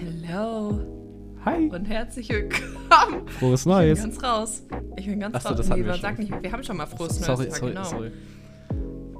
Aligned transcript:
Hallo 0.00 1.34
Hi. 1.44 1.68
und 1.70 1.84
herzlich 1.86 2.28
willkommen. 2.28 3.26
Frohes 3.28 3.60
Ich 3.62 3.64
bin 3.64 3.72
Neues. 3.72 3.98
ganz 4.00 4.22
raus. 4.22 4.62
Ich 4.96 5.06
bin 5.06 5.18
ganz 5.18 5.34
Achso, 5.34 5.48
raus. 5.48 5.56
das 5.56 5.68
nee, 5.70 5.84
wir 5.84 5.94
schon. 5.94 6.14
nicht, 6.14 6.32
wir 6.42 6.52
haben 6.52 6.62
schon 6.62 6.76
mal 6.76 6.86
frohes 6.86 7.16
sorry, 7.16 7.46
Neues. 7.46 7.56
sorry, 7.58 7.72
ja, 7.74 7.82
genau. 7.82 7.84
sorry. 7.90 8.12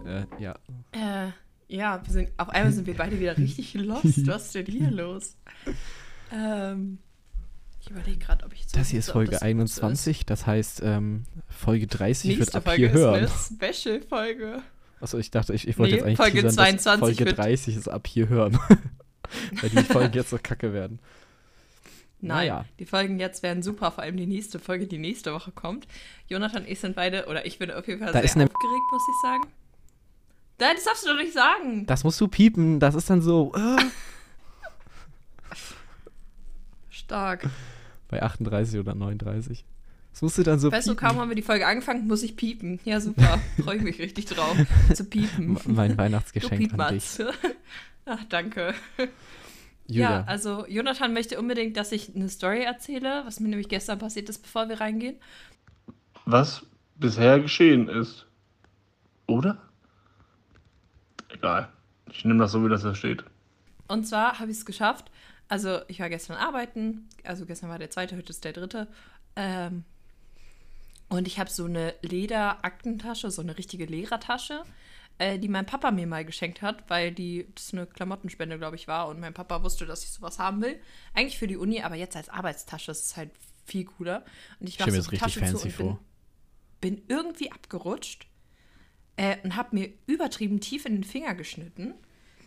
Äh, 0.06 0.42
ja. 0.42 0.54
Äh, 0.92 1.30
ja, 1.66 2.00
wir 2.04 2.12
sind, 2.12 2.30
auf 2.36 2.50
einmal 2.50 2.72
sind 2.72 2.86
wir 2.86 2.94
beide 2.96 3.18
wieder 3.18 3.36
richtig 3.36 3.74
lost. 3.74 4.24
Was 4.28 4.46
ist 4.46 4.54
denn 4.54 4.66
hier 4.66 4.90
los? 4.92 5.36
Ähm, 6.32 6.98
ich 7.80 7.90
überlege 7.90 8.18
gerade, 8.18 8.44
ob 8.44 8.52
ich 8.52 8.68
so 8.68 8.78
Das 8.78 8.88
hier 8.90 9.00
ist 9.00 9.10
Folge 9.10 9.32
das 9.32 9.42
21, 9.42 10.26
das 10.26 10.46
heißt, 10.46 10.82
ähm, 10.84 11.24
Folge 11.48 11.88
30 11.88 12.30
wird 12.30 12.38
Nächste 12.38 12.58
ab 12.58 12.64
Folge 12.64 12.82
hier 12.88 12.92
hören. 12.92 13.24
ist 13.24 13.52
eine 13.60 13.72
Special-Folge. 13.74 14.62
Achso, 15.00 15.18
ich 15.18 15.30
dachte, 15.32 15.54
ich, 15.54 15.66
ich 15.66 15.76
wollte 15.78 15.92
Nee, 15.92 15.98
jetzt 15.98 16.06
eigentlich 16.06 16.18
Folge 16.18 16.40
teasern, 16.42 16.54
22 16.54 16.84
dass 16.84 16.98
Folge 17.00 17.24
wird- 17.26 17.38
30 17.38 17.76
ist 17.76 17.88
ab 17.88 18.06
hier 18.06 18.28
hören. 18.28 18.56
Weil 19.60 19.70
die 19.70 19.82
Folgen 19.84 20.14
jetzt 20.14 20.30
so 20.30 20.38
kacke 20.42 20.72
werden. 20.72 20.98
Nein, 22.20 22.36
Naja. 22.48 22.64
die 22.80 22.84
Folgen 22.84 23.20
jetzt 23.20 23.42
werden 23.44 23.62
super, 23.62 23.92
vor 23.92 24.02
allem 24.02 24.16
die 24.16 24.26
nächste 24.26 24.58
Folge, 24.58 24.86
die 24.88 24.98
nächste 24.98 25.32
Woche 25.32 25.52
kommt. 25.52 25.86
Jonathan 26.28 26.62
und 26.64 26.68
ich 26.68 26.80
sind 26.80 26.96
beide, 26.96 27.26
oder 27.26 27.46
ich 27.46 27.58
bin 27.58 27.70
auf 27.70 27.86
jeden 27.86 28.00
Fall 28.00 28.08
Da 28.08 28.14
sehr 28.14 28.24
ist 28.24 28.32
aufgeregt, 28.32 28.54
muss 28.90 29.02
ich 29.08 29.22
sagen. 29.22 29.42
Nein, 30.60 30.70
das 30.74 30.84
darfst 30.84 31.04
du 31.04 31.10
doch 31.10 31.16
nicht 31.16 31.32
sagen. 31.32 31.86
Das 31.86 32.02
musst 32.02 32.20
du 32.20 32.26
piepen, 32.26 32.80
das 32.80 32.96
ist 32.96 33.08
dann 33.08 33.22
so 33.22 33.52
äh, 33.54 33.76
Stark. 36.90 37.48
bei 38.08 38.22
38 38.22 38.80
oder 38.80 38.94
39. 38.94 39.64
Das 40.12 40.22
musst 40.22 40.38
du 40.38 40.42
dann 40.42 40.58
so 40.58 40.72
Weißt 40.72 40.88
du, 40.88 40.92
piepen. 40.96 41.06
kaum 41.08 41.18
haben 41.18 41.28
wir 41.28 41.36
die 41.36 41.42
Folge 41.42 41.66
angefangen, 41.66 42.08
muss 42.08 42.24
ich 42.24 42.36
piepen. 42.36 42.80
Ja, 42.84 43.00
super. 43.00 43.38
Freue 43.62 43.76
ich 43.76 43.82
mich 43.82 43.98
richtig 44.00 44.24
drauf, 44.26 44.56
zu 44.92 45.04
piepen. 45.04 45.56
Mein 45.66 45.92
Du 45.92 45.98
Weihnachtsgeschenk 45.98 46.74
an 46.76 46.94
dich. 46.94 47.04
Ach, 48.08 48.24
danke. 48.28 48.74
Julia, 49.86 50.10
Ja, 50.10 50.24
also 50.24 50.66
Jonathan 50.66 51.12
möchte 51.12 51.38
unbedingt, 51.38 51.76
dass 51.76 51.92
ich 51.92 52.14
eine 52.14 52.28
Story 52.28 52.62
erzähle, 52.62 53.22
was 53.26 53.40
mir 53.40 53.48
nämlich 53.48 53.68
gestern 53.68 53.98
passiert 53.98 54.28
ist, 54.28 54.42
bevor 54.42 54.68
wir 54.68 54.80
reingehen. 54.80 55.16
was 56.24 56.62
bisher 56.96 57.38
geschehen 57.40 57.88
ist. 57.88 58.26
Oder? 59.26 59.58
Egal. 61.28 61.68
Ich 62.10 62.24
nehme 62.24 62.40
das 62.40 62.52
so, 62.52 62.64
wie 62.64 62.68
das 62.68 62.82
da 62.82 62.94
steht. 62.94 63.22
Und 63.86 64.06
zwar 64.06 64.38
habe 64.38 64.50
ich 64.50 64.58
es 64.58 64.66
geschafft. 64.66 65.10
Also, 65.48 65.80
ich 65.88 66.00
war 66.00 66.08
gestern 66.08 66.36
arbeiten. 66.36 67.08
Also, 67.24 67.46
gestern 67.46 67.70
war 67.70 67.78
der 67.78 67.90
zweite, 67.90 68.16
heute 68.16 68.30
ist 68.30 68.44
der 68.44 68.52
dritte. 68.52 68.88
Ähm, 69.36 69.84
und 71.08 71.26
ich 71.26 71.38
habe 71.38 71.48
so 71.50 71.64
eine 71.64 71.94
Leder-Aktentasche, 72.02 73.30
so 73.30 73.40
eine 73.40 73.56
richtige 73.56 73.86
Lehrertasche, 73.86 74.62
äh, 75.18 75.38
die 75.38 75.48
mein 75.48 75.66
Papa 75.66 75.90
mir 75.90 76.06
mal 76.06 76.24
geschenkt 76.24 76.62
hat, 76.62 76.88
weil 76.88 77.12
die, 77.12 77.48
das 77.54 77.72
eine 77.72 77.86
Klamottenspende, 77.86 78.58
glaube 78.58 78.76
ich, 78.76 78.88
war. 78.88 79.08
Und 79.08 79.20
mein 79.20 79.34
Papa 79.34 79.62
wusste, 79.62 79.86
dass 79.86 80.04
ich 80.04 80.10
sowas 80.10 80.38
haben 80.38 80.62
will. 80.62 80.80
Eigentlich 81.14 81.38
für 81.38 81.46
die 81.46 81.56
Uni, 81.56 81.82
aber 81.82 81.96
jetzt 81.96 82.16
als 82.16 82.28
Arbeitstasche. 82.28 82.86
Das 82.86 83.00
ist 83.00 83.16
halt 83.16 83.30
viel 83.66 83.84
cooler. 83.84 84.24
Und 84.60 84.68
ich 84.68 84.78
mir 84.78 84.90
so 85.02 85.10
richtig 85.10 85.20
Tasche 85.20 85.40
zu 85.40 85.46
fancy 85.46 85.68
und 85.68 85.76
bin 85.76 85.98
bin 86.80 87.02
irgendwie 87.08 87.50
abgerutscht 87.50 88.26
äh, 89.16 89.36
und 89.42 89.56
habe 89.56 89.74
mir 89.76 89.90
übertrieben 90.06 90.60
tief 90.60 90.86
in 90.86 90.94
den 90.94 91.04
Finger 91.04 91.34
geschnitten. 91.34 91.94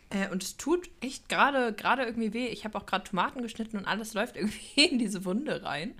Äh, 0.10 0.30
und 0.30 0.44
es 0.44 0.58
tut 0.58 0.90
echt 1.02 1.30
gerade 1.30 1.74
gerade 1.74 2.04
irgendwie 2.04 2.34
weh. 2.34 2.48
Ich 2.48 2.66
habe 2.66 2.78
auch 2.78 2.86
gerade 2.86 3.04
Tomaten 3.04 3.42
geschnitten 3.42 3.78
und 3.78 3.86
alles 3.86 4.14
läuft 4.16 4.36
irgendwie 4.36 4.86
in 4.86 5.00
diese 5.00 5.26
Wunde 5.26 5.64
rein. 5.64 5.96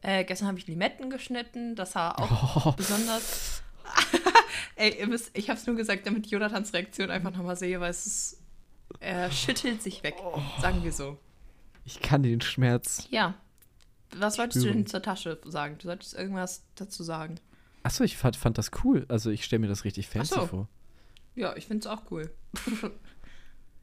Äh, 0.00 0.24
gestern 0.24 0.48
habe 0.48 0.58
ich 0.58 0.66
Limetten 0.66 1.10
geschnitten. 1.10 1.74
Das 1.74 1.94
war 1.94 2.18
auch 2.18 2.66
Oh, 2.66 2.72
besonders. 2.76 3.57
Ey, 4.78 4.96
ihr 5.00 5.08
müsst, 5.08 5.36
ich 5.36 5.50
habe 5.50 5.58
es 5.58 5.66
nur 5.66 5.74
gesagt, 5.74 6.06
damit 6.06 6.24
ich 6.26 6.30
Jonathans 6.32 6.72
Reaktion 6.72 7.10
einfach 7.10 7.32
nochmal 7.32 7.56
sehe, 7.56 7.80
weil 7.80 7.90
es 7.90 8.06
ist, 8.06 8.42
er 9.00 9.30
schüttelt 9.32 9.82
sich 9.82 10.04
weg. 10.04 10.14
Sagen 10.60 10.84
wir 10.84 10.92
so. 10.92 11.18
ich 11.84 12.00
kann 12.00 12.22
den 12.22 12.40
Schmerz. 12.40 13.06
Ja. 13.10 13.34
Was 14.16 14.38
wolltest 14.38 14.58
du 14.58 14.68
Spüren. 14.68 14.84
denn 14.84 14.86
zur 14.86 15.02
Tasche 15.02 15.40
sagen? 15.44 15.76
Du 15.78 15.86
solltest 15.88 16.14
irgendwas 16.14 16.64
dazu 16.76 17.02
sagen. 17.02 17.40
Achso, 17.82 18.04
ich 18.04 18.16
fand, 18.16 18.36
fand 18.36 18.56
das 18.56 18.70
cool. 18.84 19.04
Also 19.08 19.30
ich 19.30 19.44
stelle 19.44 19.60
mir 19.60 19.66
das 19.68 19.84
richtig 19.84 20.08
fancy 20.08 20.34
so. 20.34 20.46
vor. 20.46 20.68
Ja, 21.34 21.56
ich 21.56 21.66
finde 21.66 21.80
es 21.80 21.86
auch 21.86 22.02
cool. 22.10 22.32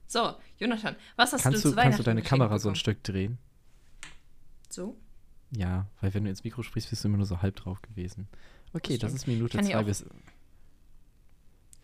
so, 0.08 0.34
Jonathan, 0.58 0.96
was 1.18 1.34
hast 1.34 1.44
Kannst 1.44 1.66
du 1.66 1.70
zu 1.72 1.76
kannst 1.76 2.00
du 2.00 2.04
deine 2.04 2.22
Kamera 2.22 2.58
so 2.58 2.70
ein 2.70 2.74
bekommen? 2.74 2.76
Stück 2.78 3.04
drehen? 3.04 3.38
So? 4.70 4.98
Ja, 5.52 5.88
weil 6.02 6.14
wenn 6.14 6.24
du 6.24 6.30
ins 6.30 6.44
Mikro 6.44 6.64
sprichst, 6.64 6.90
bist 6.90 7.04
du 7.04 7.10
immer 7.10 7.18
nur 7.18 7.26
so 7.26 7.42
halb 7.42 7.56
drauf 7.58 7.82
gewesen. 7.82 8.28
Okay, 8.74 8.98
Das 8.98 9.12
das, 9.12 9.22
ist 9.22 9.28
Minute 9.28 9.62
zwei 9.62 9.84
bis. 9.84 10.06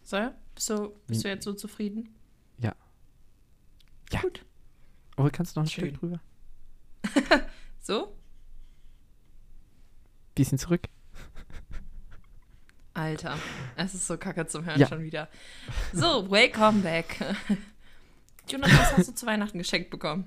So? 0.03 0.17
Bist 0.55 0.69
du, 0.69 0.89
bist 1.07 1.23
du 1.23 1.27
Min- 1.27 1.35
jetzt 1.35 1.43
so 1.45 1.53
zufrieden? 1.53 2.09
Ja. 2.57 2.73
Ja. 4.11 4.21
Gut. 4.21 4.45
Oh, 5.17 5.29
kannst 5.31 5.55
du 5.55 5.59
noch 5.59 5.67
ein 5.67 5.69
Schön. 5.69 5.89
Stück 5.89 5.99
drüber? 5.99 6.19
So? 7.83 8.15
Bisschen 10.35 10.59
zurück. 10.59 10.83
Alter, 12.93 13.37
es 13.77 13.93
ist 13.93 14.05
so 14.05 14.17
kacke 14.17 14.45
zum 14.47 14.65
Hören 14.65 14.79
Ja. 14.79 14.87
schon 14.87 15.01
wieder. 15.01 15.29
So, 15.93 16.29
welcome 16.29 16.81
back. 16.81 17.17
Jonathan, 18.49 18.77
was 18.77 18.97
hast 18.97 19.07
du 19.09 19.15
zu 19.15 19.25
Weihnachten 19.25 19.57
geschenkt 19.57 19.89
bekommen? 19.89 20.25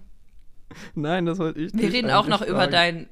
Nein, 0.95 1.27
das 1.27 1.39
wollte 1.39 1.61
ich 1.61 1.73
Wir 1.75 1.83
nicht 1.85 1.93
reden 1.95 2.11
auch 2.11 2.27
noch 2.27 2.41
eigentlich 2.41 2.49
über 2.51 2.59
fragen. 2.61 2.73
dein, 2.73 3.09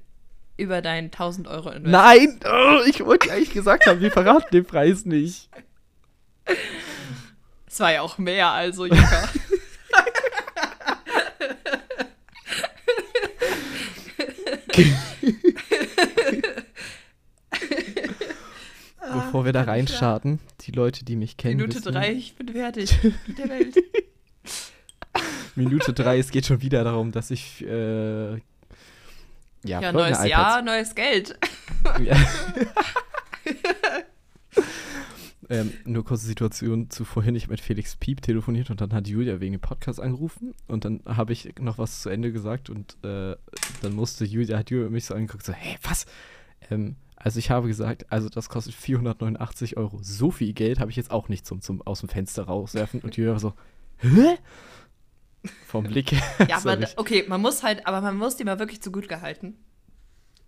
über 0.57 0.83
dein 0.83 1.05
1000 1.07 1.47
Euro 1.49 1.71
Invest. 1.71 1.93
Nein! 1.93 2.41
Oh, 2.47 2.81
ich 2.87 3.05
wollte 3.05 3.29
ja 3.29 3.35
eigentlich 3.35 3.53
gesagt 3.53 3.87
haben, 3.87 4.01
wir 4.01 4.11
verraten 4.11 4.49
den 4.53 4.65
Preis 4.65 5.05
nicht. 5.05 5.51
Es 7.67 7.81
war 7.81 7.93
ja 7.93 8.03
auch 8.03 8.19
mehr, 8.19 8.51
also 8.51 8.87
Jaka. 8.87 9.29
Bevor 19.01 19.45
wir 19.45 19.53
da 19.53 19.63
reinstarten, 19.63 20.39
die 20.63 20.71
Leute, 20.71 21.05
die 21.05 21.17
mich 21.17 21.37
kennen. 21.37 21.57
Minute 21.57 21.77
wissen, 21.79 21.93
drei, 21.93 22.13
ich 22.13 22.37
bin 22.37 22.49
fertig 22.49 22.97
mit 23.27 23.39
der 23.39 23.49
Welt. 23.49 23.77
Minute 25.57 25.93
drei, 25.93 26.19
es 26.19 26.31
geht 26.31 26.47
schon 26.47 26.63
wieder 26.63 26.85
darum, 26.85 27.11
dass 27.13 27.31
ich. 27.31 27.63
Äh, 27.67 28.35
ja, 29.65 29.81
Ja, 29.81 29.93
neues 29.93 30.19
iPads- 30.19 30.27
Jahr, 30.29 30.63
neues 30.63 30.95
Geld. 30.95 31.37
Ja. 32.03 32.17
ähm, 35.53 35.73
nur 35.85 36.05
kurze 36.05 36.27
Situation 36.27 36.91
zu 36.91 37.05
vorhin. 37.05 37.35
Ich 37.37 37.45
habe 37.45 37.53
mit 37.53 37.61
Felix 37.61 37.97
Piep 37.97 38.23
telefoniert 38.23 38.71
und 38.71 38.81
dann 38.81 38.93
hat 38.93 39.07
Julia 39.07 39.39
wegen 39.41 39.53
dem 39.53 39.61
Podcast 39.61 40.01
angerufen 40.01 40.55
und 40.67 40.85
dann 40.85 41.01
habe 41.07 41.33
ich 41.33 41.55
noch 41.61 41.79
was 41.79 42.01
zu 42.03 42.09
Ende 42.09 42.33
gesagt 42.33 42.71
und 42.71 42.97
äh, 43.05 43.37
dann 43.83 43.93
musste 43.95 44.25
Julia, 44.25 44.59
hat 44.59 44.71
Julia 44.71 44.89
mich 44.89 45.05
so 45.05 45.15
angeguckt, 45.15 45.45
so, 45.45 45.53
hey, 45.53 45.77
was? 45.83 46.07
Ähm, 46.71 46.97
also 47.17 47.39
ich 47.39 47.51
habe 47.51 47.69
gesagt, 47.69 48.11
also 48.11 48.29
das 48.29 48.49
kostet 48.49 48.75
489 48.75 49.77
Euro. 49.77 50.01
So 50.03 50.31
viel 50.31 50.53
Geld 50.55 50.81
habe 50.81 50.91
ich 50.91 50.97
jetzt 50.97 51.11
auch 51.13 51.29
nicht 51.29 51.47
zum, 51.47 51.61
zum 51.61 51.81
aus 51.83 52.01
dem 52.01 52.09
Fenster 52.09 52.45
rauswerfen. 52.45 53.01
Und 53.01 53.17
Julia 53.17 53.33
war 53.33 53.39
so, 53.41 53.53
hä? 53.99 54.39
Vom 55.67 55.85
Blick 55.85 56.13
her. 56.13 56.23
Ja, 56.49 56.57
richtig- 56.59 56.99
okay, 56.99 57.25
man 57.29 57.41
muss 57.41 57.63
halt, 57.63 57.87
aber 57.87 58.01
man 58.01 58.17
muss 58.17 58.37
die 58.37 58.45
mal 58.45 58.59
wirklich 58.59 58.81
zu 58.83 58.91
gut 58.91 59.09
gehalten. 59.09 59.55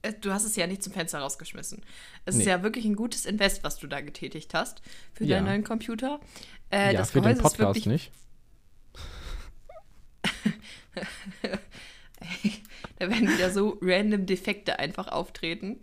Äh, 0.04 0.12
Du 0.20 0.32
hast 0.32 0.44
es 0.44 0.54
ja 0.56 0.66
nicht 0.66 0.82
zum 0.82 0.92
Fenster 0.92 1.18
rausgeschmissen. 1.20 1.82
Es 2.24 2.34
ist 2.36 2.44
Nee. 2.44 2.50
ja 2.50 2.62
wirklich 2.62 2.84
ein 2.84 2.94
gutes 2.96 3.24
Invest, 3.26 3.64
was 3.64 3.78
du 3.78 3.86
da 3.86 4.00
getätigt 4.00 4.54
hast 4.54 4.82
für 5.12 5.24
Ja. 5.24 5.36
deinen 5.36 5.46
neuen 5.46 5.64
Computer. 5.64 6.20
Äh, 6.70 6.92
ja, 6.92 6.98
das 7.00 7.10
für 7.10 7.20
den 7.20 7.24
Gehäuse 7.34 7.38
ist 7.38 7.42
Podcast 7.42 7.58
wirklich, 7.60 7.86
nicht. 7.86 8.12
Da 12.98 13.10
werden 13.10 13.28
wieder 13.28 13.50
so 13.50 13.78
random 13.82 14.24
Defekte 14.26 14.78
einfach 14.78 15.08
auftreten. 15.08 15.80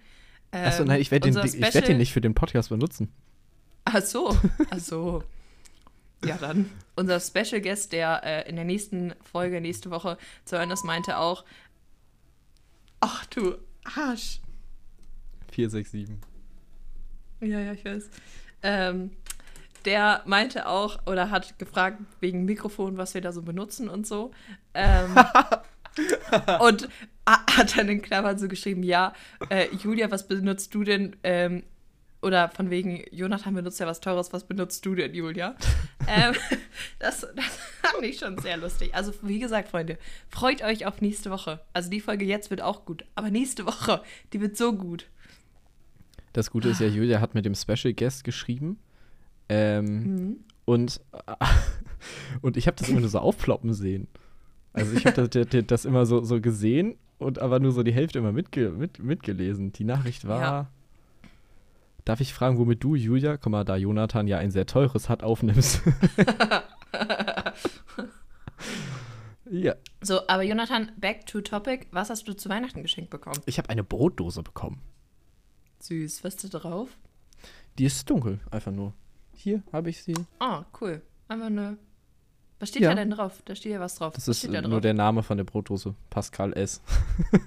Achso, 0.52 0.82
Ähm, 0.84 0.88
nein, 0.88 1.02
ich 1.02 1.12
werde 1.12 1.30
den, 1.30 1.38
unser 1.38 1.46
ich 1.68 1.74
werd 1.74 1.88
den 1.88 1.98
nicht 1.98 2.14
für 2.14 2.22
den 2.22 2.34
Podcast 2.34 2.70
benutzen. 2.70 3.12
Ach 3.86 4.02
so, 4.02 4.36
ach 4.70 4.80
so. 4.80 5.24
Ja, 6.26 6.38
dann. 6.38 6.70
Unser 6.96 7.20
Special 7.20 7.62
Guest, 7.62 7.91
der 7.94 8.22
äh, 8.24 8.50
in 8.50 8.56
der 8.56 8.66
nächsten 8.66 9.14
Folge, 9.24 9.59
nächste 9.59 9.91
Woche 9.91 10.17
zu 10.46 10.58
hören 10.58 10.72
ist, 10.72 10.84
meinte 10.85 11.17
auch: 11.17 11.44
Ach 13.02 13.26
du 13.28 13.56
Arsch. 13.83 14.39
467. 15.51 16.17
Ja, 17.41 17.59
ja, 17.59 17.73
ich 17.73 17.83
weiß. 17.83 18.09
Ähm, 18.63 19.11
der 19.85 20.22
meinte 20.25 20.67
auch 20.67 21.05
oder 21.07 21.31
hat 21.31 21.57
gefragt 21.57 21.99
wegen 22.19 22.45
Mikrofon, 22.45 22.97
was 22.97 23.13
wir 23.13 23.22
da 23.22 23.31
so 23.31 23.41
benutzen 23.41 23.89
und 23.89 24.05
so. 24.05 24.31
Ähm, 24.73 25.16
und 26.59 26.87
hat 27.25 27.78
dann 27.78 27.89
in 27.89 28.01
Klammern 28.01 28.37
so 28.37 28.47
geschrieben, 28.47 28.83
ja, 28.83 29.13
äh, 29.49 29.67
Julia, 29.75 30.11
was 30.11 30.28
benutzt 30.28 30.73
du 30.73 30.83
denn? 30.83 31.16
Ähm, 31.23 31.63
oder 32.22 32.50
von 32.50 32.70
wegen, 32.70 33.03
Jonathan 33.12 33.53
benutzt 33.56 33.79
ja 33.79 33.88
was 33.88 34.00
Teures, 34.00 34.32
was 34.34 34.44
benutzt 34.46 34.85
du 34.85 34.94
denn, 34.96 35.14
Julia? 35.14 35.56
ähm, 36.08 36.34
das, 37.00 37.22
das 37.35 37.58
fand 37.82 38.03
ich 38.03 38.20
schon 38.20 38.38
sehr 38.38 38.58
lustig. 38.58 38.94
Also, 38.94 39.12
wie 39.23 39.40
gesagt, 39.40 39.70
Freunde, 39.70 39.97
freut 40.29 40.62
euch 40.64 40.85
auf 40.85 41.02
nächste 41.02 41.32
Woche. 41.32 41.59
Also, 41.73 41.90
die 41.90 42.00
Folge 42.00 42.26
jetzt 42.26 42.50
wird 42.52 42.62
auch 42.62 42.85
gut. 42.85 43.06
Aber 43.16 43.32
nächste 43.32 43.66
Woche, 43.66 44.02
die 44.34 44.41
wird 44.41 44.56
so 44.58 44.73
gut. 44.73 45.08
Das 46.34 46.52
Gute 46.52 46.70
ist 46.70 46.79
ja, 46.79 46.88
Julia 46.88 47.20
hat 47.20 47.34
mit 47.35 47.46
dem 47.46 47.56
Special 47.56 47.94
Guest 47.94 48.24
geschrieben. 48.24 48.79
Ähm, 49.50 49.85
Mhm. 49.85 50.35
und, 50.66 51.02
und 52.41 52.56
ich 52.58 52.67
habe 52.67 52.78
das 52.78 52.88
immer 52.90 53.02
nur 53.02 53.09
so 53.09 53.20
aufploppen 53.20 53.74
sehen. 53.74 54.08
Also 54.74 54.96
ich 54.96 55.06
habe 55.06 55.28
das, 55.28 55.47
das, 55.50 55.66
das 55.67 55.85
immer 55.85 56.06
so, 56.06 56.24
so 56.24 56.40
gesehen 56.40 56.96
und 57.17 57.40
aber 57.40 57.59
nur 57.59 57.74
so 57.74 57.84
die 57.84 57.91
Hälfte 57.91 58.20
immer 58.20 58.32
mitge 58.32 58.70
mit, 58.70 59.00
mitgelesen. 59.00 59.74
Die 59.74 59.84
Nachricht 59.84 60.26
war. 60.28 60.41
Ja. 60.41 60.72
Darf 62.06 62.20
ich 62.22 62.34
fragen, 62.34 62.58
womit 62.58 62.84
du, 62.84 62.96
Julia, 62.96 63.38
komm 63.38 63.52
mal, 63.52 63.64
da 63.64 63.76
Jonathan 63.76 64.28
ja 64.28 64.38
ein 64.40 64.52
sehr 64.52 64.66
teures 64.66 65.08
hat, 65.09 65.22
aufnimmst? 65.24 65.82
ja. 69.50 69.76
So, 70.02 70.28
aber 70.28 70.44
Jonathan, 70.44 70.92
back 70.98 71.26
to 71.26 71.42
topic. 71.42 71.88
Was 71.92 72.09
hast 72.09 72.28
du 72.28 72.34
zu 72.34 72.50
Weihnachten 72.50 72.82
geschenkt 72.82 73.09
bekommen? 73.09 73.40
Ich 73.46 73.58
habe 73.58 73.70
eine 73.70 73.84
Brotdose 73.84 74.44
bekommen. 74.44 74.82
Süß. 75.80 76.24
Was 76.24 76.36
ist 76.36 76.53
da 76.53 76.59
drauf? 76.59 76.90
Die 77.78 77.86
ist 77.86 78.09
dunkel, 78.09 78.40
einfach 78.50 78.72
nur. 78.72 78.94
Hier 79.34 79.64
habe 79.72 79.90
ich 79.90 80.03
sie. 80.03 80.14
Ah, 80.40 80.66
cool. 80.80 81.02
Einfach 81.28 81.48
eine. 81.48 81.78
Was 82.59 82.70
steht 82.70 82.84
Ja. 82.84 82.90
da 82.90 82.96
denn 82.96 83.09
drauf? 83.09 83.42
Da 83.46 83.56
steht 83.56 83.72
ja 83.72 83.80
was 83.80 83.96
drauf. 83.96 84.14
Das 84.14 84.28
was 84.28 84.44
ist 84.44 84.53
da 84.53 84.62
drauf? 84.62 84.70
nur 84.70 84.82
der 84.82 84.94
Name 84.94 85.24
von 85.24 85.38
der 85.38 85.44
Brotdose. 85.46 85.96
Pascal 86.09 86.53
S. 86.53 86.82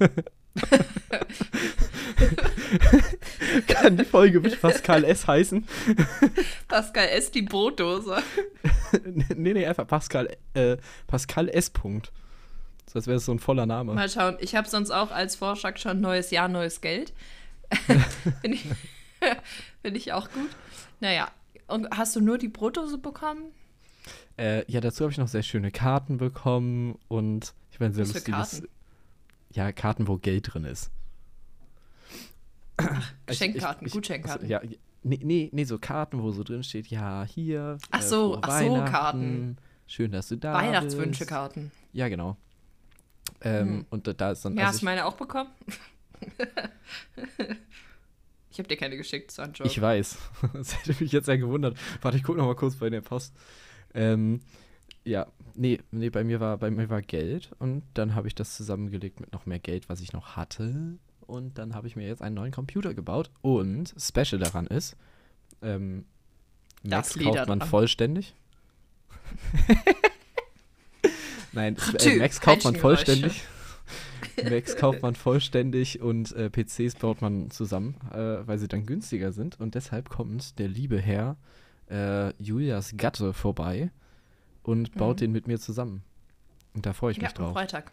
Kann 3.67 3.97
die 3.97 4.05
Folge 4.05 4.41
mit 4.41 4.61
Pascal 4.61 5.05
S 5.05 5.27
heißen? 5.27 5.67
Pascal 6.69 7.09
S. 7.09 7.31
die 7.31 7.43
Brotdose. 7.43 8.23
nee, 9.37 9.53
nee, 9.53 9.67
einfach 9.67 9.87
Pascal, 9.87 10.37
äh, 10.55 10.77
Pascal 11.07 11.49
S. 11.49 11.71
Punkt. 11.71 12.13
So, 12.87 12.99
als 12.99 13.07
wäre 13.07 13.17
es 13.17 13.25
so 13.25 13.33
ein 13.33 13.39
voller 13.39 13.67
Name. 13.67 13.95
Mal 13.95 14.09
schauen. 14.09 14.37
Ich 14.41 14.55
habe 14.55 14.69
sonst 14.69 14.91
auch 14.91 15.11
als 15.11 15.37
Vorschlag 15.37 15.79
schon 15.79 16.01
neues 16.01 16.31
Jahr, 16.31 16.49
neues 16.49 16.81
Geld. 16.81 17.13
Finde 18.41 18.57
ich, 18.57 18.65
find 19.83 19.97
ich 19.97 20.13
auch 20.13 20.31
gut. 20.31 20.51
Naja. 21.01 21.31
Und 21.67 21.89
hast 21.97 22.15
du 22.15 22.21
nur 22.21 22.39
die 22.39 22.49
Brotdose 22.49 22.99
bekommen? 22.99 23.53
Äh, 24.37 24.71
ja, 24.71 24.81
dazu 24.81 25.05
habe 25.05 25.13
ich 25.13 25.19
noch 25.19 25.29
sehr 25.29 25.43
schöne 25.43 25.71
Karten 25.71 26.19
bekommen 26.19 26.99
und 27.09 27.55
ich 27.71 27.81
ein 27.81 27.93
sehr 27.93 28.05
lustiges. 28.05 28.63
Ja, 29.55 29.73
Karten, 29.73 30.07
wo 30.09 30.19
Geld 30.19 30.53
drin 30.53 30.65
ist. 30.65 30.91
Geschenkkarten, 33.27 33.89
Gutscheinkarten. 33.89 34.53
Also, 34.53 34.69
ja, 34.69 34.77
nee, 35.05 35.21
nee, 35.23 35.49
nee, 35.53 35.65
so 35.65 35.79
Karten, 35.79 36.23
wo 36.23 36.33
so 36.33 36.43
drin 36.43 36.65
steht, 36.65 36.89
ja, 36.89 37.25
hier. 37.25 37.79
Ach 37.91 38.03
so, 38.03 38.33
frohe 38.33 38.41
ach 38.43 38.61
so, 38.61 38.85
Karten. 38.85 39.57
Schön, 39.87 40.11
dass 40.13 40.29
du 40.29 40.37
da 40.37 40.55
Weihnachtswünsche-Karten. 40.55 41.71
Ja, 41.93 42.09
genau. 42.09 42.37
Ähm, 43.43 43.69
Hm. 43.69 43.87
Und 43.91 44.07
da- 44.07 44.13
da 44.13 44.33
ist 44.33 44.45
dann. 44.45 44.55
Ja, 44.57 44.63
also 44.65 44.69
hast 44.69 44.75
ich, 44.77 44.81
du 44.81 44.85
meine 44.87 45.05
auch 45.07 45.15
bekommen? 45.15 45.51
ich 48.51 48.59
habe 48.59 48.69
dir 48.69 48.77
keine 48.77 48.97
geschickt, 48.97 49.37
Joke. 49.37 49.65
Ich 49.65 49.81
weiß. 49.81 50.19
Das 50.53 50.77
hätte 50.79 51.03
mich 51.03 51.13
jetzt 51.13 51.27
sehr 51.27 51.39
gewundert. 51.39 51.77
Warte, 52.03 52.17
ich 52.17 52.23
gucke 52.25 52.39
noch 52.39 52.47
mal 52.47 52.57
kurz 52.57 52.77
bei 52.77 52.91
der 52.91 53.03
Post. 53.03 53.35
Ähm, 53.95 54.41
ja, 55.05 55.27
nee, 55.55 55.81
nee, 55.91 56.11
bei 56.11 56.25
mir 56.25 56.41
war 56.41 56.59
bei 56.59 56.71
mir 56.71 56.91
war 56.91 57.03
Geld 57.03 57.51
und 57.59 57.83
dann 57.95 58.15
habe 58.15 58.29
ich 58.29 58.35
das 58.35 58.57
zusammengelegt 58.57 59.21
mit 59.21 59.33
noch 59.33 59.47
mehr 59.47 59.59
Geld, 59.59 59.89
was 59.89 60.01
ich 60.01 60.13
noch 60.13 60.37
hatte. 60.37 60.99
Und 61.27 61.59
dann 61.59 61.75
habe 61.75 61.87
ich 61.87 61.97
mir 61.97 62.07
jetzt 62.07 62.23
einen 62.23 62.35
neuen 62.35 62.53
Computer 62.53 62.93
gebaut. 62.93 63.31
Und 63.41 63.95
Special 63.99 64.39
daran 64.39 64.67
ist, 64.67 64.97
ähm, 65.63 66.05
Max 66.83 67.09
Das 67.09 67.17
Leder 67.17 67.33
kauft 67.37 67.49
man 67.49 67.61
vollständig. 67.63 68.35
Nein, 71.53 71.77
äh, 72.01 72.17
Max 72.17 72.41
kauft 72.41 72.65
man 72.65 72.77
vollständig. 72.77 73.45
Macs 74.43 74.77
kauft 74.77 75.03
man 75.03 75.15
vollständig 75.15 76.01
und 76.01 76.33
äh, 76.33 76.51
PCs 76.51 76.97
baut 76.97 77.23
man 77.23 77.51
zusammen, 77.51 77.95
äh, 78.13 78.47
weil 78.47 78.59
sie 78.59 78.69
dann 78.69 78.85
günstiger 78.85 79.33
sind. 79.33 79.61
Und 79.61 79.75
deshalb 79.75 80.11
kommt 80.11 80.59
der 80.59 80.69
liebe 80.69 81.01
Herr 81.01 81.37
äh, 81.89 82.33
Julias 82.43 82.95
Gatte 82.97 83.33
vorbei 83.33 83.91
und 84.65 84.95
baut 84.97 85.17
Mhm. 85.17 85.21
den 85.21 85.33
mit 85.33 85.47
mir 85.47 85.59
zusammen. 85.61 86.03
Und 86.75 86.85
da 86.87 86.93
freue 86.93 87.13
ich 87.13 87.19
ja, 87.19 87.25
mich 87.25 87.37
am 87.39 87.45
drauf. 87.45 87.53
Freitag. 87.53 87.93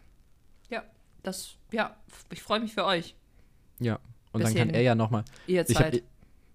Ja, 0.70 0.82
das, 1.22 1.56
ja, 1.70 1.94
ich 2.30 2.42
freue 2.42 2.58
mich 2.60 2.74
für 2.74 2.84
euch. 2.84 3.14
Ja. 3.78 4.00
Und 4.32 4.42
dann 4.42 4.48
kann 4.54 4.68
Bisschen 4.68 4.70
er 4.70 4.82
ja 4.82 4.94
nochmal. 4.94 5.24
Ihr 5.46 5.68
Ich, 5.68 5.76
Zeit. 5.76 5.94
ich, 5.96 6.02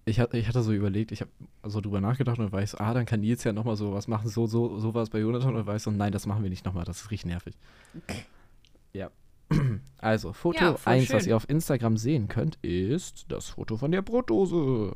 ich, 0.04 0.18
ich 0.18 0.48
hatte 0.48 0.62
so 0.62 0.72
überlegt, 0.72 1.12
ich 1.12 1.20
habe 1.20 1.30
so 1.64 1.80
drüber 1.80 2.00
nachgedacht 2.00 2.38
und 2.38 2.50
weiß, 2.52 2.74
ah, 2.76 2.92
dann 2.92 3.06
kann 3.06 3.20
Nils 3.20 3.44
ja 3.44 3.52
nochmal 3.52 3.76
so 3.76 3.92
was 3.94 4.08
machen, 4.08 4.28
so, 4.28 4.46
so, 4.46 4.78
sowas 4.78 5.10
bei 5.10 5.20
Jonathan 5.20 5.54
und 5.54 5.66
weiß 5.66 5.84
so, 5.84 5.90
nein, 5.90 6.12
das 6.12 6.26
machen 6.26 6.42
wir 6.42 6.50
nicht 6.50 6.64
nochmal, 6.64 6.84
das 6.84 7.02
ist 7.02 7.10
richtig 7.10 7.26
nervig. 7.30 7.54
Ja. 8.92 9.10
Also, 10.00 10.32
Foto 10.32 10.62
Ja, 10.64 10.76
voll 10.76 10.92
1, 10.92 11.10
was 11.12 11.22
schön. 11.22 11.30
ihr 11.30 11.36
auf 11.36 11.48
Instagram 11.50 11.96
sehen 11.96 12.28
könnt, 12.28 12.56
ist 12.62 13.24
das 13.28 13.48
Foto 13.48 13.76
von 13.76 13.90
der 13.90 14.00
Brotdose. 14.02 14.92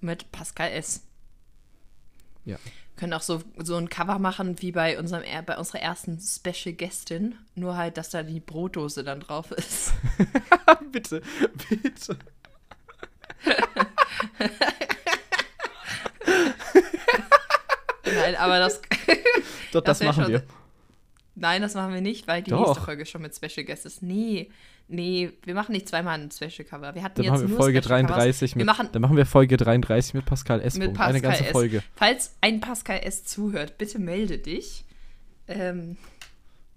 Mit 0.00 0.32
Pascal 0.32 0.70
S. 0.72 1.06
Ja. 2.44 2.56
Können 2.96 3.12
auch 3.14 3.22
so, 3.22 3.42
so 3.58 3.76
ein 3.76 3.88
Cover 3.88 4.18
machen 4.18 4.60
wie 4.60 4.72
bei, 4.72 4.98
unserem, 4.98 5.22
er- 5.22 5.42
bei 5.42 5.56
unserer 5.56 5.80
ersten 5.80 6.18
Special 6.20 6.74
Gästin. 6.74 7.34
Nur 7.54 7.76
halt, 7.76 7.96
dass 7.96 8.10
da 8.10 8.22
die 8.22 8.40
Brotdose 8.40 9.04
dann 9.04 9.20
drauf 9.20 9.50
ist. 9.52 9.92
bitte, 10.92 11.22
bitte. 11.68 12.18
Nein, 18.04 18.36
aber 18.36 18.58
das. 18.58 18.80
Doch, 19.72 19.82
das, 19.82 19.98
Das 19.98 20.06
machen 20.06 20.24
schon- 20.24 20.32
wir. 20.32 20.42
Nein, 21.36 21.62
das 21.62 21.74
machen 21.74 21.94
wir 21.94 22.00
nicht, 22.00 22.26
weil 22.26 22.42
die 22.42 22.50
Doch. 22.50 22.66
nächste 22.66 22.84
Folge 22.84 23.06
schon 23.06 23.22
mit 23.22 23.34
Special 23.34 23.64
Guest 23.64 23.86
ist. 23.86 24.02
Nee, 24.02 24.50
nee, 24.90 25.32
wir 25.44 25.54
machen 25.54 25.72
nicht 25.72 25.88
zweimal 25.88 26.20
ein 26.20 26.30
Special 26.30 26.64
Cover. 26.68 26.94
Wir 26.94 27.02
hatten 27.02 27.16
Dann 27.16 27.24
jetzt 27.24 27.32
machen 27.32 27.42
wir 27.42 27.48
nur 27.48 27.58
Folge 27.58 27.82
Special 27.82 28.02
Covers. 28.02 28.16
33 28.16 28.54
Wir 28.54 28.58
mit, 28.58 28.66
machen 28.66 28.88
dann 28.92 29.02
machen 29.02 29.16
wir 29.16 29.26
Folge 29.26 29.56
33 29.56 30.14
mit 30.14 30.24
Pascal 30.26 30.60
S. 30.60 30.76
mit. 30.76 30.92
Pascal 30.94 31.08
Eine 31.10 31.20
ganze 31.20 31.44
S. 31.46 31.52
Folge. 31.52 31.82
Falls 31.94 32.36
ein 32.40 32.60
Pascal 32.60 33.00
S 33.02 33.24
zuhört, 33.24 33.78
bitte 33.78 33.98
melde 33.98 34.38
dich. 34.38 34.84
Ähm, 35.48 35.96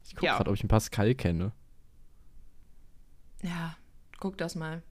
Ich 0.05 0.15
gucke 0.15 0.25
Ja. 0.27 0.37
gerade, 0.37 0.49
ob 0.49 0.55
ich 0.55 0.61
einen 0.61 0.69
Pascal 0.69 1.15
kenne. 1.15 1.51
ja, 3.41 3.75
guck 4.19 4.37
das 4.37 4.55
mal. 4.55 4.81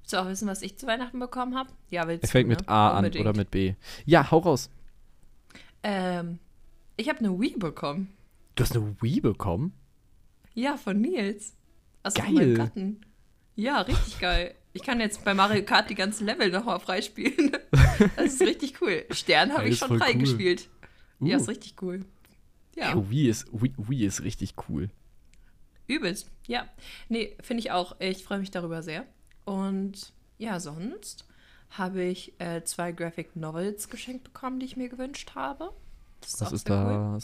Willst 0.00 0.12
du 0.12 0.16
auch 0.18 0.26
wissen, 0.28 0.48
was 0.48 0.62
ich 0.62 0.76
zu 0.76 0.86
Weihnachten 0.86 1.18
bekommen 1.18 1.54
habe? 1.56 1.70
Ja, 1.90 2.06
willst 2.08 2.24
Er 2.24 2.28
fängt 2.28 2.46
du, 2.46 2.50
mit 2.50 2.60
ne? 2.62 2.68
A 2.68 2.90
an 2.90 2.96
Unbedingt. 3.04 3.26
oder 3.26 3.36
mit 3.36 3.50
B. 3.50 3.74
Ja, 4.04 4.30
hau 4.30 4.38
raus. 4.38 4.68
Ähm, 5.82 6.38
ich 6.96 7.08
habe 7.08 7.20
eine 7.20 7.38
Wii 7.40 7.56
bekommen. 7.58 8.12
Du 8.54 8.62
hast 8.64 8.76
eine 8.76 8.94
Wii 9.00 9.20
bekommen? 9.20 9.72
Ja, 10.54 10.76
von 10.76 11.00
Nils. 11.00 11.54
Also 12.04 12.22
Geil. 12.22 12.32
meinem 12.32 12.54
Gatten. 12.54 13.00
Ja, 13.56 13.80
richtig 13.80 14.20
geil. 14.20 14.54
Ich 14.72 14.82
kann 14.82 15.00
jetzt 15.00 15.24
bei 15.24 15.34
Mario 15.34 15.64
Kart 15.64 15.88
die 15.90 15.94
ganzen 15.96 16.26
Level 16.26 16.50
nochmal 16.50 16.78
freispielen. 16.80 17.52
Das 18.16 18.34
ist 18.34 18.40
richtig 18.42 18.80
cool. 18.80 19.04
Stern 19.10 19.52
habe 19.52 19.66
ich 19.66 19.72
ist 19.74 19.78
schon 19.80 19.88
voll 19.88 19.98
cool. 19.98 20.04
freigespielt. 20.04 20.68
Ja, 21.20 21.36
Uh. 21.36 21.40
ist 21.40 21.48
richtig 21.48 21.74
cool. 21.82 22.04
Ja, 22.76 22.90
Ja. 22.96 23.10
Wii, 23.10 23.28
ist, 23.28 23.46
Wii, 23.52 23.72
Wii 23.76 24.04
ist 24.06 24.22
richtig 24.22 24.54
cool. 24.68 24.90
übelst. 25.86 26.30
Ja. 26.46 26.68
Nee, 27.08 27.36
finde 27.40 27.60
ich 27.60 27.70
auch. 27.70 27.94
Ich 28.00 28.24
freue 28.24 28.38
mich 28.40 28.50
darüber 28.50 28.82
sehr. 28.82 29.06
Und 29.44 30.12
ja, 30.38 30.58
sonst 30.60 31.26
habe 31.70 32.02
ich 32.02 32.38
äh, 32.40 32.64
zwei 32.64 32.90
Graphic 32.92 33.36
Novels 33.36 33.88
geschenkt 33.88 34.24
bekommen, 34.24 34.58
die 34.60 34.66
ich 34.66 34.76
mir 34.76 34.88
gewünscht 34.88 35.32
habe. 35.36 35.72
Das 36.20 36.40
Was 36.40 36.48
auch 36.48 36.52
ist 36.52 36.66
sehr 36.66 36.76
cool. 36.76 37.18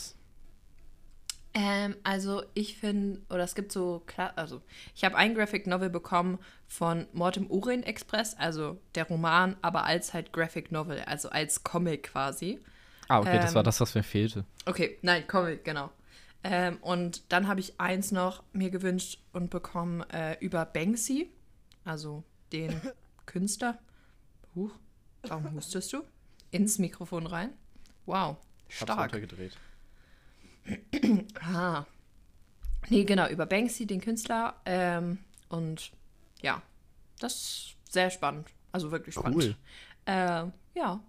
Das? 1.53 1.63
Ähm, 1.63 1.97
also 2.05 2.43
ich 2.55 2.77
finde, 2.77 3.21
oder 3.29 3.43
es 3.45 3.55
gibt 3.55 3.73
so, 3.73 4.03
klar, 4.07 4.33
also 4.37 4.63
ich 4.95 5.05
habe 5.05 5.17
ein 5.17 5.35
Graphic 5.35 5.67
Novel 5.67 5.91
bekommen 5.91 6.39
von 6.69 7.09
Mortem 7.13 7.51
Orient 7.51 7.87
Express, 7.87 8.35
also 8.39 8.81
der 8.95 9.05
Roman, 9.09 9.57
aber 9.63 9.85
als 9.85 10.15
halt 10.15 10.33
Graphic 10.33 10.71
Novel, 10.73 11.01
also 11.03 11.29
als 11.31 11.65
Comic 11.65 12.05
quasi. 12.05 12.61
Ah, 13.09 13.21
okay, 13.21 13.39
das 13.41 13.51
Ähm, 13.51 13.55
war 13.55 13.63
das, 13.65 13.81
was 13.81 13.95
mir 13.95 14.03
fehlte. 14.05 14.45
Okay, 14.67 14.99
nein, 15.03 15.27
Comic, 15.27 15.65
genau. 15.65 15.91
Ähm, 16.45 16.79
und 16.81 17.33
dann 17.33 17.49
habe 17.49 17.61
ich 17.61 17.81
eins 17.81 18.13
noch 18.13 18.43
mir 18.53 18.71
gewünscht 18.71 19.21
und 19.33 19.51
bekommen 19.51 20.03
äh, 20.11 20.37
über 20.41 20.65
Banksy, 20.65 21.31
also 21.85 22.25
den 22.53 22.81
Künstler. 23.27 23.79
Huch, 24.55 24.73
warum 25.27 25.53
hustest 25.55 25.93
du? 25.93 26.03
Ins 26.51 26.79
Mikrofon 26.79 27.27
rein. 27.27 27.51
Wow, 28.07 28.37
stark. 28.69 29.13
runtergedreht. 29.13 29.59
Ah. 31.41 31.85
Nee, 32.89 33.05
genau, 33.05 33.29
über 33.29 33.47
Banksy, 33.47 33.87
den 33.87 34.01
Künstler. 34.01 34.55
Ähm, 34.65 35.19
und 35.49 35.93
ja, 36.43 36.63
das 37.19 37.35
ist 37.35 37.77
sehr 37.91 38.11
spannend. 38.11 38.49
Also 38.73 38.91
wirklich 38.91 39.15
spannend. 39.15 39.37
Cool. 39.37 39.57
Ähm, 40.07 40.53
ja. 40.75 41.01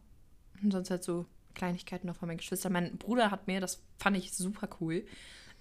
Und 0.62 0.72
sonst 0.72 0.90
halt 0.92 1.04
so 1.04 1.26
Kleinigkeiten 1.56 2.08
noch 2.08 2.16
von 2.16 2.28
meinen 2.28 2.38
Geschwistern. 2.38 2.74
Mein 2.74 2.98
Bruder 2.98 3.32
hat 3.32 3.48
mir, 3.48 3.60
das 3.62 3.82
fand 3.98 4.18
ich 4.18 4.34
super 4.34 4.70
cool, 4.80 5.06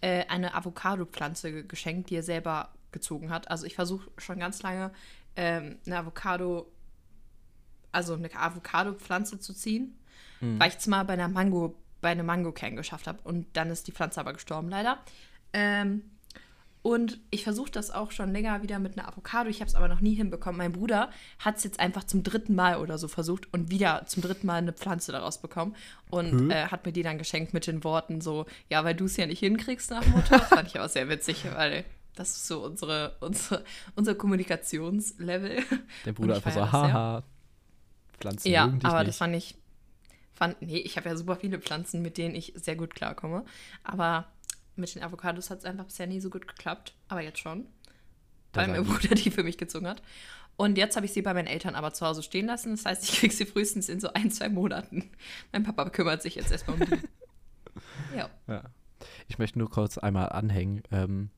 äh, 0.02 0.24
eine 0.26 0.54
Avocado-Pflanze 0.54 1.52
ge- 1.52 1.62
geschenkt, 1.66 2.10
die 2.10 2.16
er 2.16 2.22
selber 2.22 2.70
gezogen 2.92 3.30
hat. 3.30 3.50
Also 3.50 3.66
ich 3.66 3.74
versuche 3.74 4.10
schon 4.18 4.38
ganz 4.38 4.62
lange 4.62 4.92
ähm, 5.36 5.78
eine 5.86 5.98
Avocado, 5.98 6.70
also 7.92 8.14
eine 8.14 8.30
Avocado-Pflanze 8.34 9.40
zu 9.40 9.52
ziehen, 9.54 9.96
weil 10.42 10.70
ich 10.70 10.76
es 10.76 10.86
mal 10.86 11.04
bei 11.04 11.12
einer 11.12 11.28
Mango, 11.28 11.74
bei 12.00 12.08
einem 12.10 12.26
Mango-Kern 12.26 12.76
geschafft 12.76 13.06
habe. 13.06 13.18
Und 13.24 13.46
dann 13.54 13.70
ist 13.70 13.86
die 13.86 13.92
Pflanze 13.92 14.20
aber 14.20 14.32
gestorben, 14.32 14.68
leider. 14.68 14.98
Ähm, 15.52 16.02
Und 16.82 17.20
ich 17.30 17.44
versuche 17.44 17.70
das 17.70 17.90
auch 17.90 18.10
schon 18.10 18.32
länger 18.32 18.62
wieder 18.62 18.78
mit 18.78 18.96
einer 18.96 19.06
Avocado. 19.06 19.50
Ich 19.50 19.60
habe 19.60 19.68
es 19.68 19.74
aber 19.74 19.86
noch 19.88 20.00
nie 20.00 20.14
hinbekommen. 20.14 20.56
Mein 20.56 20.72
Bruder 20.72 21.10
hat 21.38 21.58
es 21.58 21.64
jetzt 21.64 21.78
einfach 21.78 22.04
zum 22.04 22.22
dritten 22.22 22.54
Mal 22.54 22.76
oder 22.78 22.96
so 22.96 23.06
versucht 23.06 23.52
und 23.52 23.70
wieder 23.70 24.06
zum 24.06 24.22
dritten 24.22 24.46
Mal 24.46 24.56
eine 24.56 24.72
Pflanze 24.72 25.12
daraus 25.12 25.42
bekommen. 25.42 25.76
Und 26.08 26.50
äh, 26.50 26.68
hat 26.68 26.86
mir 26.86 26.92
die 26.92 27.02
dann 27.02 27.18
geschenkt 27.18 27.52
mit 27.52 27.66
den 27.66 27.84
Worten 27.84 28.22
so, 28.22 28.46
ja, 28.70 28.82
weil 28.82 28.94
du 28.94 29.04
es 29.04 29.18
ja 29.18 29.26
nicht 29.26 29.40
hinkriegst 29.40 29.90
nach 29.90 30.06
Mutter. 30.06 30.38
Das 30.38 30.48
fand 30.48 30.68
ich 30.68 30.78
aber 30.78 30.88
sehr 30.88 31.10
witzig, 31.10 31.44
weil 31.54 31.84
das 32.14 32.30
ist 32.30 32.46
so 32.46 32.64
unsere, 32.64 33.14
unsere, 33.20 33.62
unser 33.94 34.14
Kommunikationslevel. 34.14 35.62
Der 36.06 36.12
Bruder 36.14 36.36
einfach 36.36 36.52
so, 36.52 36.72
haha, 36.72 37.22
Pflanzen 38.18 38.48
Ja, 38.50 38.64
aber 38.84 39.00
nicht. 39.00 39.08
das 39.08 39.16
fand 39.18 39.36
ich. 39.36 39.54
Fand, 40.40 40.62
nee, 40.62 40.78
ich 40.78 40.96
habe 40.96 41.06
ja 41.06 41.16
super 41.16 41.36
viele 41.36 41.60
Pflanzen, 41.60 42.00
mit 42.00 42.16
denen 42.16 42.34
ich 42.34 42.54
sehr 42.56 42.74
gut 42.74 42.94
klarkomme. 42.94 43.44
Aber 43.84 44.32
mit 44.74 44.94
den 44.94 45.02
Avocados 45.02 45.50
hat 45.50 45.58
es 45.58 45.64
einfach 45.66 45.84
bisher 45.84 46.06
nie 46.06 46.18
so 46.18 46.30
gut 46.30 46.48
geklappt. 46.48 46.94
Aber 47.08 47.20
jetzt 47.20 47.40
schon. 47.40 47.66
Weil 48.54 48.68
mein 48.68 48.84
Bruder 48.84 49.14
die 49.14 49.30
für 49.30 49.42
mich 49.42 49.58
gezogen 49.58 49.86
hat. 49.86 50.02
Und 50.56 50.78
jetzt 50.78 50.96
habe 50.96 51.04
ich 51.04 51.12
sie 51.12 51.20
bei 51.20 51.34
meinen 51.34 51.46
Eltern 51.46 51.74
aber 51.74 51.92
zu 51.92 52.06
Hause 52.06 52.22
stehen 52.22 52.46
lassen. 52.46 52.70
Das 52.70 52.86
heißt, 52.86 53.04
ich 53.04 53.18
kriege 53.18 53.34
sie 53.34 53.44
frühestens 53.44 53.90
in 53.90 54.00
so 54.00 54.14
ein, 54.14 54.30
zwei 54.30 54.48
Monaten. 54.48 55.10
Mein 55.52 55.62
Papa 55.62 55.90
kümmert 55.90 56.22
sich 56.22 56.36
jetzt 56.36 56.50
erstmal 56.50 56.80
um 56.80 56.86
die. 56.86 58.16
ja. 58.16 58.30
Ja. 58.48 58.62
Ich 59.28 59.38
möchte 59.38 59.58
nur 59.58 59.68
kurz 59.68 59.98
einmal 59.98 60.30
anhängen. 60.30 60.82
Ähm, 60.90 61.28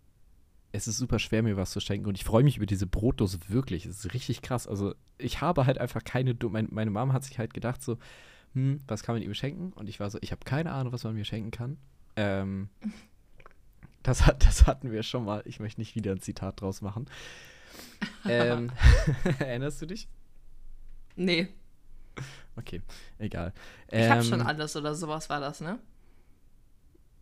es 0.71 0.87
ist 0.87 0.99
super 0.99 1.19
schwer, 1.19 1.43
mir 1.43 1.57
was 1.57 1.73
zu 1.73 1.81
schenken 1.81 2.07
und 2.07 2.17
ich 2.17 2.25
freue 2.25 2.45
mich 2.45 2.57
über 2.57 2.67
diese 2.67 2.87
Brotdose 2.87 3.41
wirklich. 3.49 3.85
Es 3.85 4.05
ist 4.05 4.15
richtig 4.15 4.43
krass. 4.43 4.69
Also, 4.69 4.95
ich 5.19 5.41
habe 5.41 5.67
halt 5.67 5.79
einfach 5.79 6.05
keine. 6.05 6.37
Du 6.37 6.51
mein, 6.51 6.69
meine 6.71 6.93
Mom 6.93 7.13
hat 7.13 7.25
sich 7.25 7.41
halt 7.41 7.53
gedacht, 7.53 7.83
so, 7.83 7.99
hm, 8.55 8.81
was 8.87 9.03
kann 9.03 9.15
man 9.15 9.23
ihm 9.23 9.35
schenken? 9.35 9.73
Und 9.73 9.89
ich 9.89 10.01
war 10.01 10.11
so, 10.11 10.19
ich 10.21 10.33
habe 10.33 10.45
keine 10.45 10.73
Ahnung, 10.73 10.93
was 10.93 11.05
man 11.05 11.15
mir 11.15 11.25
schenken 11.25 11.51
kann. 11.51 11.79
Ähm, 12.17 12.69
das, 14.03 14.27
hat, 14.27 14.45
das 14.47 14.67
hatten 14.67 14.91
wir 14.91 15.03
schon 15.03 15.25
mal. 15.25 15.43
Ich 15.47 15.61
möchte 15.61 15.81
nicht 15.81 15.95
wieder 15.95 16.13
ein 16.13 16.21
Zitat 16.21 16.61
draus 16.61 16.83
machen. 16.83 17.07
ähm, 18.27 18.71
erinnerst 19.39 19.81
du 19.83 19.87
dich? 19.87 20.09
Nee, 21.17 21.49
Okay, 22.57 22.83
egal. 23.19 23.53
ich 23.91 24.09
habe 24.09 24.21
Ähm, 24.21 24.27
schon 24.27 24.43
alles 24.43 24.77
oder 24.77 24.95
sowas 24.95 25.31
war 25.31 25.41
das, 25.41 25.61
ne? 25.61 25.79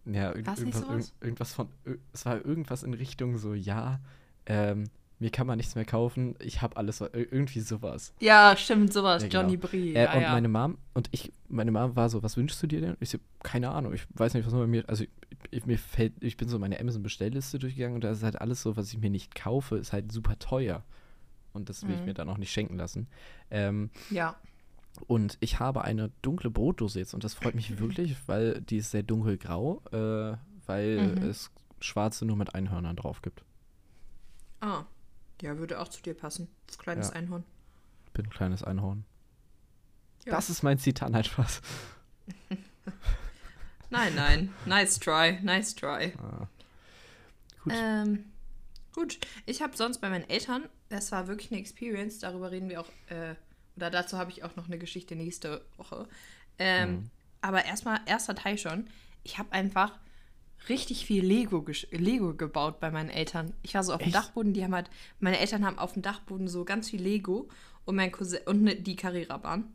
Ja, 0.05 0.35
irgendwas, 0.35 1.13
irgendwas 1.21 1.53
von, 1.53 1.69
es 2.13 2.27
war 2.27 2.45
irgendwas 2.45 2.83
in 2.83 2.95
Richtung 2.95 3.39
so, 3.39 3.55
ja, 3.55 4.01
ähm, 4.47 4.85
mir 5.21 5.31
kann 5.31 5.47
man 5.47 5.59
nichts 5.59 5.75
mehr 5.77 5.85
kaufen, 5.85 6.35
ich 6.41 6.63
habe 6.63 6.77
alles, 6.77 7.01
ir- 7.01 7.15
irgendwie 7.15 7.61
sowas. 7.61 8.13
Ja, 8.21 8.57
stimmt, 8.57 8.93
sowas. 8.93 9.23
Ja, 9.23 9.29
genau. 9.29 9.43
Johnny 9.43 9.57
Brie. 9.59 9.95
Äh, 9.95 10.05
ja, 10.05 10.13
und 10.15 10.23
ja. 10.23 10.33
meine 10.33 10.49
Mom, 10.49 10.79
und 10.95 11.09
ich, 11.13 11.33
meine 11.49 11.71
Mom 11.71 11.95
war 11.95 12.09
so, 12.09 12.23
was 12.23 12.37
wünschst 12.37 12.63
du 12.63 12.67
dir 12.67 12.81
denn? 12.81 12.97
Ich 13.01 13.11
so, 13.11 13.19
keine 13.43 13.71
Ahnung, 13.71 13.93
ich 13.93 14.07
weiß 14.15 14.35
nicht, 14.35 14.47
was 14.47 14.53
bei 14.53 14.67
mir, 14.67 14.89
also 14.89 15.05
ich, 15.05 15.11
ich, 15.51 15.67
mir 15.67 15.79
fällt, 15.79 16.15
ich 16.23 16.37
bin 16.37 16.49
so 16.49 16.59
meine 16.59 16.81
Amazon-Bestellliste 16.81 17.59
durchgegangen 17.59 17.95
und 17.97 18.05
da 18.05 18.11
ist 18.11 18.23
halt 18.23 18.41
alles 18.41 18.63
so, 18.63 18.77
was 18.77 18.89
ich 18.93 18.99
mir 18.99 19.11
nicht 19.11 19.35
kaufe, 19.35 19.77
ist 19.77 19.93
halt 19.93 20.11
super 20.11 20.39
teuer. 20.39 20.83
Und 21.53 21.69
das 21.69 21.83
will 21.87 21.95
ich 21.95 22.01
Mhm. 22.01 22.07
mir 22.07 22.15
dann 22.15 22.29
auch 22.29 22.39
nicht 22.39 22.53
schenken 22.53 22.77
lassen. 22.77 23.07
Ähm, 23.51 23.91
ja. 24.11 24.37
und 25.07 25.37
ich 25.41 25.61
habe 25.61 25.83
eine 25.85 26.11
dunkle 26.23 26.51
Brotdose 26.51 26.99
jetzt 26.99 27.15
und 27.15 27.25
das 27.25 27.35
freut 27.35 27.55
mich 27.55 27.79
wirklich, 27.79 28.17
weil 28.27 28.61
die 28.63 28.79
ist 28.79 28.91
sehr 28.91 29.03
dunkelgrau, 29.03 29.83
äh, 29.93 30.37
weil 30.67 31.15
Mhm. 31.17 31.23
es 31.29 31.51
schwarze 31.81 32.25
nur 32.27 32.37
mit 32.37 32.55
Einhörnern 32.55 32.97
drauf 32.97 33.21
gibt. 33.23 33.43
Ah. 34.61 34.85
Ja, 35.43 35.57
würde 35.59 35.81
auch 35.81 35.89
zu 35.89 36.03
dir 36.03 36.15
passen. 36.15 36.49
Das 36.67 36.79
kleines 36.79 37.09
Ja. 37.09 37.15
Einhorn. 37.15 37.45
Ich 38.07 38.13
bin 38.13 38.27
ein 38.27 38.31
kleines 38.31 38.63
Einhorn. 38.63 39.05
Ja. 40.27 40.33
Das 40.33 40.51
ist 40.51 40.63
mein 40.63 40.79
Zitat, 40.79 41.11
nein, 41.11 41.25
Spaß. 41.25 41.61
Nein, 43.93 44.15
nein. 44.15 44.55
Nice 44.67 45.01
try, 45.01 45.41
nice 45.43 45.75
try. 45.75 46.13
Ah. 46.23 46.47
Gut. 47.65 47.73
Ähm, 47.75 48.25
gut. 48.95 49.19
Ich 49.47 49.63
habe 49.63 49.77
sonst 49.77 49.99
bei 49.99 50.09
meinen 50.09 50.29
Eltern, 50.31 50.69
das 50.91 51.11
war 51.11 51.27
wirklich 51.27 51.51
eine 51.51 51.61
Experience, 51.61 52.21
darüber 52.21 52.53
reden 52.53 52.69
wir 52.69 52.81
auch, 52.81 52.89
äh, 53.09 53.35
oder 53.77 53.91
dazu 53.91 54.17
habe 54.17 54.31
ich 54.31 54.45
auch 54.45 54.55
noch 54.55 54.67
eine 54.67 54.79
Geschichte 54.79 55.17
nächste 55.17 55.65
Woche. 55.77 56.09
Ähm, 56.59 56.91
Mhm. 56.93 57.11
Aber 57.43 57.65
erstmal, 57.65 58.01
erster 58.07 58.35
Teil 58.35 58.59
schon. 58.59 58.87
Ich 59.25 59.39
habe 59.39 59.51
einfach 59.53 59.99
richtig 60.69 61.07
viel 61.07 61.25
Lego, 61.25 61.65
Lego 61.91 62.35
gebaut 62.35 62.81
bei 62.81 62.91
meinen 62.91 63.11
Eltern. 63.11 63.55
Ich 63.63 63.75
war 63.75 63.83
so 63.83 63.93
auf 63.93 63.99
dem 63.99 64.09
Echt? 64.09 64.17
Dachboden, 64.17 64.53
die 64.53 64.65
haben 64.65 64.75
halt, 64.75 64.91
meine 65.19 65.39
Eltern 65.39 65.65
haben 65.65 65.79
auf 65.79 65.95
dem 65.95 66.03
Dachboden 66.03 66.49
so 66.49 66.65
ganz 66.65 66.91
viel 66.91 67.03
Lego 67.03 67.49
und 67.85 67.97
mein 67.97 68.13
Cousin, 68.13 68.41
und 68.47 68.63
ne, 68.63 68.77
die 68.77 68.97
Carrera-Bahn. 68.97 69.73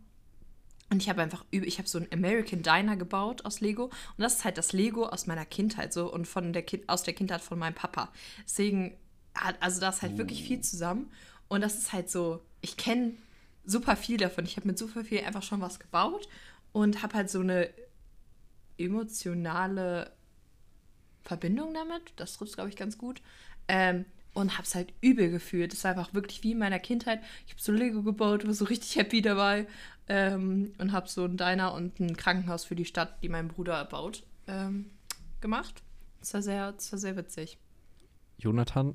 Und 0.92 1.01
ich 1.01 1.10
habe 1.10 1.22
einfach, 1.22 1.44
ich 1.50 1.80
habe 1.80 1.89
so 1.89 1.98
einen 1.98 2.08
American 2.13 2.62
Diner 2.62 2.96
gebaut 2.96 3.44
aus 3.44 3.60
Lego. 3.60 3.86
Und 3.86 4.20
das 4.20 4.36
ist 4.36 4.46
halt 4.46 4.58
das 4.58 4.72
Lego 4.72 5.08
aus 5.08 5.25
meiner 5.25 5.46
Kindheit 5.46 5.92
so 5.92 6.13
und 6.13 6.27
von 6.27 6.54
der 6.54 6.62
kind, 6.62 6.88
aus 6.88 7.04
der 7.04 7.15
Kindheit 7.15 7.42
von 7.42 7.58
meinem 7.58 7.74
Papa. 7.74 8.12
Deswegen 8.46 8.96
hat, 9.34 9.56
also 9.62 9.82
da 9.82 9.89
ist 9.89 10.04
halt 10.04 10.18
wirklich 10.18 10.44
viel 10.44 10.62
zusammen. 10.62 11.12
Und 11.48 11.62
das 11.62 11.77
ist 11.77 11.92
halt 11.92 12.10
so, 12.10 12.42
ich 12.62 12.77
kenne 12.77 13.13
super 13.65 13.96
viel 13.96 14.18
davon. 14.18 14.46
Ich 14.46 14.58
habe 14.58 14.68
mit 14.68 14.77
super 14.77 15.04
viel 15.04 15.22
einfach 15.22 15.44
schon 15.44 15.60
was 15.60 15.80
gebaut 15.80 16.30
und 16.72 17.01
habe 17.01 17.15
halt 17.15 17.30
so 17.30 17.39
eine 17.39 17.70
emotionale 18.77 20.12
Verbindung 21.25 21.74
damit. 21.74 22.13
Das 22.15 22.38
trifft 22.38 22.53
glaube 22.53 22.70
ich, 22.70 22.75
ganz 22.75 22.98
gut. 22.98 23.22
Ähm, 23.67 24.05
und 24.34 24.53
habe 24.53 24.63
es 24.63 24.75
halt 24.75 24.94
übel 25.01 25.32
gefühlt. 25.32 25.74
Es 25.74 25.84
war 25.84 25.91
einfach 25.91 26.13
wirklich 26.13 26.44
wie 26.44 26.51
in 26.51 26.60
meiner 26.60 26.79
Kindheit. 26.79 27.22
Ich 27.48 27.53
habe 27.53 27.62
so 27.62 27.72
Lego 27.72 28.03
gebaut, 28.03 28.46
war 28.46 28.53
so 28.53 28.65
richtig 28.65 28.96
happy 28.98 29.22
dabei. 29.22 29.65
Ähm, 30.08 30.74
und 30.77 30.91
habe 30.91 31.08
so 31.08 31.25
ein 31.25 31.38
Diner 31.38 31.74
und 31.74 32.00
ein 32.00 32.15
Krankenhaus 32.15 32.63
für 32.65 32.75
die 32.75 32.86
Stadt, 32.86 33.24
die 33.24 33.29
mein 33.29 33.48
Bruder 33.48 33.84
baut, 33.86 34.24
ähm, 34.48 34.91
gemacht. 35.41 35.82
Das 36.20 36.34
war, 36.36 36.41
sehr, 36.41 36.72
das 36.74 36.91
war 36.91 37.00
sehr 37.00 37.15
witzig. 37.15 37.58
Jonathan, 38.38 38.94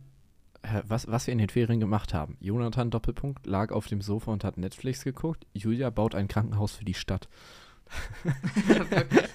was, 0.84 1.08
was 1.08 1.26
wir 1.26 1.32
in 1.32 1.38
den 1.38 1.48
Ferien 1.48 1.80
gemacht 1.80 2.14
haben. 2.14 2.36
Jonathan, 2.40 2.90
Doppelpunkt, 2.90 3.46
lag 3.46 3.72
auf 3.72 3.86
dem 3.86 4.02
Sofa 4.02 4.30
und 4.30 4.44
hat 4.44 4.58
Netflix 4.58 5.02
geguckt. 5.02 5.46
Julia 5.54 5.90
baut 5.90 6.14
ein 6.14 6.28
Krankenhaus 6.28 6.76
für 6.76 6.84
die 6.84 6.94
Stadt. 6.94 7.28
Wirklich. 8.66 9.30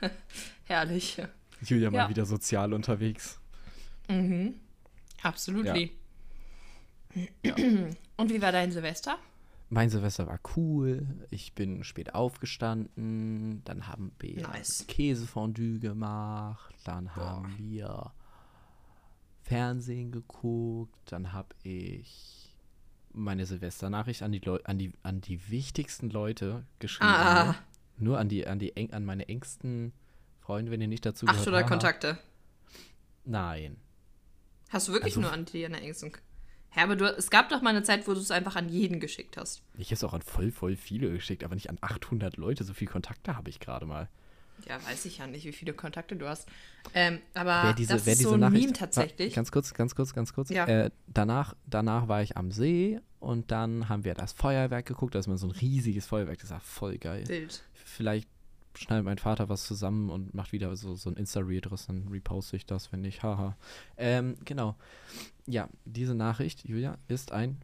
Herrlich. 0.66 1.22
Julia 1.62 1.90
mal 1.90 1.98
Ja. 1.98 2.08
wieder 2.08 2.26
sozial 2.26 2.72
unterwegs. 2.74 3.40
Mhm. 4.08 4.54
Absolut. 5.22 5.66
Und 8.16 8.30
wie 8.30 8.42
war 8.42 8.52
dein 8.52 8.72
Silvester? 8.72 9.18
Mein 9.68 9.90
Silvester 9.90 10.26
war 10.26 10.38
cool. 10.56 11.06
Ich 11.30 11.54
bin 11.54 11.82
spät 11.82 12.14
aufgestanden. 12.14 13.62
Dann 13.64 13.88
haben 13.88 14.12
wir 14.20 14.42
Nice. 14.42 14.84
Käsefondue 14.86 15.78
gemacht. 15.80 16.74
Dann 16.84 17.16
haben 17.16 17.54
wir 17.58 18.12
Fernsehen 19.42 20.12
geguckt. 20.12 20.98
Dann 21.06 21.32
habe 21.32 21.48
ich 21.62 22.54
meine 23.12 23.46
Silvesternachricht 23.46 24.22
an 24.22 24.32
die, 24.32 24.40
Leu 24.40 24.58
an, 24.64 24.78
die, 24.78 24.92
an 25.02 25.20
die 25.20 25.50
wichtigsten 25.50 26.10
Leute 26.10 26.64
geschrieben. 26.78 27.10
Ah. 27.10 27.54
Nur, 27.98 28.18
an, 28.18 28.28
die, 28.28 28.46
an, 28.46 28.58
die 28.58 28.92
an 28.92 29.04
meine 29.06 29.26
engsten 29.28 29.92
Freunde, 30.46 30.70
wenn 30.70 30.80
ihr 30.80 30.86
nicht 30.86 31.04
dazu 31.04 31.26
Ach, 31.28 31.32
gehört. 31.32 31.48
oder. 31.48 31.64
Kontakte. 31.64 32.18
Nein. 33.24 33.76
Hast 34.68 34.86
du 34.88 34.92
wirklich 34.92 35.14
Also- 35.16 35.22
nur 35.22 35.32
an 35.32 35.44
die 35.44 35.62
deine 35.62 35.80
Ängsten? 35.80 36.12
Ja, 36.76 36.82
aber 36.84 36.94
du, 36.94 37.06
es 37.06 37.30
gab 37.30 37.48
doch 37.48 37.62
mal 37.62 37.70
eine 37.70 37.82
Zeit, 37.82 38.06
wo 38.06 38.14
du 38.14 38.20
es 38.20 38.30
einfach 38.30 38.54
an 38.54 38.68
jeden 38.68 39.00
geschickt 39.00 39.36
hast. 39.36 39.62
Ich 39.78 39.88
habe 39.88 39.94
es 39.94 40.04
auch 40.04 40.12
an 40.12 40.22
voll, 40.22 40.50
voll 40.52 40.76
viele 40.76 41.10
geschickt, 41.10 41.42
aber 41.42 41.54
nicht 41.54 41.70
an 41.70 41.78
800 41.80 42.36
Leute. 42.36 42.64
So 42.64 42.74
viele 42.74 42.90
Kontakte 42.90 43.36
habe 43.36 43.48
ich 43.50 43.58
gerade 43.60 43.86
mal. 43.86 44.08
Ja, 44.68 44.76
weiß 44.86 45.04
ich 45.06 45.18
ja 45.18 45.26
nicht, 45.26 45.44
wie 45.46 45.52
viele 45.52 45.72
Kontakte 45.72 46.16
du 46.16 46.28
hast. 46.28 46.48
Ähm, 46.94 47.20
aber 47.34 47.62
wer 47.64 47.72
diese, 47.74 47.94
das 47.94 48.06
wer 48.06 48.12
ist 48.12 48.18
diese 48.20 48.28
so 48.30 48.34
ein 48.34 48.40
Nachricht, 48.40 48.62
Meme 48.66 48.72
tatsächlich. 48.72 49.34
Ganz 49.34 49.50
kurz, 49.50 49.74
ganz 49.74 49.94
kurz, 49.94 50.14
ganz 50.14 50.32
kurz. 50.32 50.50
Ja. 50.50 50.66
Äh, 50.66 50.90
danach, 51.08 51.54
danach 51.66 52.08
war 52.08 52.22
ich 52.22 52.36
am 52.36 52.50
See 52.52 53.00
und 53.20 53.50
dann 53.50 53.88
haben 53.88 54.04
wir 54.04 54.14
das 54.14 54.32
Feuerwerk 54.32 54.86
geguckt. 54.86 55.14
Da 55.14 55.18
ist 55.18 55.26
mal 55.26 55.36
so 55.38 55.46
ein 55.46 55.52
riesiges 55.52 56.06
Feuerwerk. 56.06 56.38
Das 56.40 56.50
war 56.50 56.60
voll 56.60 56.98
geil. 56.98 57.26
Wild. 57.28 57.62
Vielleicht 57.74 58.28
schneidet 58.78 59.04
mein 59.04 59.18
Vater 59.18 59.48
was 59.48 59.66
zusammen 59.66 60.10
und 60.10 60.34
macht 60.34 60.52
wieder 60.52 60.74
so, 60.76 60.94
so 60.94 61.10
ein 61.10 61.16
Insta-Reel. 61.16 61.60
Dann 61.60 62.08
reposte 62.08 62.56
ich 62.56 62.66
das, 62.66 62.92
wenn 62.92 63.00
nicht. 63.00 63.22
Haha. 63.22 63.56
Ähm, 63.96 64.36
genau. 64.44 64.76
Ja, 65.46 65.68
diese 65.84 66.14
Nachricht, 66.14 66.68
Julia, 66.68 66.98
ist 67.08 67.32
ein. 67.32 67.58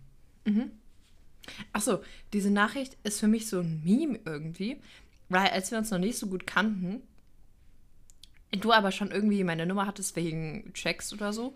Achso, 1.72 2.02
diese 2.32 2.50
Nachricht 2.50 2.96
ist 3.02 3.20
für 3.20 3.28
mich 3.28 3.48
so 3.48 3.60
ein 3.60 3.82
Meme 3.84 4.20
irgendwie, 4.24 4.80
weil 5.28 5.48
als 5.48 5.70
wir 5.70 5.78
uns 5.78 5.90
noch 5.90 5.98
nicht 5.98 6.18
so 6.18 6.26
gut 6.26 6.46
kannten, 6.46 7.02
du 8.52 8.72
aber 8.72 8.92
schon 8.92 9.10
irgendwie 9.10 9.44
meine 9.44 9.66
Nummer 9.66 9.86
hattest 9.86 10.14
wegen 10.16 10.72
Checks 10.74 11.12
oder 11.12 11.32
so, 11.32 11.54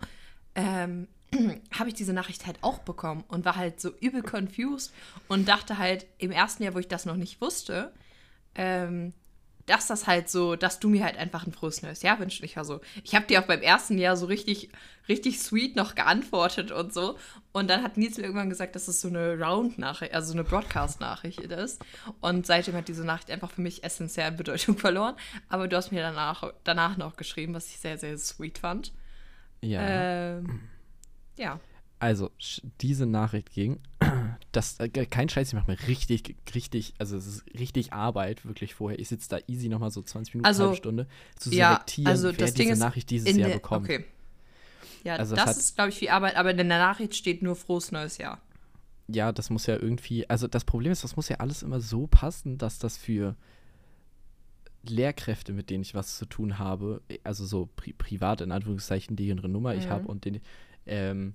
ähm, 0.55 1.07
habe 1.77 1.89
ich 1.89 1.95
diese 1.95 2.13
Nachricht 2.13 2.45
halt 2.45 2.57
auch 2.61 2.79
bekommen 2.79 3.23
und 3.27 3.45
war 3.45 3.55
halt 3.55 3.79
so 3.79 3.91
übel 3.99 4.23
confused 4.23 4.93
und 5.27 5.47
dachte 5.47 5.77
halt 5.77 6.05
im 6.17 6.31
ersten 6.31 6.63
Jahr, 6.63 6.73
wo 6.73 6.79
ich 6.79 6.87
das 6.87 7.05
noch 7.05 7.15
nicht 7.15 7.41
wusste, 7.41 7.93
ähm, 8.55 9.13
dass 9.67 9.87
das 9.87 10.07
halt 10.07 10.29
so, 10.29 10.55
dass 10.55 10.79
du 10.79 10.87
mir 10.89 11.03
halt 11.03 11.17
einfach 11.17 11.45
ein 11.45 11.51
frohes 11.51 11.81
neues 11.81 12.01
Jahr 12.01 12.19
wünschst. 12.19 12.41
Ich 12.43 12.55
war 12.55 12.65
so, 12.65 12.79
ich 13.03 13.13
habe 13.13 13.27
dir 13.27 13.41
auch 13.41 13.47
beim 13.47 13.61
ersten 13.61 13.97
Jahr 13.97 14.15
so 14.15 14.25
richtig, 14.25 14.69
richtig 15.09 15.39
sweet 15.41 15.75
noch 15.75 15.93
geantwortet 15.93 16.71
und 16.71 16.93
so. 16.93 17.17
Und 17.51 17.69
dann 17.69 17.83
hat 17.83 17.97
Nils 17.97 18.17
mir 18.17 18.23
irgendwann 18.23 18.49
gesagt, 18.49 18.75
dass 18.75 18.87
es 18.87 19.01
so 19.01 19.09
eine 19.09 19.37
Round-Nachricht, 19.37 20.13
also 20.13 20.27
so 20.27 20.33
eine 20.33 20.45
Broadcast-Nachricht 20.45 21.41
ist. 21.41 21.83
Und 22.21 22.45
seitdem 22.45 22.75
hat 22.75 22.87
diese 22.87 23.03
Nachricht 23.03 23.29
einfach 23.29 23.51
für 23.51 23.61
mich 23.61 23.83
essentiell 23.83 24.27
an 24.27 24.37
Bedeutung 24.37 24.77
verloren. 24.79 25.15
Aber 25.49 25.67
du 25.67 25.75
hast 25.75 25.91
mir 25.91 26.01
danach, 26.01 26.53
danach 26.63 26.95
noch 26.95 27.17
geschrieben, 27.17 27.53
was 27.53 27.67
ich 27.67 27.77
sehr, 27.77 27.97
sehr 27.97 28.17
sweet 28.17 28.59
fand. 28.59 28.93
Ja. 29.61 29.81
Ähm, 29.81 30.61
ja. 31.35 31.59
Also, 31.99 32.31
diese 32.79 33.05
Nachricht 33.05 33.51
ging. 33.51 33.81
Das, 34.57 34.79
äh, 34.79 34.89
kein 34.89 35.29
Scheiß, 35.29 35.49
ich 35.49 35.53
mache 35.53 35.69
mir 35.69 35.77
richtig, 35.87 36.35
richtig, 36.55 36.95
also 36.97 37.15
es 37.15 37.27
ist 37.27 37.45
richtig 37.59 37.93
Arbeit, 37.93 38.43
wirklich 38.45 38.73
vorher. 38.73 38.97
Ich 38.99 39.07
sitze 39.07 39.29
da 39.29 39.37
easy 39.47 39.69
nochmal 39.69 39.91
so 39.91 40.01
20 40.01 40.33
Minuten, 40.33 40.47
Also, 40.47 40.63
halbe 40.63 40.75
Stunde, 40.75 41.07
zu 41.35 41.51
ja, 41.51 41.69
selektieren, 41.69 42.07
also 42.11 42.27
wer 42.29 42.33
das 42.37 42.53
diese 42.55 42.75
Nachricht 42.79 43.09
dieses 43.11 43.37
Jahr 43.37 43.49
der, 43.49 43.55
bekommt. 43.57 43.85
Okay. 43.85 44.05
Ja, 45.03 45.15
Also 45.15 45.35
es 45.35 45.41
das 45.41 45.49
hat- 45.51 45.57
ist, 45.57 45.75
glaube 45.75 45.89
ich, 45.91 45.95
viel 45.99 46.09
Arbeit, 46.09 46.35
aber 46.37 46.49
in 46.51 46.57
der 46.57 46.65
Nachricht 46.65 47.15
steht 47.15 47.43
nur 47.43 47.55
frohes 47.55 47.91
neues 47.91 48.17
Jahr. 48.17 48.41
Ja, 49.07 49.31
das 49.31 49.49
muss 49.51 49.67
ja 49.67 49.75
irgendwie, 49.77 50.27
also 50.29 50.47
das 50.47 50.65
Problem 50.65 50.91
ist, 50.91 51.03
das 51.03 51.15
muss 51.15 51.29
ja 51.29 51.37
alles 51.37 51.61
immer 51.63 51.79
so 51.79 52.07
passen, 52.07 52.57
dass 52.57 52.79
das 52.79 52.97
für 52.97 53.35
Lehrkräfte, 54.83 55.53
mit 55.53 55.69
denen 55.69 55.83
ich 55.83 55.93
was 55.95 56.17
zu 56.17 56.25
tun 56.25 56.59
habe, 56.59 57.01
also 57.23 57.45
so 57.45 57.69
pri 57.75 57.93
privat 57.93 58.41
in 58.41 58.51
Anführungszeichen, 58.51 59.15
die 59.15 59.27
ihre 59.27 59.49
Nummer 59.49 59.75
ich 59.75 59.85
Mhm. 59.85 59.89
habe 59.91 60.07
und 60.07 60.25
den, 60.25 60.41
ähm, 60.85 61.33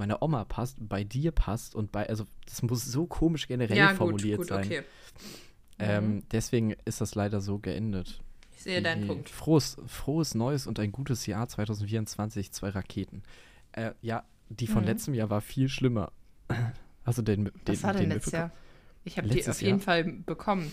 meine 0.00 0.22
Oma 0.22 0.44
passt, 0.44 0.76
bei 0.80 1.04
dir 1.04 1.30
passt 1.30 1.74
und 1.76 1.92
bei, 1.92 2.08
also 2.08 2.24
das 2.46 2.62
muss 2.62 2.84
so 2.84 3.06
komisch 3.06 3.46
generell 3.46 3.76
ja, 3.76 3.88
gut, 3.90 3.96
formuliert 3.98 4.38
gut, 4.38 4.48
sein. 4.48 4.64
okay. 4.66 4.82
Ähm, 5.78 6.22
deswegen 6.32 6.74
ist 6.84 7.00
das 7.00 7.14
leider 7.14 7.40
so 7.40 7.58
geendet. 7.58 8.20
Ich 8.56 8.62
sehe 8.64 8.82
deinen 8.82 9.02
Die- 9.02 9.06
Punkt. 9.08 9.28
Frohes, 9.30 9.76
frohes 9.86 10.34
Neues 10.34 10.66
und 10.66 10.78
ein 10.78 10.90
gutes 10.92 11.26
Jahr 11.26 11.48
2024, 11.48 12.52
zwei 12.52 12.70
Raketen. 12.70 13.22
Äh, 13.72 13.92
ja, 14.02 14.24
die 14.48 14.66
von 14.66 14.82
Mhm. 14.82 14.88
letztem 14.88 15.14
Jahr 15.14 15.30
war 15.30 15.40
viel 15.40 15.68
schlimmer. 15.68 16.12
Also 17.02 17.22
den, 17.22 17.44
den, 17.46 17.52
Was 17.66 17.82
war 17.82 17.92
denn 17.94 18.02
den 18.02 18.10
letztes 18.10 18.32
mitbekommen? 18.34 18.50
Jahr? 18.52 19.04
Ich 19.04 19.16
habe 19.16 19.28
die 19.28 19.34
Letztes 19.34 19.56
auf 19.56 19.62
jeden 19.62 19.78
Jahr? 19.78 19.84
Fall 19.84 20.04
bekommen. 20.04 20.70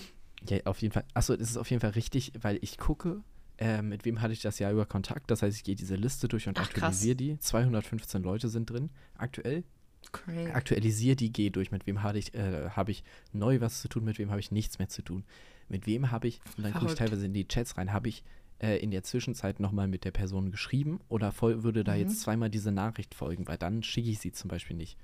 Ja, 0.49 0.57
auf 0.65 0.81
jeden 0.81 0.91
Fall. 0.93 1.05
Achso, 1.13 1.35
das 1.37 1.49
ist 1.49 1.57
auf 1.57 1.69
jeden 1.71 1.79
Fall 1.79 1.91
richtig, 1.91 2.33
weil 2.41 2.59
ich 2.61 2.77
gucke, 2.77 3.21
äh, 3.57 3.81
mit 3.81 4.05
wem 4.05 4.21
hatte 4.21 4.33
ich 4.33 4.41
das 4.41 4.59
Jahr 4.59 4.71
über 4.71 4.85
Kontakt. 4.85 5.29
Das 5.31 5.41
heißt, 5.41 5.55
ich 5.57 5.63
gehe 5.63 5.75
diese 5.75 5.95
Liste 5.95 6.27
durch 6.27 6.47
und 6.47 6.57
Ach, 6.59 6.63
krass. 6.69 6.75
aktualisiere 6.75 7.15
die. 7.15 7.39
215 7.39 8.21
Leute 8.23 8.49
sind 8.49 8.69
drin, 8.69 8.89
aktuell. 9.17 9.63
Crazy. 10.11 10.51
Aktualisiere 10.51 11.15
die, 11.15 11.31
gehe 11.33 11.51
durch. 11.51 11.71
Mit 11.71 11.85
wem 11.87 12.01
habe 12.03 12.17
ich, 12.19 12.33
äh, 12.33 12.69
habe 12.69 12.91
ich 12.91 13.03
neu 13.33 13.59
was 13.61 13.81
zu 13.81 13.87
tun, 13.89 14.05
mit 14.05 14.19
wem 14.19 14.29
habe 14.29 14.39
ich 14.39 14.51
nichts 14.51 14.79
mehr 14.79 14.87
zu 14.89 15.01
tun. 15.01 15.23
Mit 15.69 15.85
wem 15.85 16.11
habe 16.11 16.27
ich, 16.27 16.39
und 16.55 16.63
dann 16.63 16.73
gucke 16.73 16.85
ich 16.87 16.93
teilweise 16.97 17.25
in 17.25 17.33
die 17.33 17.47
Chats 17.47 17.77
rein, 17.77 17.91
habe 17.91 18.07
ich 18.07 18.23
äh, 18.59 18.77
in 18.77 18.91
der 18.91 19.03
Zwischenzeit 19.03 19.59
nochmal 19.59 19.87
mit 19.87 20.05
der 20.05 20.11
Person 20.11 20.49
geschrieben 20.49 20.99
oder 21.09 21.31
voll, 21.31 21.63
würde 21.63 21.83
da 21.83 21.93
Mhm. 21.93 21.99
jetzt 21.99 22.21
zweimal 22.21 22.49
diese 22.49 22.71
Nachricht 22.71 23.15
folgen, 23.15 23.47
weil 23.47 23.57
dann 23.57 23.83
schicke 23.83 24.09
ich 24.09 24.19
sie 24.19 24.31
zum 24.31 24.47
Beispiel 24.49 24.77
nicht. 24.77 24.97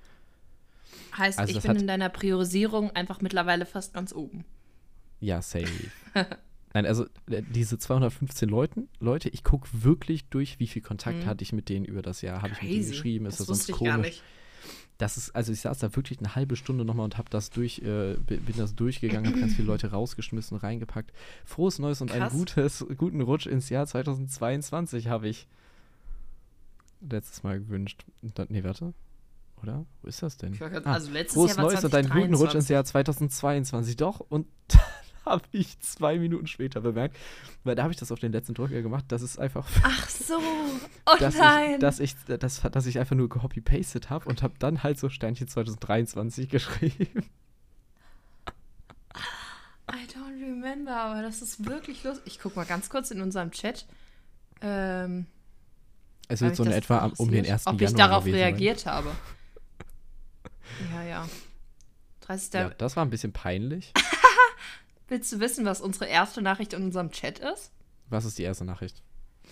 Heißt, 1.18 1.38
Also 1.38 1.58
ich 1.58 1.64
bin 1.64 1.76
in 1.76 1.88
deiner 1.88 2.10
Priorisierung 2.10 2.92
einfach 2.92 3.20
mittlerweile 3.20 3.66
fast 3.66 3.94
ganz 3.94 4.14
oben. 4.14 4.46
Ja, 5.20 5.42
safe. 5.42 5.68
Nein, 6.74 6.86
also 6.88 7.06
äh, 7.30 7.44
diese 7.54 7.78
215 7.78 8.50
Leuten, 8.50 8.90
Leute, 9.00 9.30
ich 9.30 9.44
gucke 9.44 9.68
wirklich 9.72 10.26
durch, 10.30 10.60
wie 10.60 10.68
viel 10.68 10.82
Kontakt 10.82 11.20
Mhm. 11.20 11.26
hatte 11.28 11.44
ich 11.44 11.54
mit 11.54 11.70
denen 11.70 11.86
über 11.86 12.02
das 12.02 12.22
Jahr. 12.22 12.42
Habe 12.42 12.54
ich 12.54 12.62
mit 12.62 12.72
denen 12.72 12.88
geschrieben? 12.88 13.26
Ist 13.28 13.40
das, 13.40 13.48
das 13.48 13.66
sonst 13.68 13.78
komisch? 13.78 14.22
Das 14.98 15.18
ist, 15.18 15.36
also 15.36 15.52
ich 15.52 15.60
saß 15.62 15.80
da 15.80 15.96
wirklich 15.96 16.20
eine 16.20 16.36
halbe 16.36 16.56
Stunde 16.56 16.86
nochmal 16.86 17.04
und 17.06 17.18
habe 17.18 17.30
das 17.30 17.50
durch, 17.50 17.80
äh, 17.80 18.16
bi- 18.26 18.38
bin 18.38 18.56
das 18.58 18.76
durchgegangen, 18.76 19.28
habe 19.30 19.40
ganz 19.40 19.56
viele 19.56 19.68
Leute 19.68 19.92
rausgeschmissen, 19.92 20.56
reingepackt. 20.58 21.12
Frohes 21.46 21.80
Neues 21.80 22.02
und 22.02 22.12
einen 22.12 22.22
Krass. 22.24 22.34
gutes, 22.34 22.86
guten 22.98 23.22
Rutsch 23.22 23.46
ins 23.48 23.70
Jahr 23.70 23.86
2022 23.86 25.08
habe 25.08 25.28
ich 25.28 25.48
letztes 27.02 27.44
Mal 27.44 27.60
gewünscht. 27.60 28.06
Dann, 28.22 28.48
nee, 28.50 28.64
warte. 28.64 28.94
Oder? 29.62 29.86
Wo 30.02 30.08
ist 30.08 30.22
das 30.22 30.38
denn? 30.38 30.58
Ah, 30.62 30.94
also 30.94 31.12
letztes 31.12 31.34
Frohes 31.36 31.50
Jahr 31.56 31.58
war 31.66 31.72
Neues 31.72 31.84
und 31.86 31.96
einen 31.96 32.10
guten 32.10 32.34
Rutsch 32.34 32.56
ins 32.56 32.68
2023. 32.68 32.70
Jahr 32.70 32.86
2022. 32.86 33.98
Doch, 33.98 34.20
und 34.20 34.48
habe 35.26 35.44
ich 35.52 35.80
zwei 35.80 36.20
Minuten 36.20 36.48
später 36.48 36.82
bemerkt, 36.82 37.18
weil 37.64 37.76
da 37.76 37.84
habe 37.84 37.94
ich 37.94 38.00
das 38.00 38.12
auf 38.12 38.20
den 38.20 38.32
letzten 38.32 38.54
Drücker 38.54 38.82
gemacht, 38.82 39.06
dass 39.10 39.22
es 39.22 39.38
einfach, 39.38 39.68
Ach 39.84 40.10
so. 40.10 40.40
Oh 41.06 41.16
dass, 41.20 41.38
nein. 41.38 41.74
ich, 41.74 41.80
dass, 41.80 42.00
ich, 42.00 42.16
dass, 42.26 42.62
dass 42.62 42.86
ich 42.86 43.00
einfach 43.00 43.16
nur 43.16 43.30
gecopy-pasted 43.30 44.10
habe 44.10 44.28
und 44.28 44.44
habe 44.44 44.54
dann 44.60 44.84
halt 44.84 45.00
so 45.00 45.10
Sternchen 45.10 45.48
2023 45.48 46.50
geschrieben. 46.50 47.30
I 49.92 50.08
don't 50.08 50.42
remember, 50.42 50.96
aber 50.96 51.22
das 51.22 51.42
ist 51.42 51.66
wirklich 51.66 52.04
lustig. 52.04 52.24
Ich 52.26 52.40
guck 52.40 52.56
mal 52.56 52.66
ganz 52.66 52.90
kurz 52.90 53.12
in 53.12 53.22
unserem 53.22 53.52
Chat. 53.52 53.86
Ähm, 54.62 55.26
Es 56.30 56.42
wird 56.42 56.56
so 56.56 56.64
in 56.64 56.72
etwa 56.72 57.12
um 57.18 57.30
den 57.30 57.42
passiert? 57.42 57.54
1. 57.54 57.68
Ob 57.68 57.82
Januar 57.82 57.90
ich 57.92 57.98
darauf 57.98 58.26
reagiert 58.26 58.86
habe. 58.86 59.12
Ja, 60.92 61.04
ja. 61.04 61.30
30. 62.22 62.54
Ja, 62.54 62.70
das 62.70 62.96
war 62.96 63.06
ein 63.06 63.10
bisschen 63.10 63.34
peinlich. 63.34 63.92
Willst 65.08 65.32
du 65.32 65.40
wissen, 65.40 65.66
was 65.66 65.82
unsere 65.82 66.06
erste 66.06 66.42
Nachricht 66.42 66.74
in 66.74 66.84
unserem 66.84 67.12
Chat 67.12 67.40
ist? 67.40 67.72
Was 68.10 68.26
ist 68.26 68.38
die 68.38 68.44
erste 68.44 68.66
Nachricht? 68.66 69.02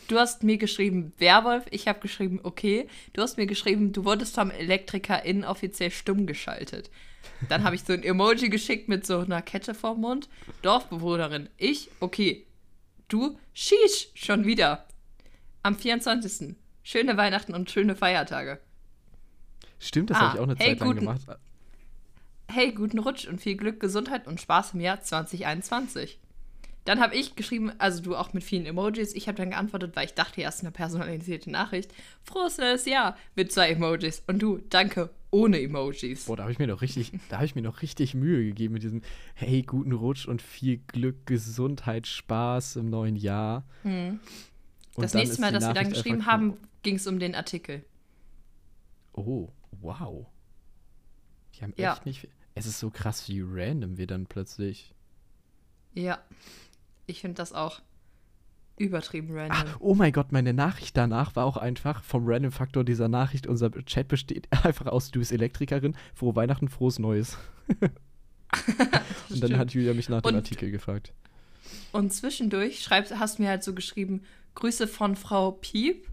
Du 0.07 0.17
hast 0.17 0.43
mir 0.43 0.57
geschrieben, 0.57 1.13
Werwolf. 1.17 1.65
Ich 1.71 1.87
habe 1.87 1.99
geschrieben, 1.99 2.39
okay. 2.43 2.87
Du 3.13 3.21
hast 3.21 3.37
mir 3.37 3.45
geschrieben, 3.45 3.91
du 3.93 4.05
wurdest 4.05 4.35
vom 4.35 4.49
Elektriker 4.51 5.23
inoffiziell 5.23 5.91
stumm 5.91 6.25
geschaltet. 6.25 6.89
Dann 7.49 7.63
habe 7.63 7.75
ich 7.75 7.83
so 7.83 7.93
ein 7.93 8.03
Emoji 8.03 8.49
geschickt 8.49 8.87
mit 8.89 9.05
so 9.05 9.19
einer 9.19 9.41
Kette 9.41 9.73
vorm 9.73 10.01
Mund. 10.01 10.29
Dorfbewohnerin. 10.63 11.49
Ich, 11.57 11.89
okay. 11.99 12.45
Du, 13.09 13.37
Shish, 13.53 14.09
schon 14.15 14.45
wieder. 14.45 14.85
Am 15.63 15.77
24. 15.77 16.55
Schöne 16.83 17.17
Weihnachten 17.17 17.53
und 17.53 17.69
schöne 17.69 17.95
Feiertage. 17.95 18.59
Stimmt, 19.79 20.09
das 20.09 20.17
Ah, 20.17 20.21
habe 20.21 20.35
ich 20.35 20.39
auch 20.39 20.43
eine 20.49 20.55
hey, 20.55 20.69
Zeit 20.69 20.79
lang 20.79 20.87
guten- 20.89 20.99
gemacht. 21.01 21.21
Hey, 22.53 22.73
guten 22.73 22.99
Rutsch 22.99 23.27
und 23.27 23.39
viel 23.39 23.55
Glück, 23.55 23.79
Gesundheit 23.79 24.27
und 24.27 24.41
Spaß 24.41 24.73
im 24.73 24.81
Jahr 24.81 25.01
2021. 25.01 26.19
Dann 26.83 26.99
habe 26.99 27.15
ich 27.15 27.35
geschrieben, 27.35 27.71
also 27.77 28.01
du 28.01 28.15
auch 28.15 28.33
mit 28.33 28.43
vielen 28.43 28.65
Emojis. 28.65 29.13
Ich 29.13 29.27
habe 29.27 29.37
dann 29.37 29.51
geantwortet, 29.51 29.95
weil 29.95 30.05
ich 30.05 30.15
dachte, 30.15 30.41
erst 30.41 30.61
eine 30.61 30.71
personalisierte 30.71 31.49
Nachricht. 31.49 31.93
Frohes 32.23 32.57
neues 32.57 32.85
Jahr 32.85 33.15
mit 33.35 33.53
zwei 33.53 33.69
Emojis. 33.69 34.23
Und 34.27 34.39
du, 34.41 34.57
danke, 34.69 35.11
ohne 35.29 35.61
Emojis. 35.61 36.25
Boah, 36.25 36.35
da 36.35 36.43
habe 36.43 36.51
ich 36.51 36.59
mir 36.59 36.67
noch 36.67 36.81
richtig, 36.81 37.13
da 37.29 37.37
habe 37.37 37.45
ich 37.45 37.55
mir 37.55 37.61
noch 37.61 37.81
richtig 37.83 38.15
Mühe 38.15 38.43
gegeben 38.43 38.73
mit 38.73 38.83
diesem 38.83 39.01
Hey, 39.35 39.61
guten 39.61 39.93
Rutsch 39.93 40.27
und 40.27 40.41
viel 40.41 40.77
Glück, 40.87 41.25
Gesundheit, 41.27 42.05
Spaß 42.07 42.75
im 42.77 42.89
neuen 42.89 43.15
Jahr. 43.15 43.63
Und 43.83 44.19
das 44.97 45.13
nächste 45.13 45.39
Mal, 45.39 45.53
dass 45.53 45.65
wir 45.65 45.73
dann 45.73 45.89
geschrieben 45.91 46.25
haben, 46.25 46.57
ging 46.83 46.95
es 46.95 47.07
um 47.07 47.19
den 47.19 47.35
Artikel. 47.35 47.85
Oh, 49.13 49.49
wow. 49.79 50.25
Die 51.55 51.61
haben 51.63 51.73
Ja. 51.77 51.93
echt 51.93 52.05
nicht. 52.05 52.27
Es 52.55 52.65
ist 52.65 52.79
so 52.79 52.89
krass, 52.89 53.27
wie 53.29 53.41
random 53.45 53.97
wir 53.97 54.07
dann 54.07 54.25
plötzlich. 54.25 54.93
Ja, 55.93 56.19
ich 57.05 57.21
finde 57.21 57.35
das 57.35 57.53
auch 57.53 57.81
übertrieben 58.77 59.37
Ah, 59.37 59.47
random. 59.47 59.75
oh 59.79 59.93
mein 59.95 60.11
Gott, 60.11 60.31
meine 60.31 60.53
Nachricht 60.53 60.97
danach 60.97 61.35
war 61.35 61.45
auch 61.45 61.57
einfach 61.57 62.03
vom 62.03 62.23
Random-Faktor 62.25 62.83
dieser 62.83 63.07
Nachricht. 63.07 63.45
Unser 63.47 63.71
Chat 63.85 64.07
besteht 64.07 64.47
einfach 64.65 64.87
aus, 64.87 65.11
du 65.11 65.19
bist 65.19 65.31
Elektrikerin, 65.31 65.95
frohe 66.15 66.35
Weihnachten, 66.35 66.67
frohes 66.67 66.97
Neues. 66.99 67.37
Und 69.29 69.41
dann 69.43 69.57
hat 69.57 69.71
Julia 69.73 69.93
mich 69.93 70.09
nach 70.09 70.21
dem 70.21 70.29
Und- 70.29 70.35
Artikel 70.35 70.71
gefragt. 70.71 71.13
Und 71.91 72.11
zwischendurch 72.11 72.81
schreibst, 72.81 73.17
hast 73.17 73.37
du 73.37 73.43
mir 73.43 73.49
halt 73.49 73.63
so 73.63 73.73
geschrieben, 73.73 74.23
Grüße 74.55 74.87
von 74.87 75.15
Frau 75.15 75.51
Piep. 75.51 76.07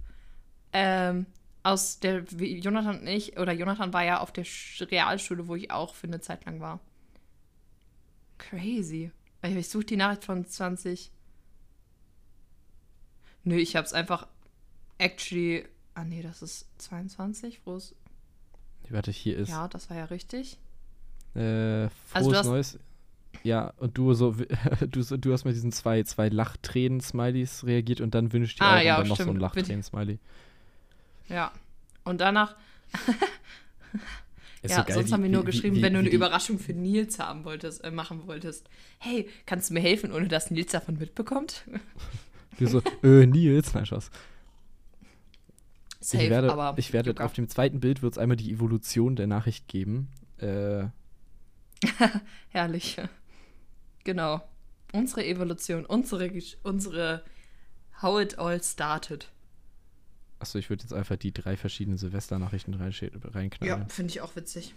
Ähm, 0.72 1.26
aus 1.62 1.98
der, 2.00 2.24
wie 2.38 2.58
Jonathan 2.58 3.00
und 3.00 3.06
ich, 3.06 3.38
oder 3.38 3.52
Jonathan 3.52 3.92
war 3.92 4.04
ja 4.04 4.20
auf 4.20 4.32
der 4.32 4.44
Sch- 4.46 4.90
Realschule, 4.90 5.48
wo 5.48 5.54
ich 5.56 5.70
auch 5.70 5.94
für 5.94 6.06
eine 6.06 6.20
Zeit 6.20 6.44
lang 6.46 6.60
war. 6.60 6.80
Crazy. 8.38 9.10
Ich, 9.42 9.68
suche 9.68 9.84
die 9.84 9.96
Nachricht 9.96 10.24
von 10.24 10.46
20. 10.46 11.10
Nö, 13.44 13.56
ich 13.56 13.76
hab's 13.76 13.92
einfach 13.92 14.26
actually. 14.98 15.64
Ah, 15.94 16.04
nee, 16.04 16.22
das 16.22 16.42
ist 16.42 16.66
22. 16.78 17.60
Wo 17.64 17.76
ist. 17.76 17.94
Warte, 18.90 19.10
hier 19.10 19.36
ist 19.36 19.50
Ja, 19.50 19.68
das 19.68 19.90
war 19.90 19.96
ja 19.98 20.04
richtig. 20.06 20.58
äh, 21.34 21.88
frohes 21.88 21.90
Also 22.12 22.34
hast- 22.34 22.46
Neues. 22.46 22.78
Ja, 23.44 23.72
und 23.76 23.96
du 23.98 24.14
so, 24.14 24.34
du, 24.90 25.02
so- 25.02 25.16
du 25.16 25.32
hast 25.32 25.44
mit 25.44 25.54
diesen 25.54 25.70
zwei, 25.72 26.02
zwei 26.04 26.28
Lachtränen-Smileys 26.30 27.64
reagiert 27.64 28.00
und 28.00 28.14
dann 28.14 28.32
wünscht 28.32 28.60
ihr 28.60 28.66
Ah, 28.66 28.78
auch 28.78 28.82
ja, 28.82 28.96
dann 28.98 29.08
noch 29.08 29.16
so 29.18 29.28
ein. 29.30 29.36
Lachtränen-Smiley. 29.36 30.18
Ja. 31.28 31.52
Und 32.04 32.20
danach 32.20 32.56
ja, 34.62 34.76
so 34.76 34.82
geil, 34.84 34.94
sonst 34.94 35.08
wie- 35.08 35.12
haben 35.12 35.22
wir 35.22 35.30
nur 35.30 35.42
wie- 35.42 35.46
geschrieben, 35.46 35.76
wie- 35.76 35.82
wenn 35.82 35.92
du 35.94 35.98
eine 36.00 36.08
Überraschung 36.08 36.58
für 36.58 36.72
Nils 36.72 37.18
haben 37.18 37.44
wolltest, 37.44 37.84
äh, 37.84 37.90
machen 37.90 38.26
wolltest. 38.26 38.68
Hey, 38.98 39.28
kannst 39.46 39.70
du 39.70 39.74
mir 39.74 39.80
helfen, 39.80 40.12
ohne 40.12 40.28
dass 40.28 40.50
Nils 40.50 40.72
davon 40.72 40.98
mitbekommt? 40.98 41.64
Du 42.58 42.66
so, 42.66 42.82
äh, 43.04 43.24
Nils, 43.24 43.72
nein, 43.72 43.86
Spaß. 43.86 44.10
Safe, 46.00 46.24
ich 46.24 46.30
werde, 46.30 46.52
aber 46.52 46.76
ich 46.76 46.92
werde 46.92 47.24
auf 47.24 47.32
dem 47.32 47.48
zweiten 47.48 47.78
Bild 47.78 48.02
wird 48.02 48.14
es 48.14 48.18
einmal 48.18 48.36
die 48.36 48.50
Evolution 48.52 49.14
der 49.14 49.28
Nachricht 49.28 49.68
geben. 49.68 50.08
Äh, 50.38 50.86
herrlich. 52.48 52.96
Genau. 54.02 54.42
Unsere 54.92 55.24
Evolution, 55.24 55.86
unsere, 55.86 56.32
unsere 56.64 57.22
How 58.02 58.20
it 58.20 58.38
all 58.40 58.60
started. 58.60 59.28
Achso, 60.38 60.58
ich 60.58 60.70
würde 60.70 60.82
jetzt 60.82 60.92
einfach 60.92 61.16
die 61.16 61.32
drei 61.32 61.56
verschiedenen 61.56 61.98
Silvester-Nachrichten 61.98 62.74
reinknallen. 62.74 63.88
finde 63.88 64.10
ich 64.10 64.20
auch 64.20 64.34
witzig. 64.36 64.74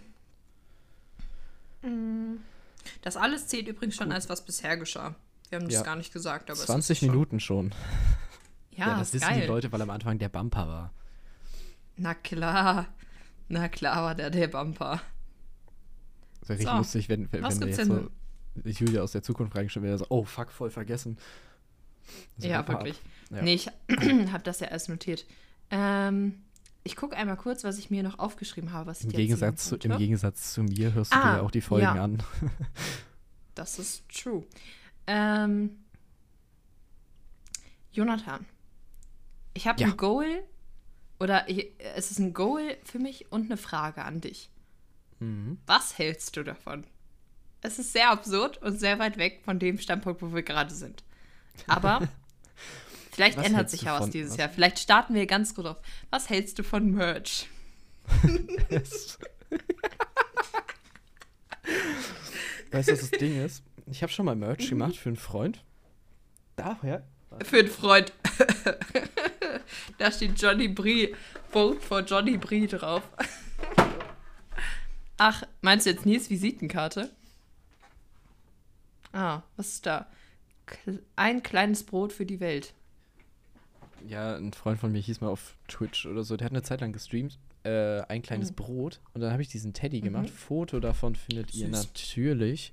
Das 3.02 3.16
alles 3.16 3.46
zählt 3.48 3.68
übrigens 3.68 3.96
schon 3.96 4.12
als 4.12 4.28
was 4.28 4.44
bisher 4.44 4.76
geschah. 4.76 5.14
Wir 5.50 5.58
haben 5.58 5.66
das 5.66 5.74
Ja. 5.74 5.82
gar 5.82 5.96
nicht 5.96 6.12
gesagt, 6.12 6.50
aber 6.50 6.58
20 6.58 6.76
es 6.84 6.90
ist 6.90 6.98
schon. 7.06 7.08
Minuten 7.14 7.40
schon. 7.40 7.74
Ja, 8.74 8.98
das 8.98 9.08
ist 9.08 9.14
wissen 9.16 9.28
geil. 9.28 9.42
die 9.42 9.46
Leute, 9.46 9.70
weil 9.70 9.82
am 9.82 9.90
Anfang 9.90 10.18
der 10.18 10.30
Bumper 10.30 10.66
war. 10.66 10.94
Na 11.98 12.14
klar. 12.14 12.88
Na 13.48 13.68
klar 13.68 14.02
war 14.02 14.14
der 14.14 14.30
der 14.30 14.48
Bumper. 14.48 15.02
Das 16.40 16.48
wäre 16.48 16.58
richtig 16.58 16.70
So, 16.72 16.78
lustig, 16.78 17.08
wenn, 17.10 17.30
wenn, 17.32 17.42
was 17.42 17.60
wenn 17.60 17.68
jetzt 17.68 17.80
denn 17.80 18.08
so 18.64 18.70
Julia 18.70 19.02
aus 19.02 19.12
der 19.12 19.22
Zukunft 19.22 19.54
reingestellt 19.54 19.84
wäre, 19.84 19.98
so, 19.98 20.06
oh 20.08 20.24
fuck, 20.24 20.50
voll 20.50 20.70
vergessen. 20.70 21.18
So 22.38 22.48
ja, 22.48 22.66
wirklich. 22.66 22.94
ab. 22.96 23.02
Ja. 23.30 23.42
Nee, 23.42 23.52
ich 23.54 23.66
habe 24.32 24.42
das 24.42 24.60
ja 24.60 24.68
alles 24.68 24.88
notiert. 24.88 25.26
Ähm, 25.70 26.42
ich 26.84 26.96
gucke 26.96 27.16
einmal 27.16 27.36
kurz, 27.36 27.64
was 27.64 27.78
ich 27.78 27.90
mir 27.90 28.02
noch 28.02 28.18
aufgeschrieben 28.18 28.72
habe, 28.72 28.86
was 28.90 29.00
ich 29.00 29.04
Im, 29.06 29.10
dir 29.12 29.16
erzählen 29.18 29.28
Gegensatz 29.38 29.68
zu, 29.68 29.76
Im. 29.76 29.98
Gegensatz 29.98 30.52
zu 30.52 30.62
mir 30.64 30.92
hörst 30.94 31.12
du 31.12 31.16
Ah, 31.18 31.22
dir 31.30 31.36
ja 31.38 31.42
auch 31.42 31.50
die 31.50 31.60
Folgen 31.60 31.84
ja. 31.96 32.04
an. 32.04 32.22
Das 33.54 33.78
ist 33.78 34.08
true. 34.08 34.44
Ähm, 35.06 35.76
Jonathan, 37.92 38.46
ich 39.54 39.66
habe 39.66 39.80
Ja. 39.80 39.88
ein 39.88 39.96
Goal 39.96 40.42
oder 41.20 41.48
ich, 41.48 41.68
es 41.94 42.10
ist 42.10 42.18
ein 42.18 42.32
Goal 42.32 42.76
für 42.84 42.98
mich 42.98 43.30
und 43.30 43.44
eine 43.46 43.56
Frage 43.58 44.04
an 44.04 44.20
dich. 44.20 44.48
Mhm. 45.20 45.58
Was 45.66 45.98
hältst 45.98 46.36
du 46.36 46.42
davon? 46.42 46.84
Es 47.60 47.78
ist 47.78 47.92
sehr 47.92 48.10
absurd 48.10 48.58
und 48.62 48.80
sehr 48.80 48.98
weit 48.98 49.18
weg 49.18 49.42
von 49.44 49.58
dem 49.58 49.78
Standpunkt, 49.78 50.22
wo 50.22 50.32
wir 50.34 50.42
gerade 50.42 50.74
sind. 50.74 51.04
Aber 51.66 52.08
vielleicht 53.12 53.36
Was 53.38 53.46
ändert 53.46 53.70
sich 53.70 53.82
ja 53.82 54.00
was 54.00 54.10
dieses 54.10 54.32
was- 54.32 54.38
Jahr. 54.38 54.48
Vielleicht 54.48 54.78
starten 54.80 55.14
wir 55.14 55.26
ganz 55.26 55.54
gut 55.54 55.66
auf. 55.66 55.76
Was 56.10 56.28
hältst 56.30 56.58
du 56.58 56.62
von 56.64 56.90
Merch? 56.90 57.48
weißt 62.70 62.88
du, 62.88 62.92
was 62.92 63.00
das 63.00 63.10
Ding 63.12 63.44
ist? 63.44 63.62
Ich 63.90 64.02
habe 64.02 64.12
schon 64.12 64.26
mal 64.26 64.34
Mhm. 64.34 64.40
Merch 64.40 64.68
gemacht 64.68 64.96
für 64.96 65.08
einen 65.10 65.16
Freund. 65.16 65.62
Daher? 66.56 67.04
Für 67.44 67.60
einen 67.60 67.68
Freund. 67.68 68.12
da 69.98 70.12
steht 70.12 70.40
Johnny 70.40 70.68
Brie. 70.68 71.14
Vote 71.50 71.80
for 71.80 72.00
Johnny 72.00 72.36
Brie 72.36 72.66
drauf. 72.66 73.02
Ach, 75.18 75.42
meinst 75.60 75.86
du 75.86 75.90
jetzt 75.90 76.04
Nils 76.06 76.30
Visitenkarte? 76.30 77.10
Ah, 79.12 79.42
was 79.56 79.68
ist 79.68 79.86
da? 79.86 80.06
Ein 81.16 81.42
kleines 81.42 81.84
Brot 81.84 82.12
für 82.12 82.24
die 82.26 82.40
Welt. 82.40 82.72
Ja, 84.08 84.36
ein 84.36 84.52
Freund 84.52 84.78
von 84.80 84.92
mir 84.92 85.00
hieß 85.00 85.20
mal 85.20 85.28
auf 85.28 85.56
Twitch 85.68 86.06
oder 86.06 86.24
so, 86.24 86.36
der 86.36 86.46
hat 86.46 86.52
eine 86.52 86.62
Zeit 86.62 86.80
lang 86.80 86.92
gestreamt, 86.92 87.38
äh, 87.64 88.00
ein 88.02 88.22
kleines 88.22 88.50
Mhm. 88.50 88.54
Brot. 88.56 89.00
Und 89.14 89.20
dann 89.20 89.32
habe 89.32 89.42
ich 89.42 89.48
diesen 89.48 89.72
Teddy 89.72 90.00
gemacht. 90.00 90.24
Mhm. 90.24 90.28
Foto 90.34 90.80
davon 90.80 91.14
findet 91.14 91.54
ihr 91.54 91.66
Süß. 91.68 91.84
natürlich 91.86 92.72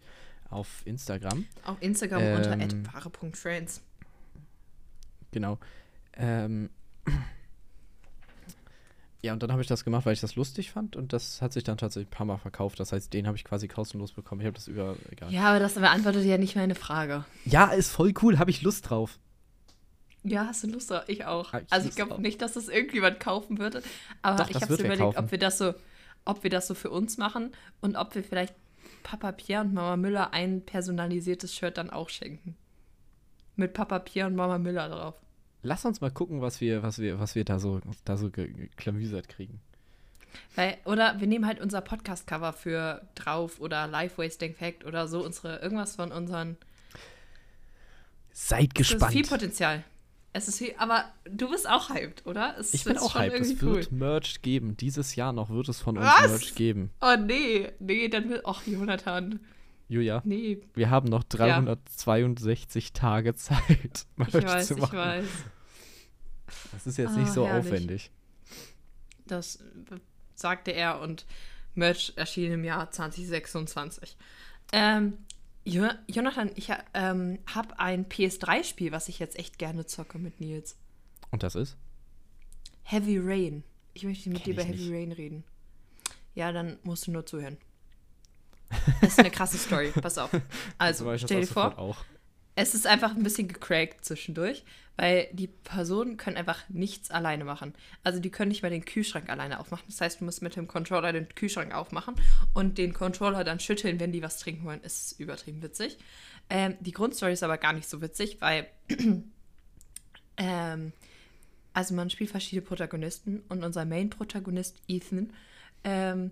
auf 0.49 0.81
Instagram. 0.85 1.45
Auf 1.63 1.77
Instagram 1.81 2.21
Ähm. 2.21 2.35
unter 2.37 2.93
wahre.friends. 2.93 3.81
Genau. 5.31 5.59
Ähm, 6.13 6.69
ja, 9.21 9.33
und 9.33 9.43
dann 9.43 9.51
habe 9.51 9.61
ich 9.61 9.67
das 9.67 9.83
gemacht, 9.83 10.05
weil 10.05 10.13
ich 10.13 10.21
das 10.21 10.35
lustig 10.35 10.71
fand. 10.71 10.95
Und 10.95 11.13
das 11.13 11.41
hat 11.41 11.53
sich 11.53 11.63
dann 11.63 11.77
tatsächlich 11.77 12.07
ein 12.07 12.17
paar 12.17 12.25
Mal 12.25 12.37
verkauft. 12.37 12.79
Das 12.79 12.91
heißt, 12.93 13.13
den 13.13 13.27
habe 13.27 13.37
ich 13.37 13.43
quasi 13.43 13.67
kostenlos 13.67 14.13
bekommen. 14.13 14.41
Ich 14.41 14.47
habe 14.47 14.55
das 14.55 14.67
über. 14.67 14.95
Egal. 15.11 15.31
Ja, 15.31 15.49
aber 15.49 15.59
das 15.59 15.75
beantwortet 15.75 16.25
ja 16.25 16.37
nicht 16.37 16.55
meine 16.55 16.75
Frage. 16.75 17.25
Ja, 17.45 17.67
ist 17.67 17.91
voll 17.91 18.13
cool. 18.23 18.39
Habe 18.39 18.49
ich 18.49 18.61
Lust 18.61 18.89
drauf. 18.89 19.19
Ja, 20.23 20.47
hast 20.47 20.63
du 20.63 20.67
Lust 20.67 20.91
drauf? 20.91 21.03
Ich 21.07 21.25
auch. 21.25 21.53
Ich 21.53 21.63
also 21.71 21.87
ich 21.89 21.95
glaube 21.95 22.21
nicht, 22.21 22.41
dass 22.41 22.53
das 22.53 22.67
irgendjemand 22.67 23.19
kaufen 23.19 23.57
würde. 23.57 23.81
Aber 24.21 24.43
Doch, 24.43 24.49
ich 24.49 24.55
habe 24.61 24.73
überlegt, 24.73 24.99
kaufen. 24.99 25.17
ob 25.17 25.31
wir 25.31 25.37
das 25.39 25.57
so, 25.57 25.73
ob 26.25 26.43
wir 26.43 26.49
das 26.49 26.67
so 26.67 26.73
für 26.73 26.89
uns 26.89 27.17
machen 27.17 27.51
und 27.81 27.95
ob 27.95 28.13
wir 28.15 28.23
vielleicht 28.23 28.53
Papa 29.03 29.31
Pierre 29.31 29.63
und 29.63 29.73
Mama 29.73 29.95
Müller 29.97 30.33
ein 30.33 30.65
personalisiertes 30.65 31.55
Shirt 31.55 31.77
dann 31.77 31.89
auch 31.89 32.09
schenken. 32.09 32.57
Mit 33.55 33.73
Papa 33.73 33.99
Pierre 33.99 34.27
und 34.27 34.35
Mama 34.35 34.57
Müller 34.57 34.89
drauf. 34.89 35.15
Lass 35.63 35.83
uns 35.85 35.99
mal 36.01 36.11
gucken, 36.11 36.41
was 36.41 36.61
wir, 36.61 36.83
was 36.83 36.99
wir, 36.99 37.19
was 37.19 37.35
wir 37.35 37.43
da 37.45 37.59
so, 37.59 37.81
da 38.05 38.15
so 38.17 38.29
ge- 38.29 38.51
geklamüsert 38.51 39.27
kriegen. 39.29 39.61
Weil, 40.55 40.77
oder 40.85 41.19
wir 41.19 41.27
nehmen 41.27 41.45
halt 41.45 41.59
unser 41.59 41.81
Podcast-Cover 41.81 42.53
für 42.53 43.01
drauf 43.15 43.59
oder 43.59 43.87
Life 43.87 44.17
Wasting 44.21 44.53
Fact 44.53 44.85
oder 44.85 45.07
so 45.07 45.23
unsere, 45.25 45.57
irgendwas 45.59 45.95
von 45.95 46.11
unseren. 46.11 46.57
Seid 48.31 48.71
Das 48.77 48.81
ist 48.87 48.91
gespannt. 48.91 49.11
viel 49.13 49.27
Potenzial. 49.27 49.83
Es 50.31 50.47
ist 50.47 50.59
viel, 50.59 50.73
aber 50.77 51.05
du 51.25 51.49
bist 51.49 51.67
auch 51.67 51.89
hyped, 51.89 52.25
oder? 52.27 52.55
Es 52.59 52.73
Ich 52.73 52.83
bin 52.83 52.97
auch 52.97 53.15
hyped. 53.15 53.39
Es 53.39 53.59
wird 53.61 53.91
Merch 53.91 54.41
geben. 54.43 54.77
Dieses 54.77 55.15
Jahr 55.15 55.33
noch 55.33 55.49
wird 55.49 55.69
es 55.69 55.79
von 55.81 55.97
uns 55.97 56.05
Was? 56.05 56.29
Merch 56.29 56.55
geben. 56.55 56.91
Oh 57.01 57.15
nee, 57.19 57.71
nee, 57.79 58.07
dann 58.09 58.29
will. 58.29 58.41
Ach, 58.45 58.65
Jonathan. 58.67 59.39
Julia, 59.87 60.21
Nee, 60.23 60.61
wir 60.75 60.91
haben 60.91 61.09
noch 61.09 61.23
362 61.23 62.93
Tage 62.93 63.33
Zeit, 63.35 64.05
Merch 64.17 64.35
ich 64.35 64.43
weiß, 64.45 64.67
zu 64.67 64.73
ich 64.75 64.79
machen. 64.81 64.97
weiß. 64.99 65.25
Das 66.73 66.85
ist 66.87 66.97
jetzt 66.97 67.15
Ah, 67.15 67.17
nicht 67.19 67.31
so 67.31 67.47
herrlich. 67.47 67.65
aufwendig. 67.67 68.11
Das 69.25 69.55
äh, 69.57 69.95
sagte 70.35 70.71
er 70.71 70.99
und 71.01 71.25
Merch 71.73 72.13
erschien 72.17 72.51
im 72.51 72.63
Jahr 72.63 72.91
2026. 72.91 74.15
Ähm, 74.73 75.17
Jonathan, 75.65 76.51
ich 76.55 76.71
ähm, 76.93 77.39
habe 77.45 77.79
ein 77.79 78.07
PS3-Spiel, 78.07 78.91
was 78.91 79.09
ich 79.09 79.19
jetzt 79.19 79.37
echt 79.37 79.59
gerne 79.59 79.85
zocke 79.85 80.17
mit 80.17 80.39
Nils. 80.39 80.77
Und 81.31 81.43
das 81.43 81.55
ist? 81.55 81.77
Heavy 82.83 83.19
Rain. 83.19 83.63
Ich 83.93 84.03
möchte 84.03 84.29
mit 84.29 84.43
Kenn 84.43 84.55
dir 84.55 84.61
über 84.61 84.63
Heavy 84.63 84.89
nicht. 84.89 84.91
Rain 84.91 85.11
reden. 85.11 85.43
Ja, 86.33 86.51
dann 86.51 86.79
musst 86.83 87.07
du 87.07 87.11
nur 87.11 87.25
zuhören. 87.25 87.57
Das 89.01 89.11
ist 89.11 89.19
eine 89.19 89.31
krasse 89.31 89.57
Story. 89.57 89.91
Pass 89.91 90.17
auf. 90.17 90.31
Also, 90.77 91.17
stell 91.17 91.41
dir 91.41 91.47
vor, 91.47 91.95
es 92.55 92.75
ist 92.75 92.87
einfach 92.87 93.15
ein 93.15 93.23
bisschen 93.23 93.47
gecrackt 93.47 94.05
zwischendurch, 94.05 94.63
weil 94.99 95.29
die 95.31 95.47
Personen 95.47 96.17
können 96.17 96.35
einfach 96.35 96.67
nichts 96.67 97.09
alleine 97.09 97.45
machen. 97.45 97.73
Also 98.03 98.19
die 98.19 98.29
können 98.29 98.49
nicht 98.49 98.63
mal 98.63 98.69
den 98.69 98.83
Kühlschrank 98.83 99.29
alleine 99.29 99.61
aufmachen. 99.61 99.85
Das 99.87 100.01
heißt, 100.01 100.19
du 100.19 100.25
musst 100.25 100.41
mit 100.41 100.57
dem 100.57 100.67
Controller 100.67 101.13
den 101.13 101.29
Kühlschrank 101.29 101.73
aufmachen 101.73 102.15
und 102.53 102.77
den 102.77 102.91
Controller 102.91 103.45
dann 103.45 103.61
schütteln, 103.61 104.01
wenn 104.01 104.11
die 104.11 104.21
was 104.21 104.39
trinken 104.39 104.65
wollen. 104.65 104.81
Ist 104.81 105.17
übertrieben 105.17 105.61
witzig. 105.61 105.97
Ähm, 106.49 106.75
die 106.81 106.91
Grundstory 106.91 107.31
ist 107.31 107.43
aber 107.43 107.57
gar 107.57 107.71
nicht 107.71 107.87
so 107.87 108.01
witzig, 108.01 108.41
weil 108.41 108.67
ähm, 110.35 110.91
also 111.71 111.93
man 111.93 112.09
spielt 112.09 112.31
verschiedene 112.31 112.63
Protagonisten 112.63 113.41
und 113.47 113.63
unser 113.63 113.85
Main-Protagonist 113.85 114.75
Ethan 114.89 115.31
ähm, 115.85 116.31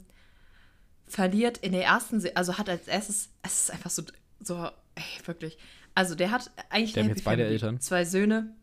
verliert 1.08 1.60
in 1.60 1.72
der 1.72 1.86
ersten, 1.86 2.20
Se 2.20 2.36
also 2.36 2.58
hat 2.58 2.68
als 2.68 2.90
erstes, 2.90 3.30
es 3.44 3.62
ist 3.62 3.72
einfach 3.72 3.92
so, 3.92 4.04
so, 4.42 4.66
ey, 4.96 5.26
wirklich. 5.26 5.58
Also 5.98 6.14
der 6.14 6.30
hat 6.30 6.52
eigentlich 6.70 6.94
Der 6.94 7.04
haben 7.04 7.10
jetzt 7.10 7.24
beide. 7.24 7.44
Eltern? 7.46 7.80
Zwei 7.80 8.06
Söhne. 8.06 8.54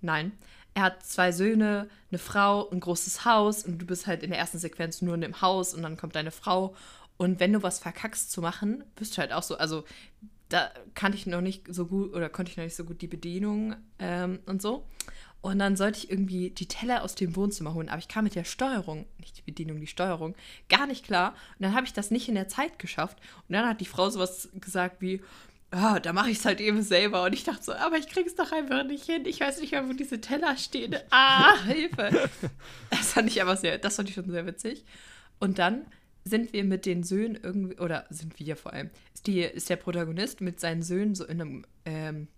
Nein. 0.00 0.32
Er 0.74 0.82
hat 0.82 1.06
zwei 1.06 1.32
Söhne, 1.32 1.88
eine 2.10 2.18
Frau, 2.18 2.68
ein 2.68 2.80
großes 2.80 3.24
Haus 3.24 3.64
und 3.64 3.78
du 3.78 3.86
bist 3.86 4.06
halt 4.06 4.22
in 4.22 4.30
der 4.30 4.38
ersten 4.38 4.58
Sequenz 4.58 5.00
nur 5.00 5.14
in 5.14 5.22
dem 5.22 5.40
Haus 5.40 5.72
und 5.72 5.82
dann 5.82 5.96
kommt 5.96 6.16
deine 6.16 6.30
Frau. 6.30 6.74
Und 7.16 7.40
wenn 7.40 7.54
du 7.54 7.62
was 7.62 7.78
verkackst 7.78 8.30
zu 8.30 8.42
machen, 8.42 8.84
bist 8.94 9.16
du 9.16 9.22
halt 9.22 9.32
auch 9.32 9.42
so, 9.42 9.56
also 9.56 9.84
da 10.48 10.70
kannte 10.94 11.16
ich 11.16 11.26
noch 11.26 11.40
nicht 11.40 11.72
so 11.72 11.86
gut 11.86 12.12
oder 12.14 12.28
konnte 12.28 12.50
ich 12.50 12.56
noch 12.56 12.64
nicht 12.64 12.76
so 12.76 12.84
gut 12.84 13.00
die 13.00 13.08
Bedienung 13.08 13.74
ähm, 13.98 14.40
und 14.46 14.62
so. 14.62 14.86
Und 15.40 15.60
dann 15.60 15.76
sollte 15.76 15.98
ich 15.98 16.10
irgendwie 16.10 16.50
die 16.50 16.66
Teller 16.66 17.04
aus 17.04 17.14
dem 17.14 17.36
Wohnzimmer 17.36 17.72
holen, 17.72 17.88
aber 17.88 17.98
ich 17.98 18.08
kam 18.08 18.24
mit 18.24 18.34
der 18.34 18.44
Steuerung, 18.44 19.06
nicht 19.18 19.38
die 19.38 19.42
Bedienung, 19.42 19.80
die 19.80 19.86
Steuerung, 19.86 20.34
gar 20.68 20.86
nicht 20.86 21.04
klar. 21.04 21.34
Und 21.58 21.62
dann 21.62 21.74
habe 21.74 21.86
ich 21.86 21.92
das 21.92 22.10
nicht 22.10 22.28
in 22.28 22.34
der 22.34 22.48
Zeit 22.48 22.78
geschafft. 22.78 23.18
Und 23.48 23.52
dann 23.52 23.68
hat 23.68 23.80
die 23.80 23.86
Frau 23.86 24.10
sowas 24.10 24.48
gesagt 24.54 25.00
wie, 25.00 25.22
ah, 25.70 26.00
da 26.00 26.12
mache 26.12 26.30
ich 26.30 26.38
es 26.38 26.44
halt 26.44 26.60
eben 26.60 26.82
selber. 26.82 27.24
Und 27.24 27.32
ich 27.32 27.44
dachte 27.44 27.62
so, 27.62 27.72
aber 27.72 27.98
ich 27.98 28.08
kriege 28.08 28.28
es 28.28 28.34
doch 28.34 28.52
einfach 28.52 28.84
nicht 28.84 29.04
hin. 29.04 29.24
Ich 29.26 29.40
weiß 29.40 29.60
nicht 29.60 29.72
mehr, 29.72 29.88
wo 29.88 29.92
diese 29.92 30.20
Teller 30.20 30.56
stehen. 30.56 30.96
Ah, 31.10 31.62
Hilfe. 31.64 32.28
Das 32.90 33.12
fand 33.12 33.28
ich 33.28 33.42
aber 33.42 33.56
sehr, 33.56 33.78
das 33.78 33.96
fand 33.96 34.08
ich 34.08 34.14
schon 34.14 34.30
sehr 34.30 34.46
witzig. 34.46 34.84
Und 35.38 35.58
dann 35.58 35.86
sind 36.24 36.52
wir 36.52 36.64
mit 36.64 36.86
den 36.86 37.04
Söhnen 37.04 37.38
irgendwie, 37.40 37.78
oder 37.78 38.06
sind 38.10 38.38
wir 38.38 38.56
vor 38.56 38.72
allem, 38.72 38.90
ist, 39.14 39.26
die, 39.26 39.40
ist 39.40 39.70
der 39.70 39.76
Protagonist 39.76 40.40
mit 40.40 40.58
seinen 40.58 40.82
Söhnen 40.82 41.14
so 41.14 41.24
in 41.24 41.40
einem 41.40 41.64
ähm, 41.84 42.28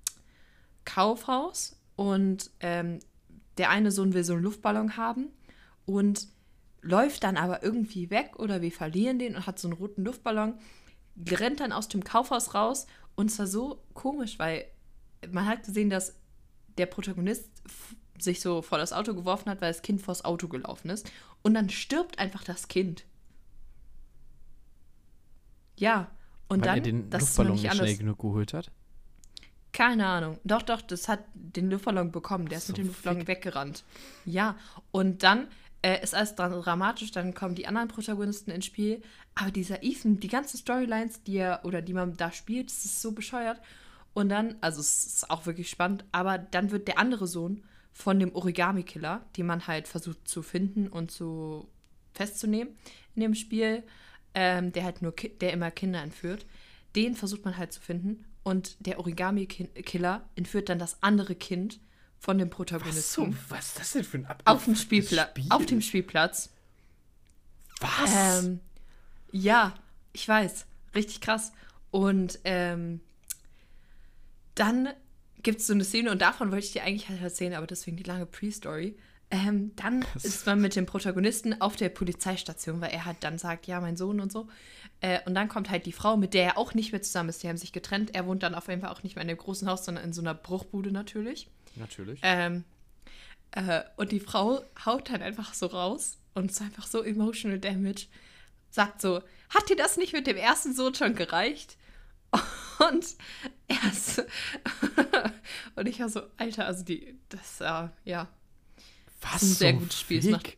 Kaufhaus 0.85 1.81
und 1.97 2.51
ähm, 2.61 2.99
der 3.57 3.71
eine 3.71 3.91
Sohn 3.91 4.13
will 4.13 4.25
so 4.25 4.35
einen 4.35 4.43
Luftballon 4.43 4.97
haben 4.97 5.29
und 5.87 6.29
läuft 6.83 7.25
dann 7.25 7.37
aber 7.37 7.63
irgendwie 7.63 8.11
weg 8.11 8.39
oder 8.39 8.61
wir 8.61 8.73
verlieren 8.73 9.19
den 9.19 9.37
und 9.37 9.47
hat 9.47 9.59
so 9.59 9.69
einen 9.69 9.77
roten 9.77 10.05
Luftballon, 10.05 10.55
rennt 11.31 11.61
dann 11.61 11.73
aus 11.73 11.89
dem 11.89 12.05
Kaufhaus 12.05 12.55
raus 12.55 12.87
und 13.19 13.33
es 13.33 13.39
war 13.41 13.49
so 13.49 13.83
komisch, 13.95 14.39
weil 14.39 14.65
man 15.29 15.45
hat 15.45 15.65
gesehen, 15.65 15.91
dass 15.91 16.15
der 16.79 16.87
Protagonist 16.87 17.51
sich 18.17 18.41
so 18.41 18.63
vor 18.63 18.79
das 18.79 18.93
Auto 18.93 19.13
geworfen 19.13 19.51
hat, 19.51 19.61
weil 19.61 19.73
das 19.73 19.83
Kind 19.83 20.01
vors 20.01 20.25
Auto 20.25 20.47
gelaufen 20.47 20.89
ist 20.89 21.11
und 21.43 21.55
dann 21.55 21.69
stirbt 21.69 22.21
einfach 22.21 22.45
das 22.45 22.69
Kind. 22.69 23.05
Ja, 25.77 26.13
und 26.47 26.61
Weil 26.61 26.67
dann, 26.67 26.77
er 26.77 26.83
den 26.83 27.11
das 27.11 27.23
Luftballon 27.23 27.61
nicht 27.61 27.75
schnell 27.75 27.97
genug 27.97 28.21
geholt 28.21 28.55
hat. 28.55 28.71
Keine 29.73 30.07
Ahnung. 30.07 30.39
Doch, 30.45 30.63
doch, 30.63 30.81
das 30.81 31.09
hat 31.09 31.25
den 31.35 31.71
Luftballon 31.71 32.13
bekommen. 32.13 32.49
Der 32.49 32.59
ist 32.59 32.69
So 32.69 32.73
mit 32.73 32.79
dem 32.79 32.87
Luftballon 32.87 33.27
weggerannt. 33.27 33.83
Ja, 34.27 34.57
und 34.93 35.25
dann 35.25 35.49
äh, 35.83 36.03
ist 36.03 36.15
alles 36.15 36.35
dramatisch. 36.35 37.11
Dann 37.11 37.35
kommen 37.35 37.55
die 37.55 37.67
anderen 37.67 37.89
Protagonisten 37.89 38.51
ins 38.51 38.67
Spiel. 38.67 39.03
Aber 39.35 39.51
dieser 39.51 39.83
Ethan, 39.83 40.21
die 40.21 40.29
ganzen 40.29 40.59
Storylines, 40.59 41.23
die 41.23 41.37
er 41.37 41.61
oder 41.65 41.83
die 41.83 41.95
man 41.95 42.17
da 42.17 42.33
spielt, 42.33 42.71
das 42.71 42.85
ist 42.85 43.01
so 43.01 43.13
bescheuert. 43.13 43.61
Und 44.15 44.31
dann, 44.31 44.57
also 44.61 44.81
es 44.81 45.05
ist 45.05 45.31
auch 45.31 45.47
wirklich 45.47 45.71
spannend, 45.71 46.05
aber 46.11 46.39
dann 46.39 46.71
wird 46.71 46.89
der 46.89 46.99
andere 46.99 47.27
Sohn 47.27 47.63
von 47.93 48.19
dem 48.19 48.35
Origami-Killer, 48.35 49.25
den 49.37 49.47
man 49.47 49.67
halt 49.67 49.87
versucht 49.87 50.27
zu 50.27 50.43
finden 50.43 50.89
und 50.89 51.11
zu 51.11 51.69
festzunehmen 52.15 52.77
in 53.15 53.23
dem 53.23 53.35
Spiel, 53.35 53.85
ähm, 54.35 54.73
der 54.73 54.85
halt 54.85 55.03
nur, 55.03 55.13
der 55.13 55.53
immer 55.53 55.71
Kinder 55.71 56.03
entführt. 56.03 56.47
Den 56.97 57.15
versucht 57.15 57.45
man 57.45 57.57
halt 57.57 57.73
zu 57.73 57.81
finden 57.81 58.25
und 58.43 58.77
der 58.87 58.99
Origami-Killer 58.99 60.29
entführt 60.35 60.69
dann 60.69 60.79
das 60.79 61.03
andere 61.03 61.35
Kind 61.35 61.81
von 62.19 62.39
dem 62.39 62.51
Protagonisten. 62.51 63.39
was 63.49 63.69
ist 63.69 63.79
das 63.79 63.93
denn 63.93 64.05
für 64.05 64.19
ein 64.19 64.27
Auf 64.45 64.65
dem 64.65 64.77
Spielplatz. 64.77 65.31
Spiel? 65.31 65.47
Auf 65.51 65.67
dem 65.67 65.81
Spielplatz. 65.81 66.51
Was? 67.81 68.45
Ähm, 68.45 68.61
ja, 69.33 69.75
ich 70.13 70.27
weiß. 70.29 70.67
Richtig 70.95 71.21
krass. 71.21 71.53
Und 71.91 72.41
ähm, 72.45 73.01
dann 74.55 74.89
gibt 75.43 75.61
es 75.61 75.67
so 75.69 75.73
eine 75.73 75.85
Szene, 75.85 76.11
und 76.11 76.21
davon 76.21 76.51
wollte 76.51 76.67
ich 76.67 76.73
dir 76.73 76.83
eigentlich 76.83 77.09
halt 77.09 77.23
erzählen, 77.23 77.55
aber 77.55 77.67
deswegen 77.67 77.97
die 77.97 78.03
lange 78.03 78.27
Pre-Story. 78.27 78.97
Ähm, 79.31 79.73
dann 79.77 80.05
ist 80.23 80.47
man 80.47 80.61
mit 80.61 80.75
dem 80.75 80.87
Protagonisten 80.87 81.61
auf 81.61 81.77
der 81.77 81.91
Polizeistation, 81.91 82.81
weil 82.81 82.91
er 82.91 83.05
halt 83.05 83.19
dann 83.21 83.39
sagt, 83.39 83.67
ja, 83.67 83.81
mein 83.81 83.97
Sohn 83.97 84.21
und 84.21 84.33
so. 84.33 84.49
Äh, 85.01 85.21
und 85.27 85.35
dann 85.35 85.49
kommt 85.49 85.71
halt 85.71 85.87
die 85.87 85.93
Frau, 85.93 86.17
mit 86.17 86.35
der 86.35 86.45
er 86.45 86.59
auch 86.59 86.75
nicht 86.75 86.93
mehr 86.93 87.03
zusammen 87.03 87.29
ist. 87.29 87.43
Die 87.43 87.49
haben 87.49 87.57
sich 87.57 87.73
getrennt. 87.73 88.15
Er 88.15 88.27
wohnt 88.27 88.43
dann 88.43 88.55
auf 88.55 88.69
jeden 88.69 88.81
Fall 88.81 88.91
auch 88.91 89.03
nicht 89.03 89.15
mehr 89.15 89.23
in 89.23 89.29
dem 89.29 89.37
großen 89.37 89.69
Haus, 89.69 89.85
sondern 89.85 90.05
in 90.05 90.13
so 90.13 90.23
einer 90.23 90.35
Bruchbude 90.35 90.91
natürlich. 90.91 91.49
Natürlich. 91.79 92.21
Ähm, 92.23 92.65
äh, 93.53 93.83
und 93.97 94.13
die 94.13 94.21
Frau 94.21 94.61
haut 94.85 95.11
dann 95.11 95.23
einfach 95.23 95.55
so 95.55 95.67
raus 95.67 96.19
und 96.35 96.51
ist 96.51 96.61
einfach 96.61 96.87
so 96.87 97.03
emotional 97.03 97.59
damage. 97.59 98.07
Sagt 98.71 99.01
so, 99.01 99.23
hat 99.49 99.69
dir 99.71 99.77
das 99.77 99.97
nicht 99.97 100.13
mit 100.13 100.27
dem 100.27 100.37
ersten 100.37 100.75
Sohn 100.75 100.95
schon 100.95 101.15
gereicht? 101.15 101.77
Und 102.91 103.07
er 103.67 103.91
ist, 103.91 104.19
und 105.75 105.89
ich 105.89 105.99
war 105.99 106.09
so, 106.09 106.21
Alter, 106.37 106.67
also 106.67 106.85
die, 106.85 107.19
das, 107.29 107.61
äh, 107.61 107.89
ja. 108.05 108.29
was? 109.21 109.43
ein 109.43 109.49
sehr 109.49 109.71
zum 109.73 109.79
gutes 109.81 109.99
Spiel. 110.01 110.19
Es 110.19 110.27
macht- 110.27 110.57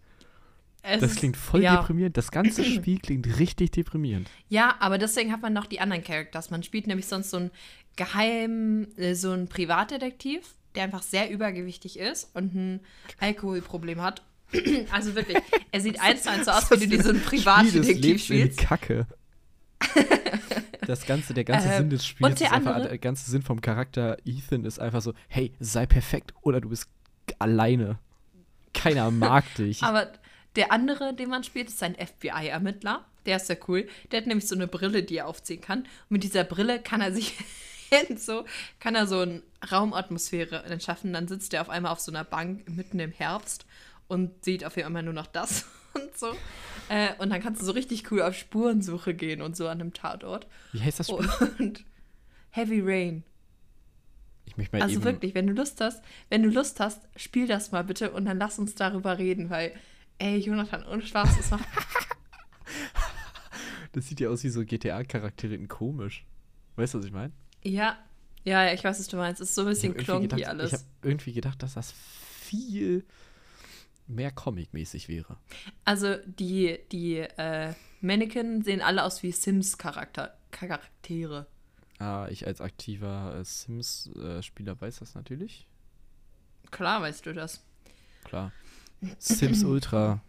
Es 0.83 1.01
Das 1.01 1.15
klingt 1.15 1.37
voll 1.39 1.63
ja. 1.63 1.77
deprimierend. 1.77 2.17
Das 2.19 2.31
ganze 2.31 2.63
Spiel 2.65 2.99
klingt 2.99 3.39
richtig 3.39 3.71
deprimierend. 3.71 4.29
Ja, 4.51 4.77
aber 4.81 4.99
deswegen 4.99 5.33
hat 5.33 5.41
man 5.41 5.53
noch 5.55 5.65
die 5.67 5.81
anderen 5.81 6.05
Characters. 6.05 6.51
Man 6.51 6.63
spielt 6.63 6.87
nämlich 6.89 7.07
sonst 7.07 7.31
so 7.31 7.39
ein 7.39 7.51
Geheim, 7.97 8.89
äh, 8.97 9.15
so 9.15 9.31
ein 9.33 9.49
Privatdetektiv, 9.49 10.43
der 10.75 10.85
einfach 10.85 11.03
sehr 11.03 11.31
übergewichtig 11.31 11.99
ist 11.99 12.31
und 12.35 12.55
ein 12.55 12.81
Alkoholproblem 13.19 14.01
hat. 14.03 14.23
Also 14.91 15.15
wirklich, 15.15 15.39
er 15.71 15.81
sieht 15.81 16.01
eins 16.03 16.23
zu 16.25 16.31
eins 16.31 16.45
so 16.47 16.51
aus, 16.51 16.71
wie 16.73 16.87
du 16.89 16.97
des 16.99 17.23
Privatdetektiv 17.25 18.23
spielst. 18.25 18.59
Kacke. 18.59 19.07
Das 20.87 21.07
ganze, 21.07 21.35
der 21.35 21.45
ganze 21.45 21.69
Ähm, 21.69 21.77
Sinn 21.79 21.91
des 21.91 22.07
Spiels, 22.07 22.35
der 22.37 22.49
ist 22.49 22.53
einfach, 22.53 22.75
andere- 22.75 22.89
der 22.89 22.99
ganze 22.99 23.31
Sinn 23.31 23.43
vom 23.43 23.61
Charakter 23.61 24.17
Ethan 24.25 24.65
ist 24.65 24.81
einfach 24.81 25.03
so, 25.03 25.13
hey, 25.29 25.53
sei 25.61 25.87
perfekt 25.87 26.35
oder 26.43 26.61
du 26.61 26.71
bist 26.71 26.89
alleine. 27.39 27.99
Keiner 28.75 29.11
mag 29.11 29.45
dich. 29.57 29.83
Aber 29.85 30.11
der 30.57 30.73
andere, 30.73 31.15
den 31.15 31.29
man 31.29 31.45
spielt, 31.45 31.69
ist 31.69 31.83
ein 31.83 31.95
FBI-Ermittler. 31.95 33.05
Der 33.27 33.37
ist 33.37 33.47
sehr 33.47 33.59
cool. 33.69 33.87
Der 34.11 34.21
hat 34.21 34.27
nämlich 34.27 34.49
so 34.49 34.55
eine 34.57 34.67
Brille, 34.67 35.03
die 35.05 35.19
er 35.19 35.29
aufziehen 35.29 35.61
kann. 35.61 35.81
Und 35.83 36.11
mit 36.11 36.25
dieser 36.25 36.43
Brille 36.45 36.81
kann 36.81 37.01
er 37.01 37.13
sich 37.13 37.35
so, 38.17 38.45
kann 38.79 38.95
er 38.95 39.07
so 39.07 39.21
eine 39.21 39.43
Raumatmosphäre 39.71 40.65
entschaffen. 40.65 41.13
Dann 41.13 41.29
sitzt 41.29 41.55
er 41.55 41.63
auf 41.63 41.69
einmal 41.69 41.93
auf 41.93 42.01
so 42.01 42.13
einer 42.13 42.25
Bank 42.25 42.69
mitten 42.69 43.01
im 43.01 43.13
Herbst 43.13 43.67
und 44.09 44.45
sieht 44.45 44.65
auf 44.65 44.77
einmal 44.77 45.03
nur 45.03 45.15
noch 45.15 45.27
das 45.27 45.67
und 45.95 46.17
so. 46.17 46.35
Äh, 46.89 47.15
und 47.19 47.31
dann 47.31 47.41
kannst 47.41 47.61
du 47.61 47.67
so 47.67 47.73
richtig 47.73 48.11
cool 48.11 48.23
auf 48.23 48.35
Spurensuche 48.35 49.15
gehen 49.15 49.43
und 49.43 49.57
so 49.57 49.69
an 49.69 49.81
einem 49.81 49.93
Tatort. 49.93 50.47
Wie 50.73 50.81
heißt 50.81 51.01
das 51.01 51.09
Spiel? 51.09 51.29
Und 51.59 51.85
Heavy 52.51 52.81
Rain. 52.81 53.25
Ich 54.45 54.57
möchte 54.57 54.77
mal 54.77 54.83
Also 54.83 55.05
wirklich, 55.05 55.35
wenn 55.35 55.47
du 55.47 55.53
Lust 55.53 55.81
hast, 55.81 56.03
wenn 56.29 56.43
du 56.43 56.49
Lust 56.49 56.81
hast, 56.81 57.03
spiel 57.15 57.47
das 57.47 57.71
mal 57.71 57.85
bitte 57.85 58.11
und 58.11 58.25
dann 58.25 58.39
lass 58.39 58.59
uns 58.59 58.75
darüber 58.75 59.19
reden, 59.19 59.49
weil, 59.49 59.73
ey, 60.19 60.39
Jonathan, 60.39 60.85
ohne 60.85 61.03
Spaß, 61.03 61.37
das 61.37 61.51
macht. 61.53 61.65
das 63.93 64.09
sieht 64.09 64.19
ja 64.19 64.29
aus 64.29 64.43
wie 64.43 64.49
so 64.49 64.65
GTA-Charaktere 64.65 65.57
komisch. 65.69 66.25
Weißt 66.75 66.95
du, 66.95 66.99
was 66.99 67.07
ich 67.07 67.13
meine? 67.13 67.33
Ja, 67.63 67.99
ja, 68.45 68.65
ja, 68.65 68.73
ich 68.73 68.83
weiß, 68.85 68.99
was 68.99 69.07
du 69.09 69.17
meinst. 69.17 69.41
Es 69.41 69.51
ist 69.51 69.55
so 69.55 69.63
ein 69.63 69.69
bisschen 69.69 69.93
habe 69.95 70.03
klonky 70.05 70.45
alles. 70.45 70.73
ich 70.73 70.79
hab 70.79 70.87
irgendwie 71.03 71.33
gedacht, 71.33 71.63
dass 71.63 71.75
das 71.75 71.93
viel 71.93 73.05
mehr 74.07 74.31
Comic-mäßig 74.33 75.09
wäre. 75.09 75.37
also 75.85 76.17
die, 76.27 76.79
die 76.91 77.19
äh, 77.19 77.75
Mannequin 78.01 78.63
sehen 78.63 78.81
alle 78.81 79.05
aus 79.05 79.23
wie 79.23 79.31
Sims-Charakter 79.33 80.37
Charaktere. 80.51 81.47
Ah, 81.99 82.27
ich 82.31 82.47
als 82.47 82.61
aktiver 82.61 83.37
äh, 83.39 83.45
Sims-Spieler 83.45 84.81
weiß 84.81 84.99
das 85.01 85.15
natürlich. 85.15 85.69
Klar 86.71 87.03
weißt 87.03 87.27
du 87.27 87.35
das. 87.35 87.63
Klar. 88.25 88.53
Sims 89.19 89.63
Ultra. 89.65 90.23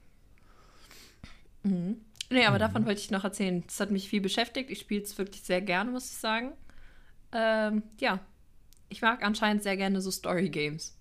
Mhm. 1.63 2.01
Nee, 2.29 2.45
aber 2.45 2.55
Mhm. 2.57 2.59
davon 2.61 2.85
wollte 2.85 3.01
ich 3.01 3.11
noch 3.11 3.23
erzählen. 3.23 3.63
Das 3.67 3.79
hat 3.79 3.91
mich 3.91 4.09
viel 4.09 4.21
beschäftigt. 4.21 4.69
Ich 4.69 4.79
spiele 4.79 5.03
es 5.03 5.17
wirklich 5.17 5.43
sehr 5.43 5.61
gerne, 5.61 5.91
muss 5.91 6.05
ich 6.11 6.17
sagen. 6.17 6.53
Ähm, 7.33 7.83
ja, 7.99 8.19
ich 8.89 9.01
mag 9.01 9.23
anscheinend 9.23 9.63
sehr 9.63 9.77
gerne 9.77 10.01
so 10.01 10.11
Story-Games. 10.11 10.97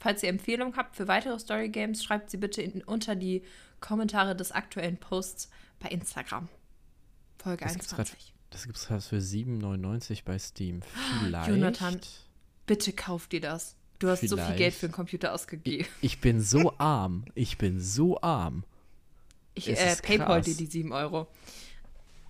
Falls 0.00 0.22
ihr 0.22 0.28
Empfehlungen 0.28 0.76
habt 0.76 0.96
für 0.96 1.08
weitere 1.08 1.38
Story-Games, 1.38 2.02
schreibt 2.02 2.30
sie 2.30 2.36
bitte 2.36 2.60
in, 2.62 2.82
unter 2.82 3.14
die 3.14 3.42
Kommentare 3.80 4.34
des 4.36 4.52
aktuellen 4.52 4.98
Posts 4.98 5.48
bei 5.80 5.88
Instagram. 5.88 6.48
Folge 7.38 7.64
Das 7.64 7.74
gibt's 7.74 7.92
21. 7.92 8.34
Das 8.50 8.64
gibt 8.64 8.76
es 8.76 8.84
für 8.84 9.16
7,99 9.16 10.24
bei 10.24 10.38
Steam. 10.38 10.82
Vielleicht. 11.20 11.48
Jonathan, 11.48 12.00
Bitte 12.66 12.92
kauf 12.92 13.26
dir 13.26 13.40
das. 13.40 13.76
Du 13.98 14.08
hast 14.08 14.26
so 14.26 14.36
viel 14.36 14.46
Geld 14.46 14.56
Vielleicht. 14.56 14.78
für 14.78 14.86
einen 14.86 14.92
Computer 14.92 15.32
ausgegeben. 15.32 15.86
Ich 16.00 16.20
bin 16.20 16.40
so 16.40 16.74
arm. 16.78 17.24
Ich 17.34 17.58
bin 17.58 17.80
so 17.80 18.20
arm. 18.20 18.64
Ich 19.54 19.68
äh, 19.68 19.96
Paypal 19.96 20.42
dir 20.42 20.56
die 20.56 20.66
7 20.66 20.92
Euro. 20.92 21.28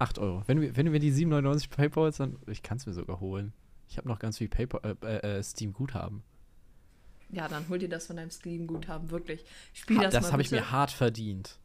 8 0.02 0.18
Euro. 0.18 0.42
Wenn 0.46 0.60
du, 0.60 0.76
wenn 0.76 0.90
mir 0.90 0.98
die 1.00 1.12
7,99 1.12 1.70
Paypals, 1.70 2.16
dann. 2.18 2.36
Ich 2.46 2.62
kann 2.62 2.76
es 2.78 2.86
mir 2.86 2.92
sogar 2.92 3.20
holen. 3.20 3.52
Ich 3.88 3.96
habe 3.98 4.08
noch 4.08 4.18
ganz 4.18 4.38
viel 4.38 4.48
Paypal, 4.48 4.96
äh, 5.02 5.38
äh, 5.38 5.42
Steam-Guthaben. 5.42 6.22
Ja, 7.30 7.48
dann 7.48 7.66
hol 7.68 7.78
dir 7.78 7.88
das 7.88 8.06
von 8.06 8.16
deinem 8.16 8.30
Steam-Guthaben, 8.30 9.10
wirklich. 9.10 9.44
Spiel 9.72 9.98
Ha- 9.98 10.02
das, 10.04 10.12
Das 10.14 10.22
mal 10.24 10.32
habe 10.32 10.42
ich 10.42 10.50
mir 10.50 10.70
hart 10.70 10.90
verdient. 10.90 11.58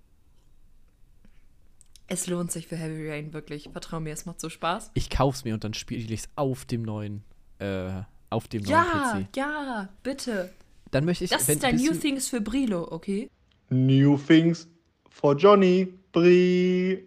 Es 2.07 2.27
lohnt 2.27 2.51
sich 2.51 2.67
für 2.67 2.77
Heavy 2.77 3.09
Rain, 3.09 3.33
wirklich. 3.33 3.69
Vertrau 3.71 3.99
mir, 3.99 4.13
es 4.13 4.25
macht 4.25 4.39
so 4.39 4.49
Spaß. 4.49 4.91
Ich 4.93 5.09
kauf's 5.09 5.43
mir 5.43 5.53
und 5.53 5.63
dann 5.63 5.73
spiele 5.73 6.01
ich 6.13 6.21
es 6.21 6.29
auf 6.35 6.63
dem 6.63 6.83
neuen, 6.83 7.23
äh, 7.59 7.89
auf 8.29 8.47
dem 8.47 8.63
Ja, 8.63 9.11
neuen 9.13 9.25
PC. 9.25 9.35
ja, 9.35 9.89
bitte. 10.03 10.53
Dann 10.91 11.03
möchte 11.03 11.25
ich, 11.25 11.31
Das 11.31 11.47
wenn, 11.49 11.55
ist 11.55 11.63
dein 11.63 11.75
New 11.75 11.93
Things 11.93 12.29
für 12.29 12.39
Brilo, 12.39 12.89
okay? 12.91 13.29
New 13.69 14.17
things 14.17 14.69
for 15.09 15.35
Johnny. 15.35 15.93
Brie. 16.13 17.03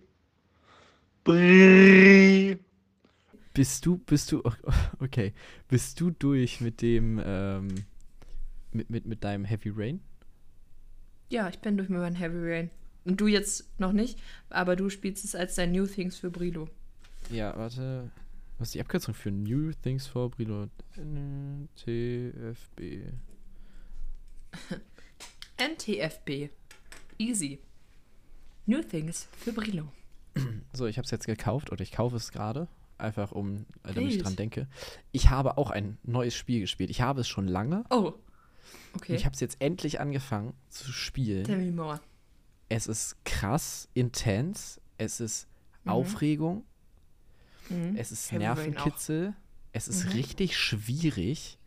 Bist 3.52 3.84
du, 3.84 3.98
bist 3.98 4.32
du, 4.32 4.42
okay, 5.00 5.32
bist 5.68 6.00
du 6.00 6.10
durch 6.10 6.60
mit 6.60 6.82
dem, 6.82 7.20
ähm, 7.24 7.68
mit, 8.72 8.90
mit, 8.90 9.06
mit 9.06 9.24
deinem 9.24 9.44
Heavy 9.44 9.70
Rain? 9.74 10.00
Ja, 11.28 11.48
ich 11.48 11.58
bin 11.58 11.76
durch 11.76 11.88
mit 11.88 12.00
meinem 12.00 12.16
Heavy 12.16 12.38
Rain. 12.38 12.70
Und 13.04 13.20
du 13.20 13.26
jetzt 13.26 13.68
noch 13.78 13.92
nicht, 13.92 14.18
aber 14.50 14.76
du 14.76 14.90
spielst 14.90 15.24
es 15.24 15.34
als 15.34 15.54
dein 15.54 15.72
New 15.72 15.86
Things 15.86 16.18
für 16.18 16.30
Brilo. 16.30 16.68
Ja, 17.30 17.56
warte. 17.56 18.10
Was 18.58 18.68
ist 18.68 18.74
die 18.74 18.80
Abkürzung 18.80 19.14
für 19.14 19.30
New 19.30 19.72
Things 19.82 20.06
for 20.06 20.30
Brilo? 20.30 20.68
TFB. 21.76 22.80
NTFB. 25.56 26.50
Easy. 27.18 27.58
New 28.66 28.82
Things 28.82 29.28
für 29.38 29.52
Brilo. 29.52 29.90
So, 30.72 30.86
ich 30.86 30.98
habe 30.98 31.04
es 31.04 31.10
jetzt 31.10 31.26
gekauft 31.26 31.72
oder 31.72 31.82
ich 31.82 31.92
kaufe 31.92 32.16
es 32.16 32.30
gerade. 32.32 32.68
Einfach 32.98 33.32
um, 33.32 33.64
äh, 33.84 33.94
damit 33.94 34.12
ich 34.14 34.22
dran 34.22 34.36
denke. 34.36 34.68
Ich 35.10 35.30
habe 35.30 35.56
auch 35.58 35.70
ein 35.70 35.98
neues 36.04 36.34
Spiel 36.34 36.60
gespielt. 36.60 36.90
Ich 36.90 37.00
habe 37.00 37.22
es 37.22 37.28
schon 37.28 37.48
lange. 37.48 37.84
Oh. 37.90 38.12
Und 38.92 39.02
Okay. 39.02 39.14
ich 39.14 39.24
habe 39.24 39.34
es 39.34 39.40
jetzt 39.40 39.56
endlich 39.60 40.00
angefangen 40.00 40.52
zu 40.68 40.92
spielen. 40.92 41.44
Tell 41.44 41.58
me 41.58 41.72
more. 41.72 42.00
Es 42.68 42.86
ist 42.86 43.16
krass, 43.24 43.88
intens. 43.94 44.80
Es 44.98 45.18
ist 45.20 45.48
Mhm. 45.84 45.90
Aufregung. 45.92 46.64
Mhm. 47.68 47.96
Es 47.96 48.12
ist 48.12 48.30
Heavy. 48.30 48.44
Nervenkitzel. 48.44 49.34
Es 49.72 49.88
ist 49.88 50.04
Mhm. 50.06 50.12
richtig 50.12 50.56
schwierig. 50.58 51.58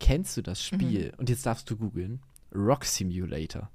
Kennst 0.00 0.36
du 0.36 0.42
das 0.42 0.62
Spiel? 0.62 1.12
Und 1.16 1.28
jetzt 1.30 1.46
darfst 1.46 1.68
du 1.70 1.76
googeln. 1.76 2.20
Rock 2.54 2.84
Simulator. 2.84 3.70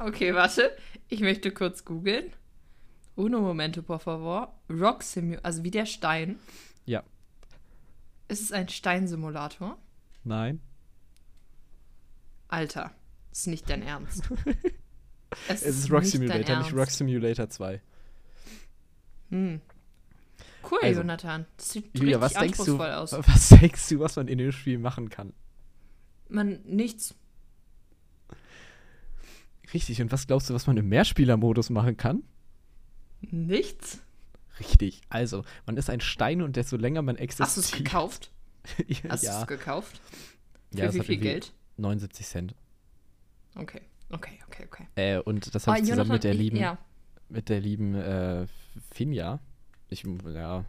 Okay, 0.00 0.34
warte. 0.34 0.74
Ich 1.08 1.20
möchte 1.20 1.50
kurz 1.50 1.84
googeln. 1.84 2.32
Uno 3.16 3.40
momento, 3.40 3.82
por 3.82 4.00
favor. 4.00 4.54
Rock 4.70 5.02
Simulator, 5.02 5.44
also 5.44 5.62
wie 5.62 5.70
der 5.70 5.84
Stein. 5.84 6.38
Ja. 6.86 7.02
Ist 8.28 8.40
es 8.40 8.50
ein 8.50 8.70
Steinsimulator? 8.70 9.76
Nein. 10.24 10.60
Alter, 12.48 12.92
ist 13.30 13.46
nicht 13.46 13.68
dein 13.68 13.82
Ernst. 13.82 14.28
Es 15.48 15.62
ist 15.62 15.92
Rock 15.92 16.02
nicht 16.02 16.14
dein 16.14 16.22
Simulator, 16.22 16.58
nicht. 16.58 16.74
Rock 16.74 16.90
Simulator 16.90 17.48
2. 17.48 17.80
Hm. 19.28 19.60
Cool, 20.68 20.78
Also, 20.82 21.00
Jonathan. 21.02 21.46
Das 21.56 21.70
sieht 21.70 21.96
Julia, 21.96 22.20
was 22.20 22.34
richtig 22.40 22.56
denkst, 22.56 22.64
du, 22.66 22.82
aus. 22.82 23.12
was 23.28 23.48
denkst 23.50 23.88
du, 23.90 24.00
was 24.00 24.16
man 24.16 24.26
in 24.26 24.38
dem 24.38 24.50
Spiel 24.50 24.78
machen 24.78 25.08
kann? 25.08 25.32
Man, 26.28 26.60
nichts. 26.64 27.14
Richtig, 29.72 30.00
und 30.02 30.10
was 30.12 30.26
glaubst 30.26 30.50
du, 30.50 30.54
was 30.54 30.66
man 30.66 30.76
im 30.76 30.88
Mehrspielermodus 30.88 31.70
machen 31.70 31.96
kann? 31.96 32.22
Nichts? 33.20 34.00
Richtig, 34.58 35.00
also, 35.08 35.44
man 35.66 35.76
ist 35.76 35.88
ein 35.90 36.00
Stein 36.00 36.42
und 36.42 36.56
desto 36.56 36.76
länger 36.76 37.02
man 37.02 37.16
existiert. 37.16 37.46
Hast 37.48 37.56
du 37.56 37.60
es 37.60 37.72
gekauft? 37.72 38.30
ja, 38.86 39.10
Hast 39.10 39.24
du 39.24 39.28
es 39.28 39.46
gekauft? 39.46 40.00
Für 40.72 40.78
ja, 40.78 40.94
wie 40.94 41.00
viel 41.00 41.16
Geld? 41.18 41.52
79 41.78 42.26
Cent. 42.26 42.54
Okay, 43.54 43.80
okay, 44.10 44.38
okay, 44.46 44.64
okay. 44.66 44.86
Äh, 44.96 45.18
und 45.18 45.54
das 45.54 45.64
Oh, 45.66 45.72
habe 45.72 45.80
ich 45.80 45.88
zusammen 45.88 46.10
mit 46.10 46.24
der 46.24 46.34
lieben, 46.34 46.56
Ja. 46.56 46.78
mit 47.28 47.48
der 47.48 47.60
lieben 47.60 47.94
äh, 47.94 48.46
Finja. 48.92 49.40
Ich, 49.88 50.04
ja, 50.24 50.64